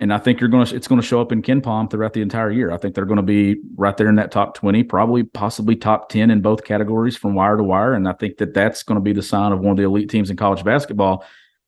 And 0.01 0.15
I 0.15 0.19
think 0.19 0.41
you're 0.41 0.49
going 0.49 0.67
to 0.67 0.75
it's 0.75 0.89
going 0.89 1.01
to 1.01 1.07
show 1.07 1.21
up 1.21 1.31
in 1.31 1.43
KenPom 1.43 1.91
throughout 1.91 2.15
the 2.15 2.23
entire 2.23 2.51
year. 2.51 2.73
I 2.73 2.79
think 2.79 2.95
they're 2.95 3.05
going 3.05 3.19
to 3.19 3.23
be 3.23 3.61
right 3.77 3.97
there 3.97 4.09
in 4.09 4.15
that 4.17 4.33
top 4.33 4.55
20, 4.55 4.83
probably 4.85 5.25
possibly 5.25 5.77
top 5.77 6.09
10 6.09 6.31
in 6.31 6.41
both 6.41 6.65
categories 6.65 7.17
from 7.17 7.35
wire 7.35 7.59
to 7.59 7.63
wire 7.63 7.93
and 7.93 8.09
I 8.09 8.15
think 8.15 8.39
that 8.39 8.55
that's 8.55 8.83
going 8.83 8.97
to 8.97 9.03
be 9.03 9.13
the 9.13 9.23
sign 9.23 9.53
of 9.53 9.61
one 9.61 9.73
of 9.73 9.77
the 9.77 9.85
elite 9.85 10.09
teams 10.09 10.31
in 10.31 10.37
college 10.37 10.65
basketball. 10.65 11.25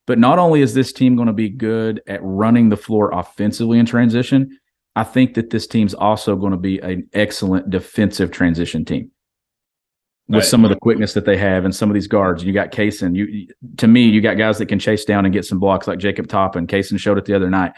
But 0.07 0.19
not 0.19 0.39
only 0.39 0.63
is 0.63 0.75
this 0.75 0.93
team 0.93 1.15
going 1.15 1.29
to 1.29 1.33
be 1.33 1.49
good 1.49 2.03
at 2.07 2.21
running 2.23 2.71
the 2.71 2.77
floor 2.77 3.11
offensively 3.13 3.79
in 3.79 3.87
transition, 3.87 4.59
I 4.97 5.05
think 5.05 5.35
that 5.35 5.51
this 5.51 5.67
team's 5.67 5.95
also 5.95 6.35
going 6.35 6.53
to 6.53 6.59
be 6.59 6.79
an 6.81 7.09
excellent 7.13 7.71
defensive 7.71 8.31
transition 8.31 8.85
team 8.85 9.11
with 10.29 10.39
Right. 10.39 10.45
some 10.45 10.65
of 10.65 10.71
the 10.71 10.77
quickness 10.77 11.15
that 11.15 11.25
they 11.25 11.37
have 11.37 11.65
and 11.65 11.75
some 11.75 11.91
of 11.91 11.95
these 11.95 12.07
guards. 12.07 12.43
You 12.43 12.53
got 12.53 12.73
Cason. 12.73 13.15
You 13.15 13.49
to 13.79 13.87
me, 13.87 14.05
you 14.09 14.21
got 14.21 14.39
guys 14.39 14.59
that 14.59 14.67
can 14.67 14.79
chase 14.79 15.05
down 15.05 15.25
and 15.25 15.33
get 15.33 15.45
some 15.45 15.59
blocks 15.59 15.87
like 15.87 15.99
Jacob 15.99 16.29
Toppin. 16.29 16.67
Cason 16.67 16.99
showed 16.99 17.19
it 17.19 17.25
the 17.25 17.35
other 17.35 17.51
night. 17.51 17.73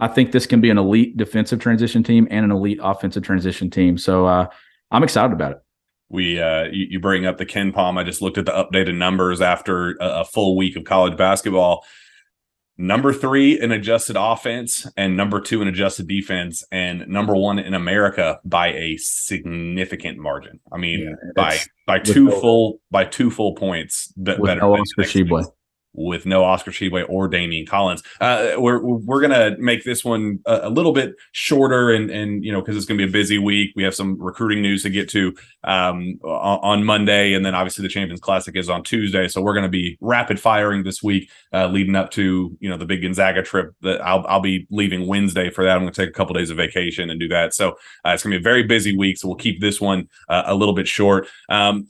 I 0.00 0.08
think 0.08 0.32
this 0.32 0.46
can 0.46 0.60
be 0.60 0.70
an 0.70 0.78
elite 0.78 1.16
defensive 1.16 1.60
transition 1.60 2.02
team 2.02 2.26
and 2.30 2.44
an 2.44 2.50
elite 2.50 2.80
offensive 2.82 3.22
transition 3.22 3.70
team. 3.70 3.96
So 3.96 4.26
uh, 4.26 4.46
I'm 4.90 5.04
excited 5.04 5.32
about 5.32 5.52
it. 5.52 5.58
We 6.08 6.40
uh, 6.40 6.64
you, 6.64 6.86
you 6.90 7.00
bring 7.00 7.26
up 7.26 7.38
the 7.38 7.46
KenPom. 7.46 7.98
I 7.98 8.04
just 8.04 8.20
looked 8.20 8.38
at 8.38 8.46
the 8.46 8.52
updated 8.52 8.96
numbers 8.96 9.40
after 9.40 9.92
a, 10.00 10.20
a 10.20 10.24
full 10.24 10.56
week 10.56 10.76
of 10.76 10.84
college 10.84 11.16
basketball. 11.16 11.84
Number 12.76 13.12
three 13.12 13.60
in 13.60 13.70
adjusted 13.70 14.16
offense, 14.18 14.84
and 14.96 15.16
number 15.16 15.40
two 15.40 15.62
in 15.62 15.68
adjusted 15.68 16.08
defense, 16.08 16.64
and 16.72 17.06
number 17.06 17.34
one 17.36 17.60
in 17.60 17.72
America 17.72 18.40
by 18.44 18.72
a 18.72 18.96
significant 18.96 20.18
margin. 20.18 20.58
I 20.72 20.78
mean, 20.78 21.16
by 21.36 21.58
by 21.86 22.00
two 22.00 22.32
full 22.32 22.80
by 22.90 23.04
two 23.04 23.30
full 23.30 23.54
points. 23.54 24.12
With 24.16 24.48
better 24.48 24.60
than 24.60 25.44
With 25.96 26.26
no 26.26 26.44
Oscar 26.44 26.72
Tshiebwe 26.72 27.06
or 27.08 27.30
Daimion 27.30 27.68
Collins. 27.68 28.02
Uh, 28.20 28.54
we're 28.58 28.82
we're 28.82 29.20
gonna 29.20 29.56
make 29.58 29.84
this 29.84 30.04
one 30.04 30.40
a, 30.44 30.62
a 30.64 30.68
little 30.68 30.92
bit 30.92 31.14
shorter, 31.30 31.90
and 31.90 32.10
and 32.10 32.44
you 32.44 32.50
know 32.50 32.60
because 32.60 32.76
it's 32.76 32.84
gonna 32.84 32.98
be 32.98 33.04
a 33.04 33.08
busy 33.08 33.38
week. 33.38 33.72
We 33.76 33.84
have 33.84 33.94
some 33.94 34.20
recruiting 34.20 34.60
news 34.60 34.82
to 34.82 34.90
get 34.90 35.08
to 35.10 35.34
um, 35.62 36.18
on, 36.24 36.58
on 36.62 36.84
Monday, 36.84 37.34
and 37.34 37.46
then 37.46 37.54
obviously 37.54 37.82
the 37.82 37.88
Champions 37.88 38.20
Classic 38.20 38.56
is 38.56 38.68
on 38.68 38.82
Tuesday. 38.82 39.28
So 39.28 39.40
we're 39.40 39.54
gonna 39.54 39.68
be 39.68 39.96
rapid 40.00 40.40
firing 40.40 40.82
this 40.82 41.00
week, 41.00 41.30
uh, 41.52 41.68
leading 41.68 41.94
up 41.94 42.10
to 42.12 42.56
you 42.58 42.68
know 42.68 42.76
the 42.76 42.86
big 42.86 43.02
Gonzaga 43.02 43.42
trip. 43.42 43.72
That 43.82 44.00
I'll 44.00 44.26
I'll 44.26 44.40
be 44.40 44.66
leaving 44.70 45.06
Wednesday 45.06 45.48
for 45.48 45.62
that. 45.62 45.76
I'm 45.76 45.82
gonna 45.82 45.92
take 45.92 46.08
a 46.08 46.12
couple 46.12 46.34
days 46.34 46.50
of 46.50 46.56
vacation 46.56 47.08
and 47.08 47.20
do 47.20 47.28
that. 47.28 47.54
So 47.54 47.70
uh, 48.04 48.10
it's 48.10 48.24
gonna 48.24 48.34
be 48.34 48.40
a 48.40 48.42
very 48.42 48.64
busy 48.64 48.96
week. 48.96 49.18
So 49.18 49.28
we'll 49.28 49.36
keep 49.36 49.60
this 49.60 49.80
one 49.80 50.08
uh, 50.28 50.42
a 50.46 50.54
little 50.54 50.74
bit 50.74 50.88
short. 50.88 51.28
Um, 51.48 51.88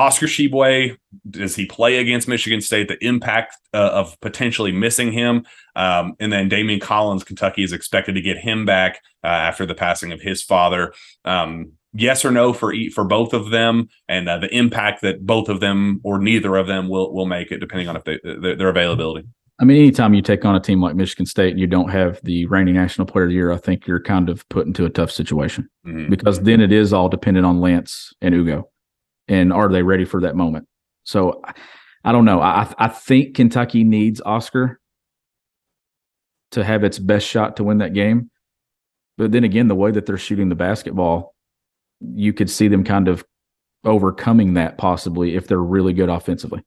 Oscar 0.00 0.26
Tshiebwe, 0.26 0.96
does 1.28 1.54
he 1.54 1.66
play 1.66 1.98
against 1.98 2.26
Michigan 2.26 2.60
State? 2.60 2.88
The 2.88 3.04
impact 3.04 3.56
uh, 3.74 3.90
of 3.92 4.18
potentially 4.20 4.72
missing 4.72 5.12
him, 5.12 5.44
um, 5.76 6.14
and 6.18 6.32
then 6.32 6.48
Daimion 6.48 6.80
Collins, 6.80 7.22
Kentucky 7.24 7.62
is 7.62 7.72
expected 7.72 8.14
to 8.14 8.22
get 8.22 8.38
him 8.38 8.64
back 8.64 9.00
uh, 9.22 9.28
after 9.28 9.66
the 9.66 9.74
passing 9.74 10.12
of 10.12 10.20
his 10.20 10.42
father. 10.42 10.94
Um, 11.24 11.72
yes 11.92 12.24
or 12.24 12.30
no 12.30 12.52
for 12.52 12.72
for 12.94 13.04
both 13.04 13.34
of 13.34 13.50
them, 13.50 13.88
and 14.08 14.28
uh, 14.28 14.38
the 14.38 14.54
impact 14.56 15.02
that 15.02 15.26
both 15.26 15.48
of 15.48 15.60
them 15.60 16.00
or 16.02 16.18
neither 16.18 16.56
of 16.56 16.66
them 16.66 16.88
will 16.88 17.12
will 17.12 17.26
make 17.26 17.52
it, 17.52 17.58
depending 17.58 17.88
on 17.88 17.96
if 17.96 18.04
they 18.04 18.18
their, 18.24 18.56
their 18.56 18.68
availability. 18.68 19.26
I 19.60 19.66
mean, 19.66 19.76
anytime 19.76 20.14
you 20.14 20.22
take 20.22 20.46
on 20.46 20.56
a 20.56 20.60
team 20.60 20.80
like 20.80 20.96
Michigan 20.96 21.26
State 21.26 21.50
and 21.50 21.60
you 21.60 21.66
don't 21.66 21.90
have 21.90 22.18
the 22.24 22.46
reigning 22.46 22.74
national 22.74 23.06
player 23.06 23.24
of 23.24 23.28
the 23.28 23.34
year, 23.34 23.52
I 23.52 23.58
think 23.58 23.86
you're 23.86 24.00
kind 24.00 24.30
of 24.30 24.48
put 24.48 24.66
into 24.66 24.86
a 24.86 24.90
tough 24.90 25.10
situation 25.10 25.68
Mhm. 25.86 26.08
because 26.08 26.40
then 26.40 26.62
it 26.62 26.72
is 26.72 26.94
all 26.94 27.10
dependent 27.10 27.44
on 27.44 27.60
Lance 27.60 28.14
and 28.22 28.34
Ugo. 28.34 28.70
And 29.30 29.52
are 29.52 29.68
they 29.70 29.82
ready 29.82 30.04
for 30.04 30.20
that 30.20 30.36
moment? 30.36 30.66
So 31.04 31.40
I- 32.04 32.12
don't 32.12 32.24
know. 32.26 32.40
I 32.42 32.70
I 32.78 32.88
think 32.88 33.34
Kentucky 33.36 33.84
needs 33.84 34.20
Oscar 34.26 34.80
to 36.50 36.64
have 36.64 36.82
its 36.84 36.98
best 36.98 37.26
shot 37.26 37.56
to 37.56 37.64
win 37.64 37.78
that 37.78 37.94
game. 37.94 38.30
But 39.16 39.32
then 39.32 39.44
again, 39.44 39.68
the 39.68 39.74
way 39.74 39.90
that 39.92 40.06
they're 40.06 40.18
shooting 40.18 40.48
the 40.48 40.54
basketball, 40.54 41.34
you 42.00 42.32
could 42.32 42.50
see 42.50 42.68
them 42.68 42.84
kind 42.84 43.06
of 43.06 43.24
overcoming 43.84 44.54
that 44.54 44.78
possibly 44.78 45.36
if 45.36 45.46
they're 45.46 45.58
really 45.62 45.92
good 45.92 46.08
offensively. 46.08 46.62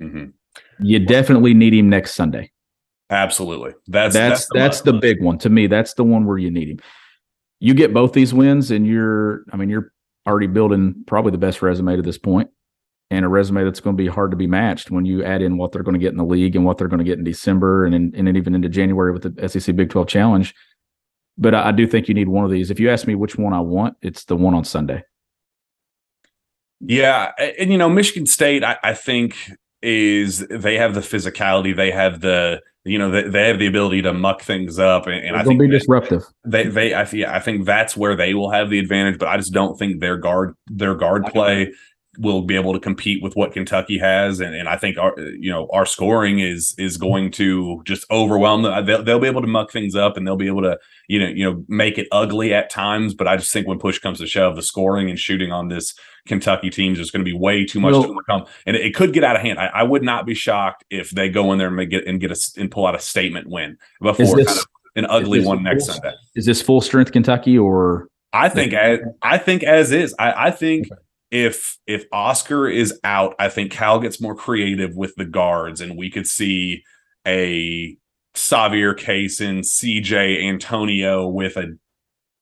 Mhm. 0.00 0.32
You 0.80 0.98
definitely 1.00 1.54
need 1.54 1.74
him 1.74 1.88
next 1.88 2.14
Sunday. 2.14 2.50
Absolutely, 3.10 3.72
that's 3.86 4.14
That's 4.14 4.48
that's, 4.54 4.80
the, 4.82 4.92
must. 4.92 5.02
big 5.02 5.22
one 5.22 5.38
to 5.38 5.48
me. 5.50 5.66
That's 5.66 5.94
the 5.94 6.04
one 6.04 6.24
where 6.26 6.38
you 6.38 6.50
need 6.50 6.68
him. 6.68 6.78
You 7.58 7.74
get 7.74 7.92
both 7.94 8.12
these 8.12 8.32
wins, 8.34 8.70
and 8.70 8.86
you're, 8.86 9.44
I 9.52 9.56
mean, 9.56 9.68
you're 9.70 9.92
already 10.28 10.46
building 10.46 11.02
probably 11.06 11.32
the 11.32 11.38
best 11.38 11.62
resume 11.62 11.96
to 11.96 12.02
this 12.02 12.18
point, 12.18 12.50
and 13.10 13.24
a 13.24 13.28
resume 13.28 13.64
that's 13.64 13.80
going 13.80 13.96
to 13.96 14.02
be 14.02 14.08
hard 14.08 14.30
to 14.30 14.36
be 14.36 14.46
matched 14.46 14.90
when 14.90 15.04
you 15.04 15.24
add 15.24 15.42
in 15.42 15.56
what 15.56 15.72
they're 15.72 15.82
going 15.82 15.94
to 15.94 15.98
get 15.98 16.12
in 16.12 16.18
the 16.18 16.24
league 16.24 16.54
and 16.54 16.64
what 16.64 16.78
they're 16.78 16.88
going 16.88 16.98
to 16.98 17.04
get 17.04 17.18
in 17.18 17.24
December 17.24 17.84
and 17.84 17.94
in, 17.94 18.14
and 18.14 18.36
even 18.36 18.54
into 18.54 18.68
January 18.68 19.12
with 19.12 19.34
the 19.34 19.48
SEC 19.48 19.74
Big 19.74 19.90
Twelve 19.90 20.06
Challenge. 20.06 20.54
But 21.38 21.54
I, 21.54 21.68
I 21.68 21.72
do 21.72 21.86
think 21.86 22.08
you 22.08 22.14
need 22.14 22.28
one 22.28 22.44
of 22.44 22.50
these. 22.50 22.70
If 22.70 22.78
you 22.78 22.90
ask 22.90 23.06
me 23.06 23.14
which 23.14 23.36
one 23.36 23.54
I 23.54 23.60
want, 23.60 23.96
it's 24.02 24.24
the 24.24 24.36
one 24.36 24.54
on 24.54 24.64
Sunday. 24.64 25.02
Yeah, 26.80 27.32
and 27.58 27.72
you 27.72 27.78
know, 27.78 27.88
Michigan 27.88 28.26
State, 28.26 28.62
I, 28.62 28.76
I 28.84 28.94
think 28.94 29.36
is 29.82 30.46
they 30.48 30.76
have 30.76 30.94
the 30.94 31.00
physicality, 31.00 31.74
they 31.74 31.90
have 31.90 32.20
the 32.20 32.60
you 32.88 32.98
know 32.98 33.10
they, 33.10 33.22
they 33.22 33.48
have 33.48 33.58
the 33.58 33.66
ability 33.66 34.02
to 34.02 34.12
muck 34.12 34.42
things 34.42 34.78
up, 34.78 35.06
and, 35.06 35.14
and 35.24 35.36
I 35.36 35.44
think 35.44 35.60
be 35.60 35.68
disruptive. 35.68 36.24
they 36.44 36.64
they 36.64 36.94
I 36.94 37.04
think 37.04 37.26
I 37.26 37.40
think 37.40 37.64
that's 37.64 37.96
where 37.96 38.16
they 38.16 38.34
will 38.34 38.50
have 38.50 38.70
the 38.70 38.78
advantage, 38.78 39.18
but 39.18 39.28
I 39.28 39.36
just 39.36 39.52
don't 39.52 39.78
think 39.78 40.00
their 40.00 40.16
guard 40.16 40.54
their 40.66 40.94
guard 40.94 41.26
play 41.26 41.72
will 42.18 42.42
be 42.42 42.56
able 42.56 42.72
to 42.72 42.80
compete 42.80 43.22
with 43.22 43.36
what 43.36 43.52
Kentucky 43.52 43.96
has, 43.98 44.40
and, 44.40 44.54
and 44.54 44.68
I 44.68 44.76
think 44.76 44.98
our 44.98 45.18
you 45.18 45.50
know 45.50 45.68
our 45.72 45.86
scoring 45.86 46.40
is 46.40 46.74
is 46.76 46.96
going 46.96 47.30
to 47.32 47.80
just 47.84 48.04
overwhelm 48.10 48.62
them. 48.62 48.84
They'll, 48.84 49.02
they'll 49.02 49.20
be 49.20 49.28
able 49.28 49.40
to 49.40 49.46
muck 49.46 49.70
things 49.70 49.94
up, 49.94 50.16
and 50.16 50.26
they'll 50.26 50.36
be 50.36 50.48
able 50.48 50.62
to 50.62 50.78
you 51.06 51.20
know 51.20 51.28
you 51.28 51.44
know 51.44 51.64
make 51.68 51.96
it 51.96 52.08
ugly 52.10 52.52
at 52.52 52.70
times. 52.70 53.14
But 53.14 53.28
I 53.28 53.36
just 53.36 53.52
think 53.52 53.66
when 53.68 53.78
push 53.78 53.98
comes 53.98 54.18
to 54.18 54.26
shove, 54.26 54.56
the 54.56 54.62
scoring 54.62 55.08
and 55.08 55.18
shooting 55.18 55.52
on 55.52 55.68
this 55.68 55.94
Kentucky 56.26 56.70
team 56.70 56.92
is 56.92 56.98
just 56.98 57.12
going 57.12 57.24
to 57.24 57.30
be 57.30 57.36
way 57.36 57.64
too 57.64 57.80
much 57.80 57.92
Well- 57.92 58.02
to 58.04 58.08
overcome, 58.10 58.46
and 58.66 58.76
it, 58.76 58.86
it 58.86 58.94
could 58.94 59.12
get 59.12 59.22
out 59.24 59.36
of 59.36 59.42
hand. 59.42 59.58
I, 59.58 59.66
I 59.66 59.82
would 59.84 60.02
not 60.02 60.26
be 60.26 60.34
shocked 60.34 60.84
if 60.90 61.10
they 61.10 61.28
go 61.28 61.52
in 61.52 61.58
there 61.58 61.68
and 61.68 61.92
it 61.92 62.06
and 62.06 62.20
get 62.20 62.32
a 62.32 62.36
and 62.56 62.70
pull 62.70 62.86
out 62.86 62.94
a 62.94 63.00
statement 63.00 63.48
win 63.48 63.78
before 64.02 64.36
this- 64.36 64.46
kind 64.46 64.58
of 64.58 64.66
an 64.96 65.06
ugly 65.06 65.44
one 65.44 65.62
next 65.62 65.86
full- 65.86 65.94
Sunday. 65.94 66.12
Is 66.34 66.46
this 66.46 66.60
full 66.60 66.80
strength 66.80 67.12
Kentucky 67.12 67.56
or 67.56 68.08
I 68.32 68.48
think 68.48 68.74
as, 68.74 68.98
I 69.22 69.38
think 69.38 69.62
as 69.62 69.92
is. 69.92 70.14
I, 70.18 70.48
I 70.48 70.50
think 70.50 70.88
if 71.30 71.78
if 71.86 72.04
Oscar 72.12 72.68
is 72.68 72.98
out, 73.04 73.34
I 73.38 73.48
think 73.48 73.72
Cal 73.72 74.00
gets 74.00 74.20
more 74.20 74.34
creative 74.34 74.96
with 74.96 75.14
the 75.16 75.24
guards, 75.24 75.80
and 75.80 75.96
we 75.96 76.10
could 76.10 76.26
see 76.26 76.82
a 77.26 77.96
Sahvir 78.34 78.96
case 78.96 79.40
in 79.40 79.60
CJ 79.60 80.42
Antonio 80.42 81.26
with 81.26 81.56
a 81.56 81.76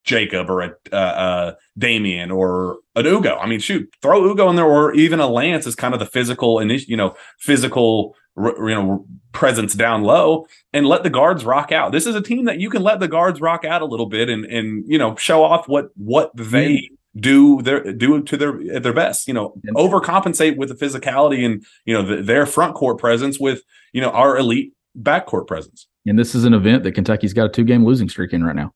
Jacob 0.05 0.49
or 0.49 0.61
a 0.61 0.75
uh, 0.93 0.97
uh, 0.97 1.55
Daimion 1.79 2.35
or 2.35 2.79
an 2.95 3.07
Ugo. 3.07 3.37
I 3.37 3.47
mean, 3.47 3.59
shoot, 3.59 3.93
throw 4.01 4.25
Ugo 4.25 4.49
in 4.49 4.57
there, 4.57 4.65
or 4.65 4.95
even 4.95 5.19
a 5.21 5.27
Lance 5.27 5.67
is 5.67 5.75
kind 5.75 5.95
of 5.95 6.01
the 6.01 6.07
physical 6.07 6.61
and 6.61 6.71
you 6.89 6.97
know 6.97 7.15
physical 7.39 8.15
you 8.37 8.75
know 8.75 9.07
presence 9.33 9.75
down 9.75 10.03
low 10.03 10.47
and 10.73 10.87
let 10.87 11.03
the 11.03 11.11
guards 11.11 11.45
rock 11.45 11.73
out. 11.73 11.93
This 11.93 12.07
is 12.07 12.15
a 12.15 12.23
team 12.23 12.45
that 12.45 12.61
you 12.61 12.71
can 12.71 12.83
let 12.83 13.01
the 13.01 13.09
guards 13.09 13.41
rock 13.41 13.65
out 13.65 13.83
a 13.83 13.87
little 13.87 14.07
bit 14.07 14.29
and 14.31 14.45
and 14.45 14.85
you 14.87 14.99
know 14.99 15.17
show 15.17 15.43
off 15.43 15.67
what 15.67 15.89
what 15.97 16.31
they 16.37 16.91
do 17.19 17.63
their 17.63 17.93
do 17.93 18.23
to 18.23 18.37
their 18.37 18.61
at 18.73 18.83
their 18.83 18.93
best. 18.93 19.27
You 19.29 19.35
know, 19.35 19.55
overcompensate 19.69 20.57
with 20.57 20.69
the 20.69 20.75
physicality 20.75 21.45
and 21.45 21.65
you 21.85 21.95
know 21.95 22.03
the, 22.03 22.23
their 22.23 22.47
front 22.47 22.75
court 22.75 22.99
presence 22.99 23.39
with 23.39 23.63
you 23.93 24.01
know 24.01 24.11
our 24.11 24.37
elite 24.37 24.73
backcourt 25.01 25.47
presence. 25.47 25.87
And 26.07 26.19
this 26.19 26.35
is 26.35 26.45
an 26.45 26.55
event 26.55 26.85
that 26.85 26.93
Kentucky's 26.93 27.33
got 27.33 27.47
a 27.47 27.49
two 27.49 27.65
game 27.65 27.85
losing 27.85 28.09
streak 28.09 28.33
in 28.33 28.45
right 28.45 28.57
now. 28.57 28.73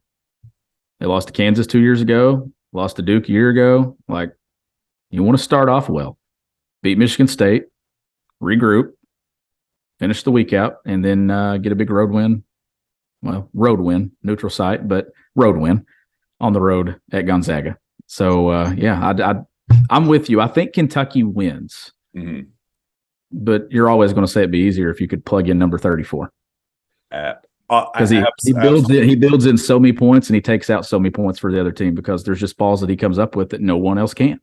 They 0.98 1.07
lost 1.07 1.29
to 1.29 1.33
Kansas 1.33 1.66
two 1.66 1.81
years 1.81 2.00
ago, 2.00 2.50
lost 2.72 2.96
to 2.96 3.03
Duke 3.03 3.29
a 3.29 3.33
year 3.33 3.50
ago. 3.50 3.96
Like, 4.09 4.33
you 5.11 5.22
want 5.22 5.38
to 5.38 5.42
start 5.42 5.68
off 5.68 5.88
well, 5.88 6.18
beat 6.83 6.98
Michigan 6.98 7.26
State, 7.26 7.64
regroup, 8.42 8.92
finish 9.98 10.22
the 10.22 10.31
week 10.31 10.53
out, 10.53 10.76
and 10.85 11.05
then 11.05 11.31
uh, 11.31 11.57
get 11.57 11.72
a 11.72 11.76
big 11.76 11.90
road 11.90 12.11
win. 12.11 12.44
Well, 13.22 13.48
road 13.55 13.81
win, 13.81 14.12
neutral 14.22 14.50
site, 14.50 14.88
but 14.88 15.09
road 15.35 15.57
win 15.57 15.87
on 16.40 16.53
the 16.53 16.61
road 16.61 17.00
at 17.12 17.26
Gonzaga. 17.26 17.79
So, 18.11 18.49
uh, 18.49 18.75
yeah, 18.77 19.01
I, 19.01 19.31
I, 19.31 19.35
I'm 19.88 20.09
with 20.09 20.29
you. 20.29 20.40
I 20.40 20.49
think 20.49 20.73
Kentucky 20.73 21.23
wins, 21.23 21.92
Mhm. 22.16 22.49
but 23.31 23.70
you're 23.70 23.88
always 23.88 24.12
going 24.12 24.27
to 24.27 24.33
say 24.33 24.40
it'd 24.40 24.51
be 24.51 24.59
easier 24.59 24.90
if 24.90 25.01
you 25.01 25.07
could 25.07 25.25
plug 25.25 25.49
in 25.49 25.61
number 25.61 25.79
34 25.79 26.33
Uh, 27.13 27.35
uh, 27.71 27.87
because 27.92 28.11
he, 28.11 28.21
he 28.42 28.52
builds 28.52 28.90
it, 28.90 29.04
he 29.04 29.15
builds 29.15 29.46
in 29.46 29.56
so 29.56 29.79
many 29.79 29.92
points 29.92 30.29
and 30.29 30.35
he 30.35 30.40
takes 30.40 30.71
out 30.71 30.85
so 30.85 30.98
many 30.98 31.11
points 31.11 31.38
for 31.38 31.52
the 31.52 31.61
other 31.61 31.71
team 31.71 31.94
because 31.94 32.25
there's 32.25 32.40
just 32.40 32.56
balls 32.58 32.81
that 32.81 32.90
he 32.90 32.96
comes 32.96 33.17
up 33.17 33.37
with 33.37 33.50
that 33.50 33.61
no 33.61 33.77
one 33.77 33.96
else 33.96 34.13
can. 34.13 34.40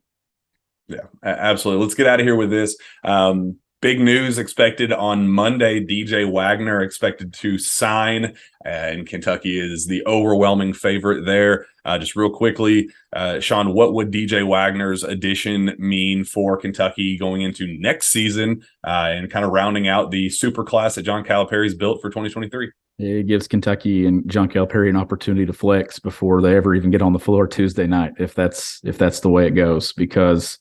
Yeah, 0.88 1.01
absolutely. 1.22 1.84
Let's 1.84 1.93
get 1.95 2.07
out 2.07 2.22
of 2.22 2.26
here 2.26 2.38
with 2.38 2.49
this. 2.49 2.78
Um, 3.03 3.57
big 3.82 3.99
news 3.99 4.38
expected 4.38 4.91
on 4.91 5.28
Monday. 5.28 5.86
DJ 5.86 6.30
Wagner 6.30 6.82
expected 6.82 7.34
to 7.34 7.57
sign, 7.57 8.36
and 8.65 9.07
Kentucky 9.07 9.59
is 9.59 9.88
the 9.88 10.05
overwhelming 10.05 10.73
favorite 10.73 11.25
there. 11.25 11.65
Uh, 11.86 11.97
just 11.97 12.15
real 12.15 12.30
quickly, 12.30 12.89
uh, 13.13 13.39
Shawn, 13.39 13.73
what 13.73 13.93
would 13.93 14.11
DJ 14.11 14.45
Wagner's 14.45 15.03
addition 15.03 15.75
mean 15.78 16.23
for 16.23 16.57
Kentucky 16.57 17.17
going 17.17 17.41
into 17.41 17.78
next 17.80 18.07
season 18.07 18.61
uh, 18.86 19.09
and 19.11 19.32
kind 19.32 19.45
of 19.45 19.51
rounding 19.51 19.88
out 19.88 20.11
the 20.11 20.30
super 20.30 20.63
class 20.63 20.95
that 20.95 21.03
John 21.03 21.23
Calipari's 21.23 21.75
built 21.75 22.01
for 22.01 22.09
2023? 22.09 22.71
It 22.99 23.28
gives 23.28 23.47
Kentucky 23.47 24.07
and 24.07 24.28
John 24.30 24.49
Calipari 24.49 24.89
an 24.89 24.95
opportunity 24.95 25.45
to 25.45 25.53
flex 25.53 25.99
before 25.99 26.41
they 26.41 26.55
ever 26.55 26.73
even 26.73 26.89
get 26.89 27.03
on 27.03 27.13
the 27.13 27.19
floor 27.19 27.47
Tuesday 27.47 27.86
night, 27.86 28.13
if 28.17 28.34
that's 28.34 28.82
if 28.84 28.97
that's 28.97 29.19
the 29.19 29.30
way 29.30 29.45
it 29.45 29.51
goes. 29.51 29.93
Because 29.93 30.57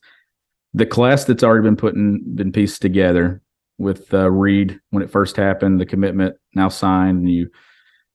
the 0.77 0.87
class 0.87 1.25
that's 1.25 1.43
already 1.43 1.65
been 1.65 1.77
put 1.77 1.95
in, 1.95 2.23
been 2.35 2.53
pieced 2.53 2.83
together 2.83 3.41
with 3.79 4.13
uh, 4.13 4.31
Reed 4.31 4.79
when 4.91 5.03
it 5.03 5.11
first 5.11 5.35
happened, 5.35 5.81
the 5.81 5.87
commitment 5.87 6.37
now 6.55 6.69
signed, 6.69 7.21
and 7.21 7.31
you 7.31 7.51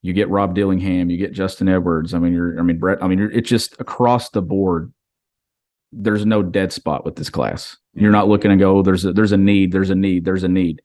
you 0.03 0.13
get 0.13 0.29
Rob 0.29 0.53
Dillingham, 0.53 1.09
you 1.09 1.17
get 1.17 1.33
Justin 1.33 1.67
Edwards. 1.67 2.13
I 2.13 2.19
mean, 2.19 2.33
you're 2.33 2.59
I 2.59 2.61
mean 2.61 2.77
Brett. 2.77 3.03
I 3.03 3.07
mean, 3.07 3.31
it's 3.33 3.49
just 3.49 3.75
across 3.79 4.29
the 4.29 4.43
board. 4.43 4.93
There's 5.91 6.23
no 6.23 6.43
dead 6.43 6.71
spot 6.71 7.03
with 7.03 7.15
this 7.15 7.31
class. 7.31 7.77
You're 7.95 8.11
not 8.11 8.27
looking 8.27 8.51
to 8.51 8.57
go. 8.57 8.77
Oh, 8.77 8.81
there's 8.83 9.05
a 9.05 9.11
there's 9.11 9.31
a 9.31 9.37
need. 9.37 9.71
There's 9.71 9.89
a 9.89 9.95
need. 9.95 10.23
There's 10.23 10.43
a 10.43 10.47
need. 10.47 10.83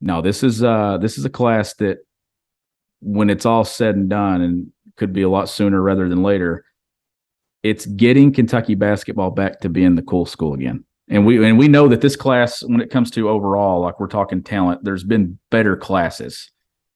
No, 0.00 0.20
this 0.20 0.42
is 0.42 0.64
uh 0.64 0.98
this 0.98 1.16
is 1.16 1.24
a 1.24 1.30
class 1.30 1.74
that 1.74 1.98
when 3.00 3.30
it's 3.30 3.46
all 3.46 3.64
said 3.64 3.94
and 3.94 4.10
done, 4.10 4.40
and 4.40 4.72
could 4.96 5.12
be 5.12 5.22
a 5.22 5.28
lot 5.28 5.48
sooner 5.48 5.80
rather 5.80 6.08
than 6.08 6.24
later, 6.24 6.64
it's 7.62 7.86
getting 7.86 8.32
Kentucky 8.32 8.74
basketball 8.74 9.30
back 9.30 9.60
to 9.60 9.68
being 9.68 9.94
the 9.94 10.02
cool 10.02 10.26
school 10.26 10.54
again. 10.54 10.84
And 11.08 11.26
we 11.26 11.46
and 11.46 11.58
we 11.58 11.68
know 11.68 11.88
that 11.88 12.00
this 12.00 12.16
class, 12.16 12.62
when 12.62 12.80
it 12.80 12.90
comes 12.90 13.10
to 13.12 13.28
overall, 13.28 13.80
like 13.80 14.00
we're 14.00 14.06
talking 14.06 14.42
talent, 14.42 14.84
there's 14.84 15.04
been 15.04 15.38
better 15.50 15.76
classes 15.76 16.50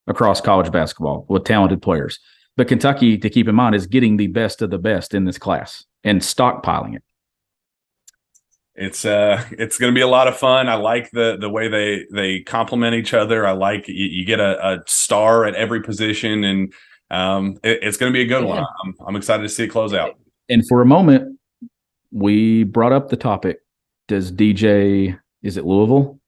across 0.06 0.40
college 0.40 0.72
basketball 0.72 1.26
with 1.28 1.44
talented 1.44 1.82
players. 1.82 2.18
But 2.56 2.68
Kentucky, 2.68 3.18
to 3.18 3.30
keep 3.30 3.46
in 3.48 3.54
mind, 3.54 3.74
is 3.74 3.86
getting 3.86 4.16
the 4.16 4.26
best 4.28 4.62
of 4.62 4.70
the 4.70 4.78
best 4.78 5.14
in 5.14 5.24
this 5.26 5.38
class 5.38 5.84
and 6.02 6.20
stockpiling 6.20 6.96
it. 6.96 7.02
It's 8.74 9.04
uh 9.04 9.44
it's 9.52 9.76
going 9.76 9.92
to 9.92 9.94
be 9.94 10.02
a 10.02 10.08
lot 10.08 10.26
of 10.26 10.36
fun. 10.36 10.68
I 10.68 10.76
like 10.76 11.10
the 11.10 11.36
the 11.38 11.50
way 11.50 11.68
they 11.68 12.06
they 12.12 12.40
complement 12.40 12.94
each 12.94 13.12
other. 13.12 13.46
I 13.46 13.52
like 13.52 13.88
you, 13.88 14.06
you 14.06 14.24
get 14.24 14.40
a, 14.40 14.66
a, 14.66 14.78
star 14.86 15.44
at 15.44 15.54
every 15.54 15.82
position 15.82 16.44
and 16.44 16.72
um 17.10 17.58
it, 17.62 17.80
it's 17.82 17.96
going 17.96 18.12
to 18.12 18.16
be 18.16 18.22
a 18.22 18.26
good 18.26 18.44
yeah. 18.44 18.48
one 18.48 18.64
I'm, 18.84 18.94
I'm 19.06 19.16
excited 19.16 19.42
to 19.42 19.48
see 19.48 19.64
it 19.64 19.68
close 19.68 19.92
out. 19.92 20.14
And 20.48 20.66
for 20.68 20.80
a 20.80 20.86
moment 20.86 21.38
we 22.12 22.64
brought 22.64 22.92
up 22.92 23.08
the 23.08 23.16
topic 23.16 23.58
does 24.08 24.32
dj 24.32 25.16
is 25.42 25.56
it 25.56 25.64
louisville 25.64 26.18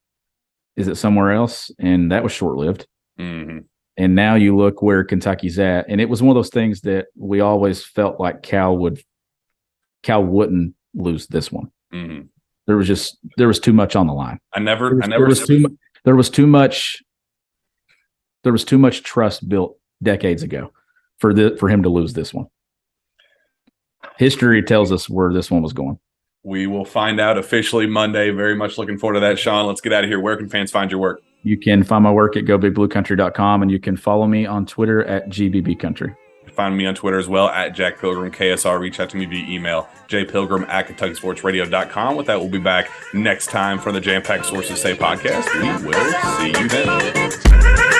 is 0.77 0.89
it 0.89 0.97
somewhere 0.97 1.33
else 1.33 1.71
and 1.79 2.13
that 2.13 2.23
was 2.23 2.33
short-lived 2.33 2.87
mm-hmm. 3.19 3.59
and 3.97 4.15
now 4.15 4.37
you 4.37 4.57
look 4.57 4.83
where 4.83 5.05
kentucky's 5.05 5.59
at 5.59 5.87
and 5.89 6.01
it 6.01 6.09
was 6.09 6.23
one 6.23 6.31
of 6.31 6.39
those 6.39 6.51
things 6.51 6.83
that 6.83 7.07
we 7.17 7.41
always 7.41 7.85
felt 7.85 8.21
like 8.21 8.43
cal 8.43 8.77
would 8.77 9.03
cal 10.03 10.25
wouldn't 10.25 10.75
lose 10.95 11.27
this 11.27 11.51
one 11.51 11.71
mm-hmm 11.93 12.21
there 12.71 12.77
was 12.77 12.87
just 12.87 13.19
there 13.37 13.49
was 13.49 13.59
too 13.59 13.73
much 13.73 13.97
on 13.97 14.07
the 14.07 14.13
line. 14.13 14.39
I 14.53 14.61
never, 14.61 14.95
was, 14.95 15.05
I 15.05 15.09
never. 15.09 15.23
There 15.23 15.29
was, 15.29 15.45
too, 15.45 15.79
there 16.05 16.15
was 16.15 16.31
too 16.31 16.47
much. 16.47 17.03
There 18.45 18.53
was 18.53 18.65
too 18.65 18.79
much 18.79 19.03
trust 19.03 19.49
built 19.49 19.77
decades 20.05 20.45
ago 20.45 20.73
for 21.19 21.35
the 21.35 21.57
for 21.59 21.69
him 21.69 21.83
to 21.83 21.89
lose 21.89 22.13
this 22.13 22.33
one. 22.33 22.47
History 24.19 24.63
tells 24.63 24.93
us 24.93 25.11
where 25.11 25.33
this 25.33 25.51
one 25.51 25.63
was 25.63 25.73
going. 25.73 25.99
We 26.43 26.67
will 26.67 26.85
find 26.85 27.21
out 27.21 27.37
officially 27.37 27.87
Monday. 27.87 28.31
Very 28.31 28.57
much 28.57 28.79
looking 28.79 28.99
forward 28.99 29.15
to 29.15 29.21
that, 29.21 29.39
Shawn. 29.39 29.67
Let's 29.67 29.81
get 29.81 29.93
out 29.93 30.05
of 30.05 30.11
here. 30.11 30.21
Where 30.21 30.37
can 30.37 30.49
fans 30.49 30.71
find 30.71 30.91
your 30.91 31.01
work? 31.01 31.23
You 31.43 31.59
can 31.59 31.83
find 31.83 32.05
my 32.05 32.13
work 32.13 32.37
at 32.37 32.45
gobigbluecountry.com 32.45 33.63
and 33.63 33.71
you 33.71 33.79
can 33.79 33.97
follow 33.97 34.27
me 34.27 34.47
on 34.47 34.67
Twitter 34.67 35.05
at 35.05 35.29
gbbcountry. 35.29 36.15
Find 36.53 36.77
me 36.77 36.85
on 36.85 36.95
Twitter 36.95 37.19
as 37.19 37.29
well 37.29 37.49
at 37.49 37.75
Jack 37.75 37.99
Pilgrim 38.01 38.31
KSR. 38.33 38.79
Reach 38.81 39.01
out 39.01 39.09
to 39.11 39.17
me 39.17 39.25
via 39.25 39.47
email, 39.49 39.89
jpilgrim 40.09 40.69
at 40.69 40.89
KentuckySportsRadio.com. 40.89 42.17
With 42.17 42.27
that, 42.27 42.41
we'll 42.41 42.51
be 42.51 42.59
back 42.59 42.91
next 43.15 43.49
time 43.51 43.79
for 43.79 43.93
the 43.93 44.01
Jam 44.01 44.23
Pack 44.23 44.45
Sources 44.45 44.81
Say 44.81 44.95
podcast. 44.95 45.47
We 45.55 45.87
will 45.87 46.13
see 46.39 46.61
you 46.61 46.69
then. 46.69 48.00